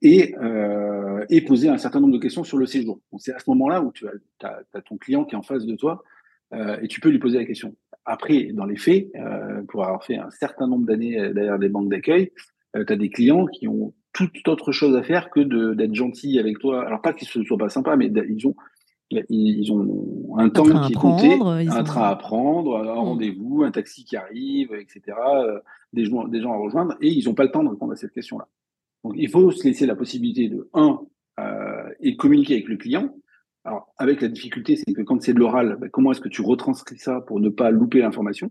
Et, 0.00 0.36
euh, 0.40 1.24
et 1.28 1.40
poser 1.40 1.68
un 1.68 1.78
certain 1.78 1.98
nombre 1.98 2.12
de 2.14 2.18
questions 2.18 2.44
sur 2.44 2.56
le 2.56 2.66
séjour. 2.66 3.00
c'est 3.18 3.32
à 3.32 3.38
ce 3.40 3.50
moment-là 3.50 3.82
où 3.82 3.90
tu 3.90 4.06
as, 4.06 4.60
as, 4.72 4.80
ton 4.82 4.96
client 4.96 5.24
qui 5.24 5.34
est 5.34 5.38
en 5.38 5.42
face 5.42 5.66
de 5.66 5.74
toi 5.74 6.04
euh, 6.54 6.78
et 6.80 6.86
tu 6.86 7.00
peux 7.00 7.08
lui 7.08 7.18
poser 7.18 7.38
la 7.38 7.44
question. 7.44 7.74
Après, 8.04 8.44
dans 8.54 8.64
les 8.64 8.76
faits, 8.76 9.08
euh, 9.16 9.62
pour 9.68 9.84
avoir 9.84 10.04
fait 10.04 10.16
un 10.16 10.30
certain 10.30 10.66
nombre 10.66 10.86
d'années 10.86 11.18
euh, 11.18 11.34
derrière 11.34 11.58
des 11.58 11.68
banques 11.68 11.90
d'accueil, 11.90 12.30
euh, 12.76 12.84
tu 12.84 12.92
as 12.92 12.96
des 12.96 13.10
clients 13.10 13.46
qui 13.46 13.68
ont 13.68 13.92
toute 14.12 14.48
autre 14.48 14.72
chose 14.72 14.96
à 14.96 15.02
faire 15.02 15.30
que 15.30 15.40
d'être 15.74 15.94
gentils 15.94 16.38
avec 16.38 16.58
toi. 16.58 16.86
Alors 16.86 17.02
pas 17.02 17.12
qu'ils 17.12 17.28
ne 17.40 17.44
soient 17.44 17.58
pas 17.58 17.68
sympas, 17.68 17.96
mais 17.96 18.06
ils 18.06 18.46
ont 18.46 18.54
ils 19.10 19.72
ont 19.72 20.36
un, 20.36 20.50
temps 20.50 20.64
qui 20.64 20.92
est 20.92 20.96
compté, 20.96 21.32
un 21.32 21.82
train 21.82 22.08
à 22.08 22.16
prendre, 22.16 22.76
un 22.78 22.94
mm. 22.94 22.98
rendez-vous, 22.98 23.62
un 23.62 23.70
taxi 23.70 24.04
qui 24.04 24.16
arrive, 24.16 24.74
etc. 24.74 25.16
Euh, 25.18 25.60
des, 25.92 26.04
gens, 26.04 26.28
des 26.28 26.42
gens 26.42 26.52
à 26.52 26.56
rejoindre, 26.56 26.94
et 27.00 27.08
ils 27.08 27.26
n'ont 27.26 27.34
pas 27.34 27.44
le 27.44 27.50
temps 27.50 27.64
de 27.64 27.70
répondre 27.70 27.92
à 27.92 27.96
cette 27.96 28.12
question-là. 28.12 28.48
Donc 29.04 29.14
il 29.16 29.28
faut 29.28 29.50
se 29.50 29.66
laisser 29.66 29.86
la 29.86 29.94
possibilité 29.94 30.48
de, 30.48 30.68
un, 30.74 31.00
euh, 31.40 31.88
et 32.00 32.16
communiquer 32.16 32.54
avec 32.54 32.68
le 32.68 32.76
client. 32.76 33.14
Alors 33.64 33.92
avec 33.98 34.20
la 34.20 34.28
difficulté, 34.28 34.76
c'est 34.76 34.92
que 34.92 35.02
quand 35.02 35.20
c'est 35.22 35.34
de 35.34 35.38
l'oral, 35.38 35.76
bah, 35.80 35.88
comment 35.90 36.12
est-ce 36.12 36.20
que 36.20 36.28
tu 36.28 36.42
retranscris 36.42 36.98
ça 36.98 37.20
pour 37.20 37.40
ne 37.40 37.48
pas 37.48 37.70
louper 37.70 38.00
l'information? 38.00 38.50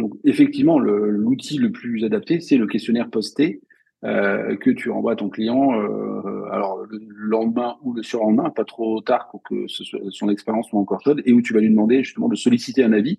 Donc, 0.00 0.14
effectivement, 0.24 0.78
l'outil 0.78 1.58
le, 1.58 1.70
plus 1.70 2.04
adapté, 2.04 2.40
c'est 2.40 2.56
le 2.56 2.66
questionnaire 2.66 3.10
posté 3.10 3.60
euh, 4.02 4.56
que 4.56 4.70
tu 4.70 4.88
renvoies 4.88 5.12
à 5.12 5.16
ton 5.16 5.28
client, 5.28 5.78
euh, 5.78 6.44
alors 6.50 6.78
le 6.88 6.98
lendemain 7.10 7.76
ou 7.82 7.92
le 7.92 8.02
surlendemain, 8.02 8.48
pas 8.48 8.64
trop 8.64 9.02
tard 9.02 9.28
pour 9.30 9.42
que 9.42 9.66
son 9.68 10.30
expérience 10.30 10.68
soit 10.68 10.80
encore 10.80 11.02
chaude, 11.02 11.20
et 11.26 11.34
où 11.34 11.42
tu 11.42 11.52
vas 11.52 11.60
lui 11.60 11.68
demander 11.68 12.02
justement 12.02 12.28
de 12.28 12.34
solliciter 12.34 12.82
un 12.82 12.94
avis, 12.94 13.18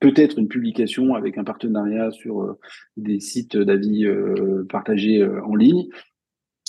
peut-être 0.00 0.38
une 0.38 0.48
publication 0.48 1.14
avec 1.14 1.38
un 1.38 1.44
partenariat 1.44 2.10
sur 2.10 2.42
euh, 2.42 2.58
des 2.96 3.20
sites 3.20 3.56
d'avis 3.56 4.06
partagés 4.68 5.24
en 5.24 5.54
ligne, 5.54 5.88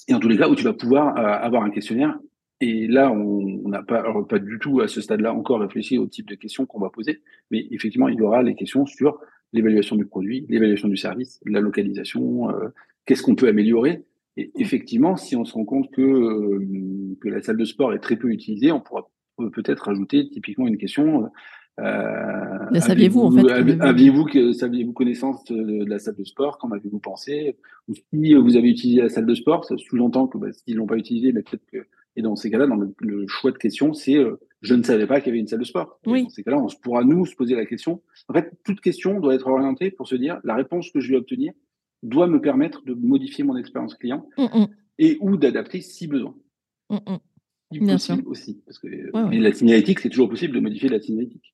et 0.07 0.13
en 0.13 0.19
tous 0.19 0.29
les 0.29 0.37
cas 0.37 0.49
où 0.49 0.55
tu 0.55 0.63
vas 0.63 0.73
pouvoir 0.73 1.17
avoir 1.17 1.63
un 1.63 1.69
questionnaire. 1.69 2.17
Et 2.59 2.87
là, 2.87 3.11
on 3.11 3.67
n'a 3.67 3.81
pas, 3.81 4.03
pas 4.29 4.37
du 4.37 4.59
tout 4.59 4.81
à 4.81 4.87
ce 4.87 5.01
stade-là 5.01 5.33
encore 5.33 5.61
réfléchi 5.61 5.97
au 5.97 6.05
type 6.05 6.27
de 6.27 6.35
questions 6.35 6.67
qu'on 6.67 6.79
va 6.79 6.91
poser, 6.91 7.21
mais 7.49 7.65
effectivement, 7.71 8.07
il 8.07 8.19
y 8.19 8.21
aura 8.21 8.43
les 8.43 8.53
questions 8.53 8.85
sur 8.85 9.19
l'évaluation 9.53 9.95
du 9.95 10.05
produit, 10.05 10.45
l'évaluation 10.47 10.87
du 10.87 10.97
service, 10.97 11.39
la 11.45 11.59
localisation, 11.59 12.49
euh, 12.49 12.69
qu'est-ce 13.05 13.23
qu'on 13.23 13.35
peut 13.35 13.47
améliorer. 13.47 14.03
Et 14.37 14.51
effectivement, 14.55 15.17
si 15.17 15.35
on 15.35 15.43
se 15.43 15.53
rend 15.53 15.65
compte 15.65 15.91
que, 15.91 16.01
euh, 16.01 17.17
que 17.19 17.29
la 17.29 17.41
salle 17.41 17.57
de 17.57 17.65
sport 17.65 17.93
est 17.93 17.99
très 17.99 18.15
peu 18.15 18.29
utilisée, 18.29 18.71
on 18.71 18.79
pourra 18.79 19.09
peut-être 19.53 19.89
ajouter 19.89 20.29
typiquement 20.29 20.67
une 20.67 20.77
question. 20.77 21.29
Euh, 21.79 22.79
saviez-vous 22.79 23.21
en 23.21 23.31
fait 23.31 23.81
Aviez-vous 23.81 24.25
que 24.25 24.51
saviez-vous 24.51 24.93
connaissance 24.93 25.43
de, 25.45 25.85
la 25.85 25.99
salle 25.99 26.15
de 26.15 26.23
sport? 26.23 26.57
Qu'en 26.57 26.71
avez-vous 26.71 26.99
pensé? 26.99 27.57
Ou 27.87 27.95
si 27.95 28.33
vous 28.33 28.55
avez 28.55 28.69
utilisé 28.69 29.01
la 29.01 29.09
salle 29.09 29.25
de 29.25 29.35
sport, 29.35 29.65
ça 29.65 29.75
sous-entend 29.77 30.27
que 30.27 30.37
bah, 30.37 30.51
s'ils 30.51 30.75
l'ont 30.75 30.87
pas 30.87 30.97
utilisée, 30.97 31.31
mais 31.31 31.41
peut-être 31.41 31.65
que 31.71 31.85
et 32.17 32.21
dans 32.21 32.35
ces 32.35 32.51
cas-là, 32.51 32.67
dans 32.67 32.75
le, 32.75 33.27
choix 33.27 33.51
de 33.51 33.57
question, 33.57 33.93
c'est 33.93 34.17
je 34.61 34.75
ne 34.75 34.83
savais 34.83 35.07
pas 35.07 35.21
qu'il 35.21 35.27
y 35.27 35.31
avait 35.31 35.39
une 35.39 35.47
salle 35.47 35.59
de 35.59 35.65
sport. 35.65 35.99
Oui. 36.05 36.23
Dans 36.23 36.29
ces 36.29 36.43
cas-là, 36.43 36.57
on 36.57 36.67
pourra 36.81 37.03
nous 37.03 37.25
se 37.25 37.35
poser 37.35 37.55
la 37.55 37.65
question. 37.65 38.01
En 38.27 38.33
fait, 38.33 38.51
toute 38.65 38.81
question 38.81 39.19
doit 39.19 39.33
être 39.33 39.47
orientée 39.47 39.91
pour 39.91 40.07
se 40.07 40.15
dire 40.15 40.39
la 40.43 40.55
réponse 40.55 40.91
que 40.91 40.99
je 40.99 41.09
vais 41.09 41.17
obtenir 41.17 41.53
doit 42.03 42.27
me 42.27 42.41
permettre 42.41 42.83
de 42.83 42.93
modifier 42.93 43.43
mon 43.43 43.55
expérience 43.55 43.95
client 43.95 44.27
mm, 44.37 44.43
mm. 44.43 44.67
et 44.99 45.17
ou 45.21 45.37
d'adapter 45.37 45.81
si 45.81 46.07
besoin. 46.07 46.35
Mm, 46.89 46.97
Bien 47.71 47.97
sûr. 47.97 48.17
aussi. 48.25 48.61
Parce 48.65 48.79
que 48.79 48.87
mais 49.29 49.39
la 49.39 49.53
signalétique, 49.53 49.99
c'est 49.99 50.09
toujours 50.09 50.29
possible 50.29 50.53
de 50.53 50.59
modifier 50.59 50.89
la 50.89 50.99
signalétique. 50.99 51.53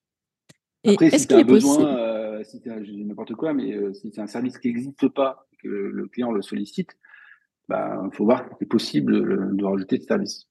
Après, 0.88 1.10
si 1.12 1.28
tu 1.28 1.34
as 1.34 1.43
besoin, 1.43 1.86
euh, 1.86 2.43
si 2.43 2.62
n'importe 3.06 3.34
quoi, 3.34 3.54
mais 3.54 3.73
euh, 3.73 3.93
si 3.93 4.12
c'est 4.12 4.21
un 4.21 4.28
service 4.28 4.58
qui 4.58 4.67
n'existe 4.69 5.08
pas, 5.08 5.47
que 5.62 5.67
le, 5.67 6.08
client 6.08 6.32
le 6.32 6.41
sollicite, 6.41 6.91
il 6.91 7.69
bah, 7.69 8.10
faut 8.13 8.26
voir 8.26 8.43
si 8.43 8.56
c'est 8.60 8.65
possible 8.67 9.56
de 9.56 9.63
rajouter 9.63 10.00
ce 10.00 10.06
service. 10.06 10.47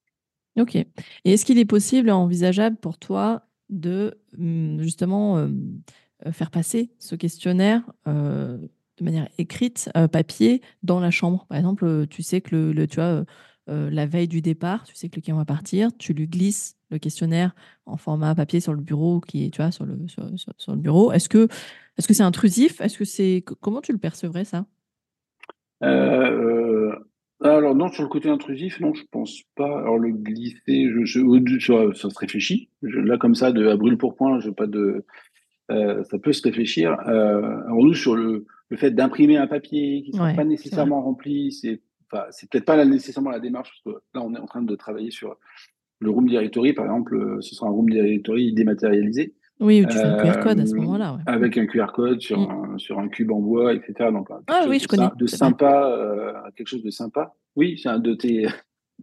Ok. 0.59 0.75
Et 0.75 0.87
est-ce 1.25 1.45
qu'il 1.45 1.59
est 1.59 1.67
possible, 1.67 2.11
envisageable 2.11 2.77
pour 2.77 2.99
toi 2.99 3.43
de 3.69 4.19
mmh, 4.39 4.81
justement 4.83 5.37
euh, 5.39 6.33
faire 6.33 6.51
passer 6.51 6.91
ce 6.99 7.15
questionnaire 7.15 7.83
euh, 8.09 8.57
de 8.99 9.05
manière 9.05 9.29
écrite, 9.37 9.91
euh, 9.97 10.09
papier, 10.09 10.63
dans 10.83 10.99
la 10.99 11.11
chambre? 11.11 11.47
Par 11.49 11.59
exemple, 11.59 12.07
tu 12.09 12.23
sais 12.23 12.41
que 12.41 12.73
le, 12.73 12.87
tu 12.87 13.01
vois, 13.69 13.91
la 13.91 14.07
veille 14.07 14.29
du 14.29 14.43
départ, 14.43 14.85
tu 14.85 14.95
sais 14.95 15.09
que 15.09 15.17
le 15.17 15.23
client 15.23 15.37
va 15.37 15.45
partir, 15.45 15.91
tu 15.99 16.13
lui 16.13 16.27
glisses 16.27 16.77
le 16.91 16.99
questionnaire 16.99 17.55
en 17.85 17.97
format 17.97 18.35
papier 18.35 18.61
sur 18.61 18.73
le 18.73 18.81
bureau 18.81 19.21
qui 19.21 19.47
est, 19.47 19.51
tu 19.51 19.61
vois, 19.61 19.73
sur 19.73 19.85
le, 19.85 19.99
sur, 20.09 20.73
le 20.73 20.77
bureau. 20.77 21.13
Est-ce 21.13 21.29
que 21.29 21.49
est-ce 21.99 22.07
que 22.07 22.15
c'est 22.15 22.23
intrusif? 22.23 22.81
Est-ce 22.81 22.99
que 22.99 23.05
c'est 23.05 23.45
comment 23.61 23.81
tu 23.81 23.93
le 23.93 23.99
percevrais 23.99 24.45
ça? 24.45 24.67
Alors 27.43 27.75
non, 27.75 27.89
sur 27.89 28.03
le 28.03 28.09
côté 28.09 28.31
intrusif, 28.31 28.81
non, 28.81 28.95
je 28.95 29.03
pense 29.11 29.43
pas. 29.57 29.81
Alors 29.81 29.99
le 29.99 30.11
glisser, 30.11 30.89
je, 30.91 31.05
je, 31.05 31.93
ça, 31.95 32.09
se 32.09 32.19
réfléchit. 32.19 32.71
là 32.81 33.19
comme 33.19 33.35
ça, 33.35 33.53
de 33.53 33.67
à 33.67 33.77
brûle 33.77 33.99
pour 33.99 34.17
point, 34.17 34.41
je 34.41 34.51
pas 34.51 34.67
de. 34.67 35.05
Euh, 35.71 36.03
ça 36.05 36.19
peut 36.19 36.33
se 36.33 36.43
réfléchir. 36.43 36.97
Euh, 37.09 37.61
alors 37.67 37.85
nous 37.85 37.95
sur 37.95 38.15
le, 38.15 38.47
le 38.71 38.77
fait 38.77 38.93
d'imprimer 38.93 39.37
un 39.37 39.47
papier 39.47 40.03
qui 40.03 40.13
ne 40.13 40.17
soit 40.17 40.33
pas 40.33 40.45
nécessairement 40.45 41.03
rempli, 41.03 41.53
c'est 41.53 41.83
enfin, 42.11 42.25
c'est 42.31 42.49
peut-être 42.51 42.65
pas 42.65 42.85
nécessairement 42.85 43.31
la 43.31 43.41
démarche 43.41 43.71
parce 43.71 43.97
que 43.97 44.03
là 44.15 44.23
on 44.23 44.35
est 44.35 44.39
en 44.39 44.47
train 44.47 44.63
de 44.63 44.75
travailler 44.77 45.11
sur 45.11 45.37
le 46.01 46.11
room 46.11 46.29
directory 46.29 46.73
par 46.73 46.85
exemple. 46.85 47.39
Ce 47.41 47.55
sera 47.55 47.69
un 47.69 47.73
room 47.73 47.89
directory 47.89 48.53
dématérialisé. 48.53 49.35
Oui, 49.59 49.85
tu 49.89 49.97
fais 49.97 50.05
un 50.05 50.23
QR 50.23 50.43
code 50.43 50.61
à 50.61 50.67
ce 50.67 50.75
euh, 50.75 50.79
moment-là. 50.79 51.19
Avec 51.27 51.57
un 51.57 51.67
QR 51.67 51.87
code 51.95 52.21
sur, 52.21 52.39
mm. 52.39 52.75
un, 52.75 52.79
sur 52.79 52.99
un 52.99 53.09
cube 53.09 53.33
en 53.33 53.41
bois, 53.41 53.73
etc. 53.73 54.11
Donc, 54.13 54.29
ah 54.49 54.67
oui, 54.69 54.79
je 54.79 54.87
connais. 54.87 55.09
De 55.17 55.27
sympa, 55.27 55.89
euh, 55.89 56.33
quelque 56.57 56.69
chose 56.69 56.83
de 56.83 56.91
sympa. 56.91 57.35
Oui, 57.55 57.79
c'est 57.83 57.89
un 57.89 57.99
de 57.99 58.15
tes. 58.15 58.47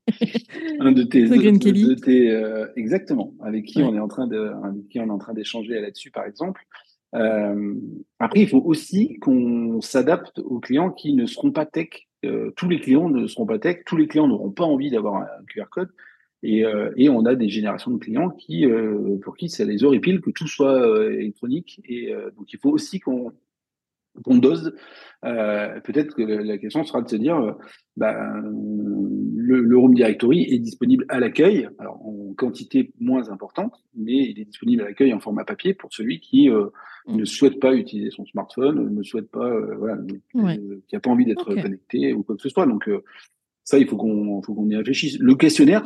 un 0.79 0.91
de 0.91 1.03
tes, 1.03 1.27
de, 1.27 1.93
tes 1.93 2.31
euh, 2.31 2.65
exactement 2.75 3.35
avec 3.41 3.65
qui 3.65 3.83
on 3.83 3.95
est 3.95 3.99
en 3.99 4.07
train 4.07 4.25
de 4.25 4.51
avec 4.63 4.89
qui 4.89 4.99
on 4.99 5.05
est 5.05 5.11
en 5.11 5.19
train 5.19 5.35
d'échanger 5.35 5.79
là-dessus 5.79 6.09
par 6.09 6.25
exemple 6.25 6.65
après 7.13 8.41
il 8.41 8.49
faut 8.49 8.61
aussi 8.65 9.19
qu'on 9.19 9.81
s'adapte 9.81 10.39
aux 10.39 10.59
clients 10.59 10.89
qui 10.89 11.13
ne 11.13 11.27
seront 11.27 11.51
pas 11.51 11.67
tech 11.67 12.07
tous 12.55 12.69
les 12.69 12.79
clients 12.79 13.09
ne 13.09 13.27
seront 13.27 13.45
pas 13.45 13.59
tech 13.59 13.83
tous 13.86 13.97
les 13.97 14.07
clients 14.07 14.27
n'auront 14.27 14.51
pas 14.51 14.63
envie 14.63 14.89
d'avoir 14.89 15.15
un 15.15 15.27
QR 15.47 15.65
code 15.69 15.89
et, 16.43 16.65
euh, 16.65 16.91
et, 16.97 17.09
on 17.09 17.25
a 17.25 17.36
des 17.36 17.47
générations 17.47 17.91
de 17.91 17.97
clients 17.97 18.29
qui, 18.29 18.65
euh, 18.65 19.17
pour 19.23 19.38
qui 19.38 19.47
ça 19.47 19.63
les 19.63 19.86
horripile 19.86 20.19
que 20.19 20.29
tout 20.29 20.47
soit 20.47 20.73
euh, 20.73 21.13
électronique. 21.13 21.81
Et 21.88 22.13
donc, 22.36 22.51
il 22.51 22.59
faut 22.59 22.69
aussi 22.69 22.99
qu'on 22.99 23.31
qu'on 24.23 24.38
dose. 24.38 24.73
Peut-être 25.21 26.15
que 26.15 26.21
la 26.21 26.58
question 26.58 26.84
sera 26.84 27.02
de 27.02 27.10
se 27.10 27.15
dire, 27.15 27.56
bah, 27.95 28.15
le, 28.43 29.62
le, 29.62 29.78
Room 29.78 29.93
Directory 29.93 30.43
est 30.54 30.60
disponible 30.60 31.06
à 31.10 31.19
l'accueil, 31.19 31.69
alors 31.80 32.06
en 32.06 32.34
quantité 32.36 32.91
moins 32.99 33.30
importante, 33.30 33.73
mais 33.95 34.30
il 34.30 34.39
est 34.39 34.45
disponible 34.45 34.84
à 34.84 34.86
l'accueil 34.86 35.13
en 35.13 35.19
format 35.19 35.45
papier 35.45 35.73
pour 35.73 35.93
celui 35.93 36.19
qui 36.19 36.49
mmh. 36.49 37.15
ne 37.15 37.26
souhaite 37.26 37.60
pas 37.60 37.73
utiliser 37.73 38.12
son 38.12 38.26
smartphone, 38.26 38.93
ne 38.93 39.04
souhaite 39.04 39.32
pas, 39.32 39.49
voilà, 39.78 39.97
qui 40.34 40.95
n'a 40.95 40.99
pas 40.99 41.10
envie 41.10 41.26
d'être 41.26 41.45
connecté 41.45 42.13
ou 42.13 42.23
quoi 42.23 42.36
que 42.36 42.41
ce 42.41 42.49
soit. 42.49 42.65
Donc, 42.65 42.89
ça, 43.63 43.80
il 43.80 43.88
faut 43.88 43.97
qu'on 43.97 44.41
qu'on 44.41 44.69
y 44.69 44.76
réfléchisse. 44.76 45.17
Le 45.19 45.36
questionnaire, 45.36 45.84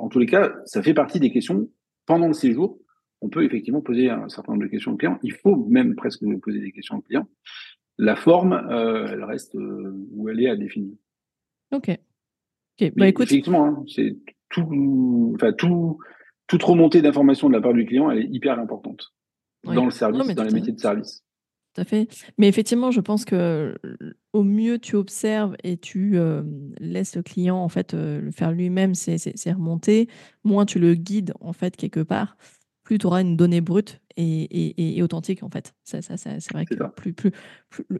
en 0.00 0.08
tous 0.08 0.18
les 0.18 0.26
cas, 0.26 0.54
ça 0.64 0.82
fait 0.82 0.94
partie 0.94 1.20
des 1.20 1.30
questions 1.30 1.68
pendant 2.06 2.26
le 2.26 2.32
séjour. 2.32 2.78
On 3.20 3.28
peut 3.28 3.44
effectivement 3.44 3.80
poser 3.80 4.10
un 4.10 4.28
certain 4.28 4.52
nombre 4.52 4.64
de 4.64 4.70
questions 4.70 4.92
au 4.92 4.96
client. 4.96 5.18
Il 5.22 5.32
faut 5.32 5.56
même 5.68 5.94
presque 5.94 6.24
poser 6.40 6.60
des 6.60 6.72
questions 6.72 6.96
au 6.96 7.00
client. 7.00 7.28
La 8.02 8.16
forme, 8.16 8.52
euh, 8.52 9.06
elle 9.12 9.22
reste 9.22 9.54
euh, 9.54 9.94
où 10.10 10.28
elle 10.28 10.40
est 10.40 10.50
à 10.50 10.56
définir. 10.56 10.92
Ok. 11.70 11.96
Bah, 12.96 13.06
écoute. 13.06 13.28
Effectivement, 13.30 13.64
hein, 13.64 13.84
c'est 13.86 14.16
tout, 14.48 15.32
enfin 15.36 15.52
tout, 15.52 16.00
toute 16.48 16.64
remontée 16.64 17.00
d'informations 17.00 17.48
de 17.48 17.54
la 17.54 17.60
part 17.60 17.74
du 17.74 17.86
client, 17.86 18.10
elle 18.10 18.18
est 18.18 18.28
hyper 18.28 18.58
importante 18.58 19.14
dans 19.62 19.84
le 19.84 19.92
service, 19.92 20.34
dans 20.34 20.42
les 20.42 20.52
métiers 20.52 20.72
de 20.72 20.80
service. 20.80 21.22
Tout 21.74 21.82
à 21.82 21.84
fait. 21.84 22.08
Mais 22.38 22.48
effectivement, 22.48 22.90
je 22.90 23.00
pense 23.00 23.24
que 23.24 23.76
au 24.32 24.42
mieux 24.42 24.80
tu 24.80 24.96
observes 24.96 25.54
et 25.62 25.76
tu 25.76 26.18
laisses 26.80 27.14
le 27.14 27.22
client 27.22 27.58
en 27.58 27.68
fait 27.68 27.94
le 27.94 28.32
faire 28.32 28.50
lui-même 28.50 28.96
ses, 28.96 29.32
remontées, 29.46 30.08
moins 30.42 30.66
tu 30.66 30.80
le 30.80 30.96
guides 30.96 31.34
en 31.40 31.52
fait 31.52 31.76
quelque 31.76 32.00
part, 32.00 32.36
plus 32.82 32.98
tu 32.98 33.06
auras 33.06 33.20
une 33.20 33.36
donnée 33.36 33.60
brute 33.60 34.00
et, 34.16 35.02
authentique 35.02 35.42
en 35.42 35.48
fait. 35.48 35.74
Ça, 35.84 36.02
ça, 36.02 36.16
c'est 36.16 36.52
vrai 36.52 36.64
que 36.64 36.74
plus, 36.96 37.12
plus, 37.12 37.32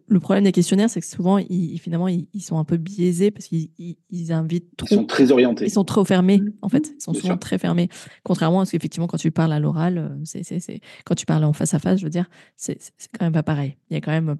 le 0.06 0.20
problème 0.20 0.44
des 0.44 0.52
questionnaires, 0.52 0.90
c'est 0.90 1.00
que 1.00 1.06
souvent, 1.06 1.38
ils, 1.38 1.78
finalement, 1.78 2.08
ils, 2.08 2.42
sont 2.42 2.58
un 2.58 2.64
peu 2.64 2.76
biaisés 2.76 3.30
parce 3.30 3.46
qu'ils 3.46 4.32
invitent 4.32 4.76
trop. 4.76 4.88
Ils 4.90 4.96
sont 4.96 5.04
très 5.04 5.32
orientés. 5.32 5.66
Ils 5.66 5.70
sont 5.70 5.84
trop 5.84 6.04
fermés 6.04 6.38
mmh. 6.38 6.52
en 6.62 6.68
fait. 6.68 6.92
Ils 6.96 7.02
sont 7.02 7.14
souvent 7.14 7.36
très 7.36 7.58
fermés. 7.58 7.88
Contrairement 8.24 8.60
à 8.60 8.66
ce 8.66 8.72
qu'effectivement, 8.72 9.06
quand 9.06 9.18
tu 9.18 9.30
parles 9.30 9.52
à 9.52 9.60
l'oral, 9.60 9.98
euh, 9.98 10.08
c'est, 10.24 10.42
c'est, 10.42 10.80
quand 11.04 11.14
tu 11.14 11.26
parles 11.26 11.44
en 11.44 11.52
face 11.52 11.74
à 11.74 11.78
face, 11.78 11.98
je 11.98 12.04
veux 12.04 12.10
dire, 12.10 12.28
c'est, 12.56 12.78
quand 13.18 13.24
même 13.24 13.32
pas 13.32 13.42
pareil. 13.42 13.76
Il 13.90 13.94
y 13.94 13.96
a 13.96 14.00
quand 14.00 14.12
même, 14.12 14.36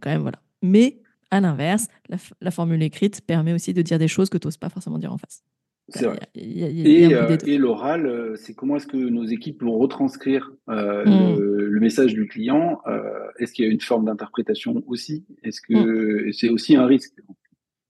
quand 0.00 0.10
même 0.10 0.22
voilà. 0.22 0.40
Mais 0.62 1.00
à 1.30 1.40
l'inverse, 1.40 1.86
la, 2.08 2.16
la 2.40 2.50
formule 2.50 2.82
écrite 2.82 3.22
permet 3.22 3.52
aussi 3.52 3.72
de 3.72 3.82
dire 3.82 3.98
des 3.98 4.08
choses 4.08 4.28
que 4.28 4.38
tu 4.38 4.46
n'oses 4.46 4.58
pas 4.58 4.68
forcément 4.68 4.98
dire 4.98 5.12
en 5.12 5.18
face. 5.18 5.42
C'est 5.88 6.06
vrai. 6.06 6.20
et, 6.34 7.58
l'oral, 7.58 8.06
euh, 8.06 8.36
c'est 8.36 8.54
comment 8.54 8.76
est-ce 8.76 8.86
que 8.86 8.96
nos 8.96 9.24
équipes 9.24 9.62
vont 9.62 9.78
retranscrire 9.78 10.52
euh, 10.68 11.04
mmh. 11.04 11.38
le, 11.38 11.80
message 11.80 12.14
du 12.14 12.26
client 12.26 12.80
euh, 12.86 13.02
Est-ce 13.38 13.52
qu'il 13.52 13.64
y 13.64 13.68
a 13.68 13.70
une 13.70 13.80
forme 13.80 14.04
d'interprétation 14.06 14.82
aussi? 14.86 15.26
Est-ce 15.42 15.60
que 15.60 16.28
mmh. 16.28 16.32
c'est 16.32 16.48
aussi 16.48 16.76
un 16.76 16.86
risque? 16.86 17.12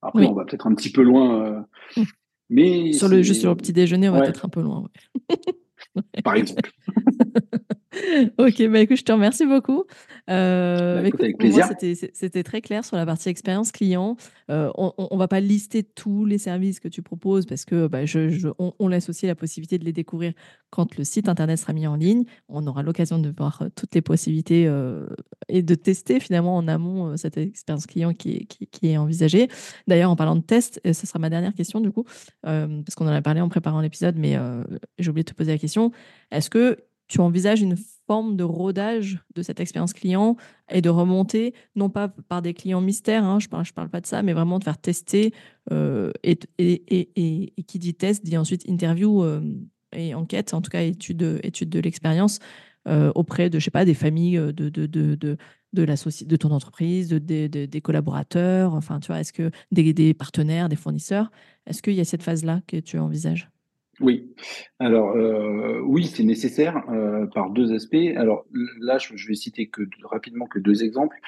Après, 0.01 0.27
on 0.27 0.33
va 0.33 0.45
peut-être 0.45 0.67
un 0.67 0.75
petit 0.75 0.91
peu 0.91 1.03
loin. 1.03 1.67
Mmh. 1.97 2.03
Mais 2.51 2.93
sur 2.93 3.09
le, 3.09 3.23
juste 3.23 3.41
sur 3.41 3.51
le 3.51 3.57
petit 3.57 3.73
déjeuner, 3.73 4.09
on 4.09 4.13
va 4.13 4.23
peut-être 4.23 4.45
un 4.45 4.51
peu 4.51 4.63
loin. 4.63 4.89
Par 6.25 6.35
exemple. 6.35 6.71
ok, 8.39 8.69
bah 8.69 8.81
écoute, 8.81 8.97
je 8.97 9.05
te 9.05 9.13
remercie 9.13 9.47
beaucoup. 9.47 9.85
Euh, 10.31 10.95
bah, 10.95 10.99
avec 11.01 11.39
plaisir. 11.39 11.69
C'était 12.13 12.43
très 12.43 12.61
clair 12.61 12.85
sur 12.85 12.97
la 12.97 13.05
partie 13.05 13.29
expérience 13.29 13.73
client. 13.73 14.17
Euh, 14.51 14.71
on 14.77 15.09
ne 15.11 15.19
va 15.19 15.29
pas 15.29 15.41
lister 15.41 15.83
tous 15.83 16.25
les 16.25 16.39
services 16.39 16.81
que 16.81 16.89
tu 16.89 17.03
proposes 17.03 17.47
parce 17.47 17.65
que 17.65 17.87
bah, 17.87 18.05
je, 18.05 18.53
on, 18.59 18.89
laisse 18.89 19.09
aussi 19.09 19.27
la 19.27 19.35
possibilité 19.35 19.79
de 19.79 19.85
les 19.85 19.93
découvrir 19.93 20.33
quand 20.71 20.97
le 20.97 21.05
site 21.05 21.29
internet 21.29 21.59
sera 21.59 21.73
mis 21.73 21.87
en 21.87 21.97
ligne. 21.97 22.25
On 22.49 22.67
aura 22.67 22.83
l'occasion 22.83 23.19
de 23.19 23.33
voir 23.37 23.63
euh, 23.63 23.69
toutes 23.75 23.95
les 23.95 24.03
possibilités 24.03 24.67
euh, 24.67 25.07
et 25.49 25.63
de 25.63 25.75
tester 25.75 26.21
finalement 26.21 26.57
en 26.57 26.69
amont 26.69 27.17
cette 27.17 27.37
expérience 27.37 27.87
client 27.87 28.15
qui 28.15 28.37
est, 28.37 28.45
qui, 28.45 28.67
qui 28.67 28.89
est 28.89 28.97
envisagée. 28.97 29.49
D'ailleurs, 29.89 30.11
en 30.11 30.17
parlant 30.17 30.37
de 30.37 30.43
test, 30.43 30.81
et 30.85 30.93
ce 30.93 31.07
sera 31.07 31.19
ma 31.19 31.31
dernière 31.31 31.55
question 31.55 31.81
du 31.81 31.91
coup, 31.91 32.05
parce 32.43 32.95
qu'on 32.95 33.07
en 33.07 33.13
a 33.13 33.23
parlé 33.23 33.41
en 33.41 33.49
préparant 33.49 33.81
l'épisode, 33.81 34.17
mais 34.17 34.39
j'ai 34.99 35.11
oublié 35.11 35.25
de 35.25 35.31
te 35.31 35.35
poser 35.35 35.53
la 35.53 35.59
question. 35.59 35.91
Est-ce 36.31 36.51
que 36.51 36.79
tu 37.09 37.21
envisages 37.21 37.61
une 37.61 37.77
forme 38.07 38.37
de 38.37 38.45
rodage 38.45 39.21
de 39.35 39.43
cette 39.43 39.61
expérience 39.61 39.93
client 39.93 40.37
et 40.71 40.81
de 40.81 40.89
remonter, 40.89 41.55
non 41.77 41.89
pas 41.89 42.09
par 42.09 42.43
des 42.43 42.55
clients 42.55 42.81
mystères, 42.81 43.25
hein, 43.25 43.39
je 43.39 43.47
ne 43.47 43.51
parle, 43.51 43.65
je 43.65 43.73
parle 43.73 43.89
pas 43.89 44.01
de 44.01 44.07
ça, 44.07 44.23
mais 44.23 44.33
vraiment 44.33 44.59
de 44.59 44.65
faire 44.65 44.79
tester. 44.79 45.33
Euh, 45.71 46.13
et, 46.23 46.39
et, 46.59 47.53
et, 47.57 47.63
qui 47.63 47.79
dit 47.79 47.95
test 47.95 48.25
dit 48.25 48.37
ensuite 48.37 48.65
interview 48.67 49.23
euh, 49.23 49.41
et 49.93 50.15
enquête, 50.15 50.55
en 50.55 50.63
tout 50.63 50.71
cas 50.71 50.83
étude, 50.83 51.41
étude 51.43 51.69
de 51.69 51.81
l'expérience 51.81 52.41
euh, 52.89 53.13
auprès 53.15 53.51
de, 53.51 53.59
je 53.59 53.65
sais 53.65 53.71
pas, 53.71 53.85
des 53.85 53.95
familles 53.95 54.39
de, 54.39 54.69
de, 54.69 54.87
de, 54.87 55.15
de 55.15 55.37
de, 55.73 55.87
de 55.87 56.37
ton 56.37 56.51
entreprise, 56.51 57.09
de, 57.09 57.19
des 57.19 57.81
collaborateurs, 57.81 58.75
enfin, 58.75 59.01
tu 59.01 59.07
vois, 59.07 59.21
est-ce 59.21 59.33
que 59.33 59.51
des, 59.71 59.95
des 59.95 60.13
partenaires, 60.15 60.69
des 60.69 60.77
fournisseurs, 60.77 61.31
est-ce 61.67 61.81
qu'il 61.81 61.95
y 61.95 62.01
a 62.01 62.05
cette 62.05 62.23
phase-là 62.23 62.61
que 62.67 62.77
tu 62.77 62.99
envisages? 62.99 63.52
Oui, 64.01 64.35
alors 64.79 65.11
euh, 65.11 65.81
oui, 65.85 66.07
c'est 66.07 66.23
nécessaire 66.23 66.83
euh, 66.91 67.27
par 67.27 67.51
deux 67.51 67.73
aspects. 67.73 68.17
Alors 68.17 68.47
là, 68.81 68.99
je, 68.99 69.29
vais 69.29 69.35
citer 69.35 69.69
que 69.69 69.83
rapidement 70.05 70.47
que 70.47 70.59
deux 70.59 70.83
exemples. 70.83 71.19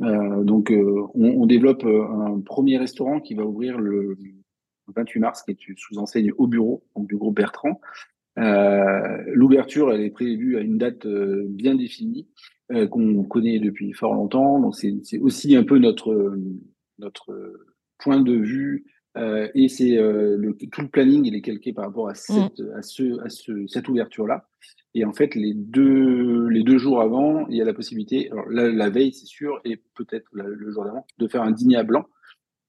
Euh, 0.00 0.44
donc, 0.44 0.72
on, 1.14 1.46
développe 1.46 1.84
un 1.84 2.40
premier 2.40 2.78
restaurant 2.78 3.20
qui 3.20 3.34
va 3.34 3.44
ouvrir 3.44 3.78
le 3.78 4.16
28 4.94 5.20
mars, 5.20 5.42
qui 5.42 5.52
est 5.52 5.58
sous 5.76 5.98
enseigne 5.98 6.32
au 6.38 6.46
bureau, 6.46 6.84
donc 6.94 7.08
du 7.08 7.16
groupe 7.16 7.36
Bertrand. 7.36 7.80
L'ouverture, 8.36 9.92
elle 9.92 10.02
est 10.02 10.10
prévue 10.10 10.56
à 10.56 10.60
une 10.60 10.78
date 10.78 11.06
bien 11.06 11.74
définie 11.74 12.28
qu'on 12.90 13.24
connaît 13.24 13.58
depuis 13.58 13.92
fort 13.92 14.14
longtemps. 14.14 14.60
Donc, 14.60 14.76
c'est 14.76 15.18
aussi 15.18 15.56
un 15.56 15.64
peu 15.64 15.78
notre 15.78 16.38
notre 16.98 17.34
point 17.98 18.20
de 18.20 18.34
vue 18.34 18.84
euh, 19.16 19.48
et 19.54 19.68
c'est 19.68 19.96
euh, 19.96 20.36
le, 20.36 20.54
tout 20.54 20.82
le 20.82 20.88
planning, 20.88 21.24
il 21.24 21.34
est 21.34 21.40
calqué 21.40 21.72
par 21.72 21.86
rapport 21.86 22.08
à, 22.08 22.12
mmh. 22.12 22.16
cette, 22.16 22.62
à, 22.74 22.82
ce, 22.82 23.20
à 23.24 23.28
ce, 23.28 23.66
cette 23.68 23.88
ouverture-là. 23.88 24.48
Et 24.94 25.04
en 25.04 25.12
fait, 25.12 25.34
les 25.34 25.54
deux, 25.54 26.46
les 26.48 26.62
deux 26.62 26.78
jours 26.78 27.00
avant, 27.00 27.46
il 27.48 27.56
y 27.56 27.62
a 27.62 27.64
la 27.64 27.74
possibilité, 27.74 28.30
alors 28.30 28.48
la, 28.48 28.70
la 28.70 28.90
veille, 28.90 29.12
c'est 29.12 29.26
sûr, 29.26 29.60
et 29.64 29.76
peut-être 29.94 30.26
le 30.32 30.70
jour 30.70 30.84
d'avant, 30.84 31.06
de 31.18 31.26
faire 31.28 31.42
un 31.42 31.50
dîner 31.50 31.76
à 31.76 31.82
blanc. 31.82 32.06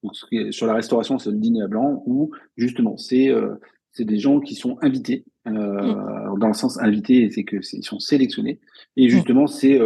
Donc, 0.03 0.13
sur 0.51 0.67
la 0.67 0.73
restauration, 0.73 1.17
c'est 1.17 1.31
le 1.31 1.37
dîner 1.37 1.63
à 1.63 1.67
blanc 1.67 2.03
où, 2.05 2.31
justement, 2.57 2.97
c'est 2.97 3.29
euh, 3.29 3.55
c'est 3.91 4.05
des 4.05 4.19
gens 4.19 4.39
qui 4.39 4.55
sont 4.55 4.77
invités. 4.81 5.25
Euh, 5.47 5.51
mmh. 5.51 6.39
Dans 6.39 6.47
le 6.47 6.53
sens 6.53 6.79
invité, 6.79 7.29
c'est 7.31 7.43
que 7.43 7.57
ils 7.57 7.83
sont 7.83 7.99
sélectionnés. 7.99 8.59
Et 8.97 9.05
mmh. 9.05 9.09
justement, 9.09 9.47
c'est 9.47 9.79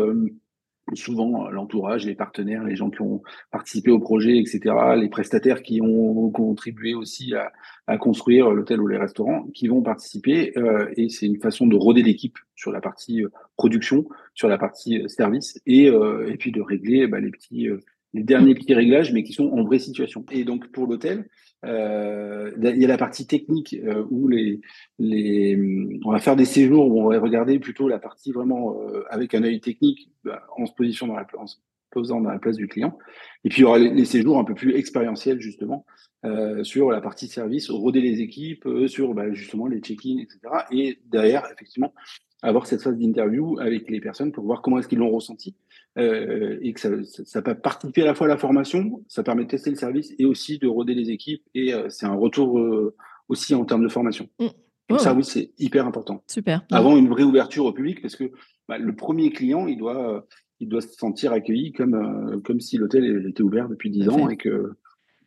souvent 0.94 1.46
euh, 1.46 1.52
l'entourage, 1.52 2.06
les 2.06 2.16
partenaires, 2.16 2.64
les 2.64 2.76
gens 2.76 2.90
qui 2.90 3.02
ont 3.02 3.22
participé 3.52 3.92
au 3.92 4.00
projet, 4.00 4.38
etc., 4.38 4.76
les 4.98 5.10
prestataires 5.10 5.62
qui 5.62 5.82
ont 5.82 6.30
contribué 6.30 6.94
aussi 6.94 7.34
à, 7.36 7.52
construire 7.98 8.52
l'hôtel 8.52 8.80
ou 8.82 8.88
les 8.88 8.98
restaurants, 8.98 9.48
qui 9.54 9.68
vont 9.68 9.82
participer. 9.82 10.54
Euh, 10.58 10.92
et 10.96 11.10
c'est 11.10 11.26
une 11.26 11.40
façon 11.40 11.66
de 11.66 11.76
roder 11.76 12.04
l'équipe 12.04 12.38
sur 12.56 12.72
la 12.72 12.82
partie 12.82 13.24
euh, 13.24 13.30
production, 13.58 14.06
sur 14.36 14.48
la 14.48 14.58
partie 14.58 15.04
service, 15.08 15.60
et, 15.66 15.86
et 15.86 16.38
puis 16.38 16.52
de 16.52 16.62
régler 16.62 17.08
bah, 17.08 17.20
les 17.20 17.32
petits, 17.32 17.68
les 18.14 18.24
derniers 18.24 18.56
petits 18.56 18.74
réglages, 18.74 19.12
mais 19.12 19.24
qui 19.24 19.34
sont 19.34 19.48
en 19.48 19.64
vraie 19.64 19.80
situation. 19.80 20.24
Et 20.32 20.44
donc 20.44 20.72
pour 20.72 20.88
l'hôtel, 20.88 21.28
euh, 21.66 22.52
il 22.58 22.82
y 22.82 22.86
a 22.86 22.88
la 22.88 22.98
partie 22.98 23.28
technique 23.28 23.76
euh, 23.84 24.06
où 24.10 24.28
les, 24.28 24.62
les, 24.98 26.00
on 26.06 26.12
va 26.12 26.20
faire 26.20 26.36
des 26.36 26.46
séjours 26.46 26.88
où 26.88 27.02
on 27.02 27.10
va 27.10 27.20
regarder 27.20 27.60
plutôt 27.60 27.88
la 27.88 28.00
partie 28.00 28.32
vraiment 28.32 28.82
euh, 28.82 29.04
avec 29.10 29.34
un 29.34 29.44
œil 29.44 29.60
technique 29.60 30.10
bah, 30.24 30.44
en 30.58 30.66
se 30.66 30.74
position 30.74 31.08
dans 31.08 31.16
la 31.16 31.28
en 31.38 31.48
se 31.48 31.58
posant 31.92 32.22
dans 32.22 32.30
la 32.30 32.40
place 32.40 32.56
du 32.56 32.68
client. 32.68 32.98
Et 33.44 33.50
puis 33.50 33.60
il 33.60 33.62
y 33.62 33.66
aura 33.66 33.80
les, 33.80 34.06
séjours 34.06 34.40
un 34.40 34.46
peu 34.46 34.54
plus 34.54 34.76
expérientiels 34.76 35.42
justement 35.42 35.86
euh, 36.24 36.64
sur 36.64 36.92
la 36.92 37.02
partie 37.02 37.28
service, 37.28 37.70
roder 37.70 38.02
les 38.02 38.22
équipes, 38.22 38.68
sur 38.88 39.14
bah, 39.14 39.32
justement 39.34 39.68
les 39.68 39.80
check-in, 39.80 40.18
etc. 40.20 40.40
Et 40.72 41.00
derrière 41.12 41.46
effectivement 41.52 41.94
avoir 42.42 42.68
cette 42.68 42.82
phase 42.82 42.98
d'interview 42.98 43.60
avec 43.60 43.90
les 43.90 44.00
personnes 44.00 44.32
pour 44.32 44.46
voir 44.46 44.62
comment 44.62 44.80
est-ce 44.80 44.88
qu'ils 44.88 45.00
l'ont 45.00 45.12
ressenti 45.12 45.56
euh, 46.00 46.58
et 46.62 46.74
que 46.74 46.80
ça, 46.80 46.90
ça, 47.04 47.42
peut 47.42 47.56
participer 47.56 48.04
à 48.04 48.06
la 48.06 48.16
fois 48.16 48.28
à 48.28 48.30
la 48.30 48.38
formation, 48.38 49.04
ça 49.08 49.24
permet 49.24 49.44
de 49.44 49.50
tester 49.50 49.70
le 49.70 49.76
service 49.76 50.14
et 50.18 50.26
aussi 50.26 50.58
de 50.58 50.68
roder 50.68 50.94
les 50.94 51.10
équipes 51.10 51.44
et 51.54 51.74
euh, 51.74 51.90
c'est 51.90 52.06
un 52.06 52.16
retour 52.16 52.60
euh, 52.60 52.96
aussi 53.28 53.54
en 53.56 53.66
termes 53.66 53.84
de 53.84 53.90
formation. 53.90 54.30
Mmh. 54.40 54.48
Donc 54.90 55.00
ça, 55.02 55.14
oui, 55.14 55.24
c'est 55.24 55.52
hyper 55.60 55.86
important. 55.86 56.24
Super. 56.28 56.66
Avant 56.72 56.98
une 56.98 57.10
vraie 57.10 57.24
ouverture 57.24 57.66
au 57.66 57.74
public, 57.74 58.02
parce 58.02 58.16
que 58.16 58.32
bah, 58.68 58.80
le 58.80 58.96
premier 58.96 59.30
client, 59.30 59.68
il 59.68 59.78
doit, 59.78 60.26
il 60.60 60.68
doit 60.68 60.82
se 60.82 60.94
sentir 60.94 61.32
accueilli 61.32 61.74
comme, 61.74 62.42
comme 62.44 62.60
si 62.60 62.78
l'hôtel 62.78 63.28
était 63.30 63.44
ouvert 63.44 63.70
depuis 63.70 63.92
10 63.92 64.10
ans 64.10 64.30
et 64.30 64.38
que 64.38 64.74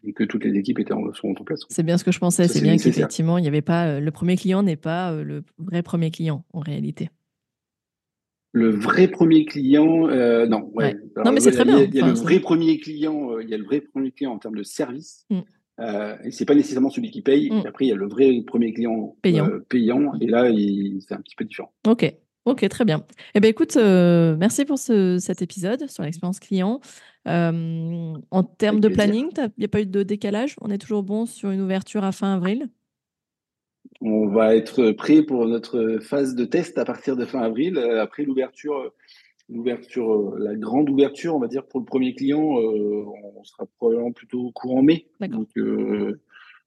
et 0.04 0.12
que 0.12 0.24
toutes 0.24 0.42
les 0.42 0.58
équipes 0.58 0.80
étaient 0.80 0.92
en, 0.92 1.12
sont 1.12 1.28
en 1.28 1.44
place. 1.44 1.60
C'est 1.68 1.84
bien 1.84 1.96
ce 1.96 2.02
que 2.02 2.10
je 2.10 2.18
pensais. 2.18 2.48
C'est 2.48 2.60
bien 2.60 2.76
qu'effectivement, 2.76 3.38
il 3.38 3.42
n'y 3.42 3.46
avait 3.46 3.62
pas 3.62 4.00
le 4.00 4.10
premier 4.10 4.36
client 4.36 4.64
n'est 4.64 4.74
pas 4.74 5.12
le 5.14 5.44
vrai 5.58 5.84
premier 5.84 6.10
client 6.10 6.44
en 6.52 6.58
réalité. 6.58 7.08
Le 8.52 8.68
vrai 8.68 9.08
premier 9.08 9.46
client, 9.46 10.08
euh, 10.08 10.46
non. 10.46 10.70
Ouais. 10.74 10.94
non, 11.24 11.32
mais 11.32 11.40
c'est 11.40 11.52
très 11.52 11.64
bien. 11.64 11.82
Il 11.82 11.94
y 11.94 12.00
a, 12.00 12.06
le 12.06 12.12
vrai 12.12 12.38
premier 12.38 12.78
client. 12.78 13.32
Euh, 13.32 13.42
il 13.42 13.48
y 13.48 13.54
a 13.54 13.56
le 13.56 13.64
vrai 13.64 13.80
premier 13.80 14.10
client 14.10 14.32
en 14.32 14.38
termes 14.38 14.56
de 14.56 14.62
service. 14.62 15.24
Mm. 15.30 15.40
Euh, 15.80 16.16
et 16.22 16.30
c'est 16.30 16.44
pas 16.44 16.54
nécessairement 16.54 16.90
celui 16.90 17.10
qui 17.10 17.22
paye. 17.22 17.50
Mm. 17.50 17.62
après, 17.66 17.86
il 17.86 17.88
y 17.88 17.92
a 17.92 17.96
le 17.96 18.06
vrai 18.06 18.42
premier 18.46 18.74
client 18.74 19.16
payant. 19.22 19.48
Euh, 19.48 19.64
payant 19.66 20.12
et 20.20 20.26
là, 20.26 20.50
c'est 21.00 21.14
un 21.14 21.20
petit 21.22 21.34
peu 21.34 21.44
différent. 21.44 21.72
Ok. 21.86 22.14
Ok, 22.44 22.68
très 22.68 22.84
bien. 22.84 23.06
Eh 23.34 23.40
bien, 23.40 23.48
écoute, 23.50 23.76
merci 23.76 24.64
pour 24.64 24.76
ce, 24.76 25.18
cet 25.18 25.42
épisode 25.42 25.88
sur 25.88 26.02
l'expérience 26.02 26.40
client. 26.40 26.80
en 27.24 28.42
termes 28.58 28.80
de 28.80 28.88
planning, 28.88 29.28
il 29.38 29.50
n'y 29.58 29.64
a 29.64 29.68
pas 29.68 29.80
eu 29.80 29.86
de 29.86 30.02
décalage? 30.02 30.56
On 30.60 30.68
est 30.68 30.78
toujours 30.78 31.04
bon 31.04 31.24
sur 31.24 31.52
une 31.52 31.60
ouverture 31.60 32.02
à 32.02 32.10
fin 32.10 32.34
avril? 32.34 32.68
On 34.00 34.26
va 34.26 34.56
être 34.56 34.92
prêt 34.92 35.22
pour 35.22 35.46
notre 35.46 35.98
phase 36.00 36.34
de 36.34 36.44
test 36.44 36.78
à 36.78 36.84
partir 36.84 37.16
de 37.16 37.24
fin 37.24 37.40
avril. 37.40 37.78
Euh, 37.78 38.02
après 38.02 38.24
l'ouverture, 38.24 38.92
l'ouverture, 39.48 40.12
euh, 40.12 40.38
la 40.38 40.54
grande 40.54 40.90
ouverture, 40.90 41.34
on 41.34 41.38
va 41.38 41.48
dire 41.48 41.64
pour 41.66 41.80
le 41.80 41.86
premier 41.86 42.14
client, 42.14 42.58
euh, 42.58 43.04
on 43.36 43.44
sera 43.44 43.66
probablement 43.78 44.12
plutôt 44.12 44.50
courant 44.52 44.82
mai. 44.82 45.06
Donc, 45.20 45.50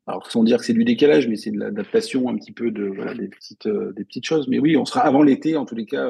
alors 0.08 0.30
sans 0.32 0.44
dire 0.44 0.60
que 0.60 0.66
c'est 0.66 0.74
du 0.74 0.86
décalage, 0.86 1.28
mais 1.28 1.36
c'est 1.36 1.52
de 1.52 1.60
l'adaptation 1.60 2.30
un 2.30 2.36
petit 2.36 2.52
peu 2.52 2.72
de 2.72 2.86
voilà, 2.86 3.14
des 3.14 3.28
petites 3.28 3.68
des 3.68 4.06
petites 4.06 4.26
choses. 4.26 4.48
Mais 4.48 4.60
oui, 4.60 4.78
on 4.78 4.86
sera 4.86 5.02
avant 5.02 5.24
l'été 5.24 5.58
en 5.58 5.66
tous 5.66 5.76
les 5.76 5.86
cas 5.86 6.10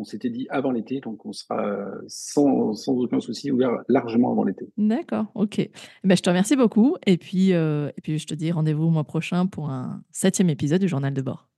on 0.00 0.04
s'était 0.04 0.30
dit 0.30 0.46
avant 0.50 0.70
l'été, 0.70 1.00
donc 1.00 1.24
on 1.26 1.32
sera 1.32 1.86
sans, 2.08 2.74
sans 2.74 2.94
aucun 2.94 3.20
souci 3.20 3.50
ouvert 3.50 3.70
largement 3.88 4.32
avant 4.32 4.44
l'été. 4.44 4.66
D'accord, 4.76 5.26
ok. 5.34 5.58
Eh 5.58 5.70
ben, 6.04 6.16
je 6.16 6.22
te 6.22 6.30
remercie 6.30 6.56
beaucoup. 6.56 6.96
Et 7.06 7.18
puis, 7.18 7.52
euh, 7.52 7.90
et 7.96 8.00
puis 8.00 8.18
je 8.18 8.26
te 8.26 8.34
dis 8.34 8.50
rendez-vous 8.50 8.84
au 8.84 8.90
mois 8.90 9.04
prochain 9.04 9.46
pour 9.46 9.70
un 9.70 10.02
septième 10.10 10.48
épisode 10.50 10.80
du 10.80 10.88
journal 10.88 11.12
de 11.12 11.22
bord. 11.22 11.48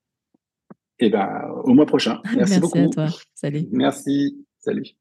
Et 0.99 1.07
eh 1.07 1.11
ben, 1.11 1.49
au 1.65 1.75
mois 1.75 1.87
prochain. 1.87 2.21
Merci, 2.25 2.37
Merci 2.39 2.61
beaucoup. 2.61 2.79
à 2.79 2.89
toi. 2.89 3.07
Salut. 3.35 3.67
Merci. 3.73 4.45
Salut. 4.59 4.97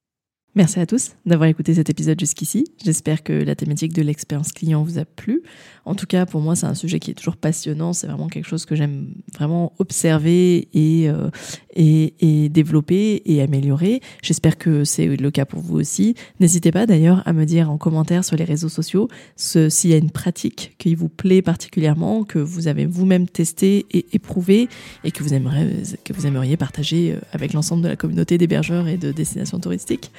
Merci 0.54 0.82
à 0.82 0.86
tous 0.86 1.12
d'avoir 1.26 1.48
écouté 1.48 1.76
cet 1.76 1.90
épisode 1.90 2.20
jusqu'ici. 2.20 2.66
J'espère 2.84 3.24
que 3.24 3.32
la 3.32 3.56
thématique 3.56 3.94
de 3.94 4.02
l'expérience 4.02 4.52
client 4.52 4.84
vous 4.84 5.00
a 5.00 5.06
plu. 5.06 5.44
En 5.86 5.96
tout 5.96 6.06
cas, 6.06 6.26
pour 6.26 6.42
moi, 6.42 6.58
c'est 6.58 6.66
un 6.66 6.76
sujet 6.76 7.00
qui 7.00 7.12
est 7.12 7.14
toujours 7.14 7.38
passionnant. 7.38 7.94
C'est 7.94 8.08
vraiment 8.08 8.28
quelque 8.28 8.48
chose 8.48 8.66
que 8.66 8.76
j'aime 8.76 9.14
vraiment 9.34 9.72
observer 9.80 10.68
et, 10.74 11.10
euh, 11.10 11.30
et, 11.74 12.16
et, 12.20 12.50
développer 12.50 13.22
et 13.26 13.42
améliorer. 13.42 14.02
J'espère 14.22 14.58
que 14.58 14.84
c'est 14.84 15.16
le 15.16 15.32
cas 15.32 15.46
pour 15.46 15.62
vous 15.62 15.80
aussi. 15.80 16.16
N'hésitez 16.42 16.74
pas 16.74 16.86
d'ailleurs 16.86 17.24
à 17.26 17.32
me 17.32 17.46
dire 17.46 17.72
en 17.72 17.78
commentaire 17.78 18.26
sur 18.26 18.36
les 18.36 18.44
réseaux 18.44 18.70
sociaux 18.70 19.08
s'il 19.38 19.90
y 19.90 19.94
a 19.94 19.98
une 19.98 20.12
pratique 20.12 20.76
qui 20.78 20.96
vous 20.96 21.08
plaît 21.08 21.42
particulièrement, 21.42 22.26
que 22.26 22.40
vous 22.40 22.68
avez 22.68 22.86
vous-même 22.86 23.30
testé 23.30 23.86
et 23.92 24.06
éprouvé 24.12 24.68
et 25.06 25.12
que 25.12 25.24
vous, 25.24 25.34
aimeriez, 25.34 25.82
que 26.04 26.12
vous 26.12 26.28
aimeriez 26.28 26.58
partager 26.58 27.14
euh, 27.14 27.22
avec 27.32 27.54
l'ensemble 27.54 27.84
de 27.84 27.88
la 27.88 27.96
communauté 27.96 28.38
d'hébergeurs 28.38 28.90
et 28.90 28.98
de 28.98 29.14
destinations 29.14 29.60
touristiques. 29.60 30.12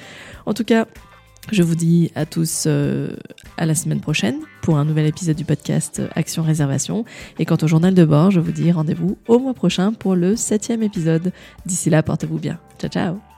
En 0.45 0.53
tout 0.53 0.63
cas, 0.63 0.87
je 1.51 1.61
vous 1.61 1.75
dis 1.75 2.11
à 2.15 2.25
tous 2.25 2.65
euh, 2.67 3.15
à 3.57 3.65
la 3.65 3.75
semaine 3.75 3.99
prochaine 3.99 4.39
pour 4.61 4.77
un 4.77 4.85
nouvel 4.85 5.05
épisode 5.05 5.35
du 5.35 5.45
podcast 5.45 6.01
Action 6.15 6.43
Réservation. 6.43 7.05
Et 7.37 7.45
quant 7.45 7.57
au 7.61 7.67
journal 7.67 7.93
de 7.93 8.05
bord, 8.05 8.31
je 8.31 8.39
vous 8.39 8.51
dis 8.51 8.71
rendez-vous 8.71 9.17
au 9.27 9.39
mois 9.39 9.53
prochain 9.53 9.91
pour 9.91 10.15
le 10.15 10.35
septième 10.35 10.83
épisode. 10.83 11.33
D'ici 11.65 11.89
là, 11.89 12.01
portez-vous 12.01 12.39
bien. 12.39 12.59
Ciao 12.79 12.89
ciao 12.89 13.32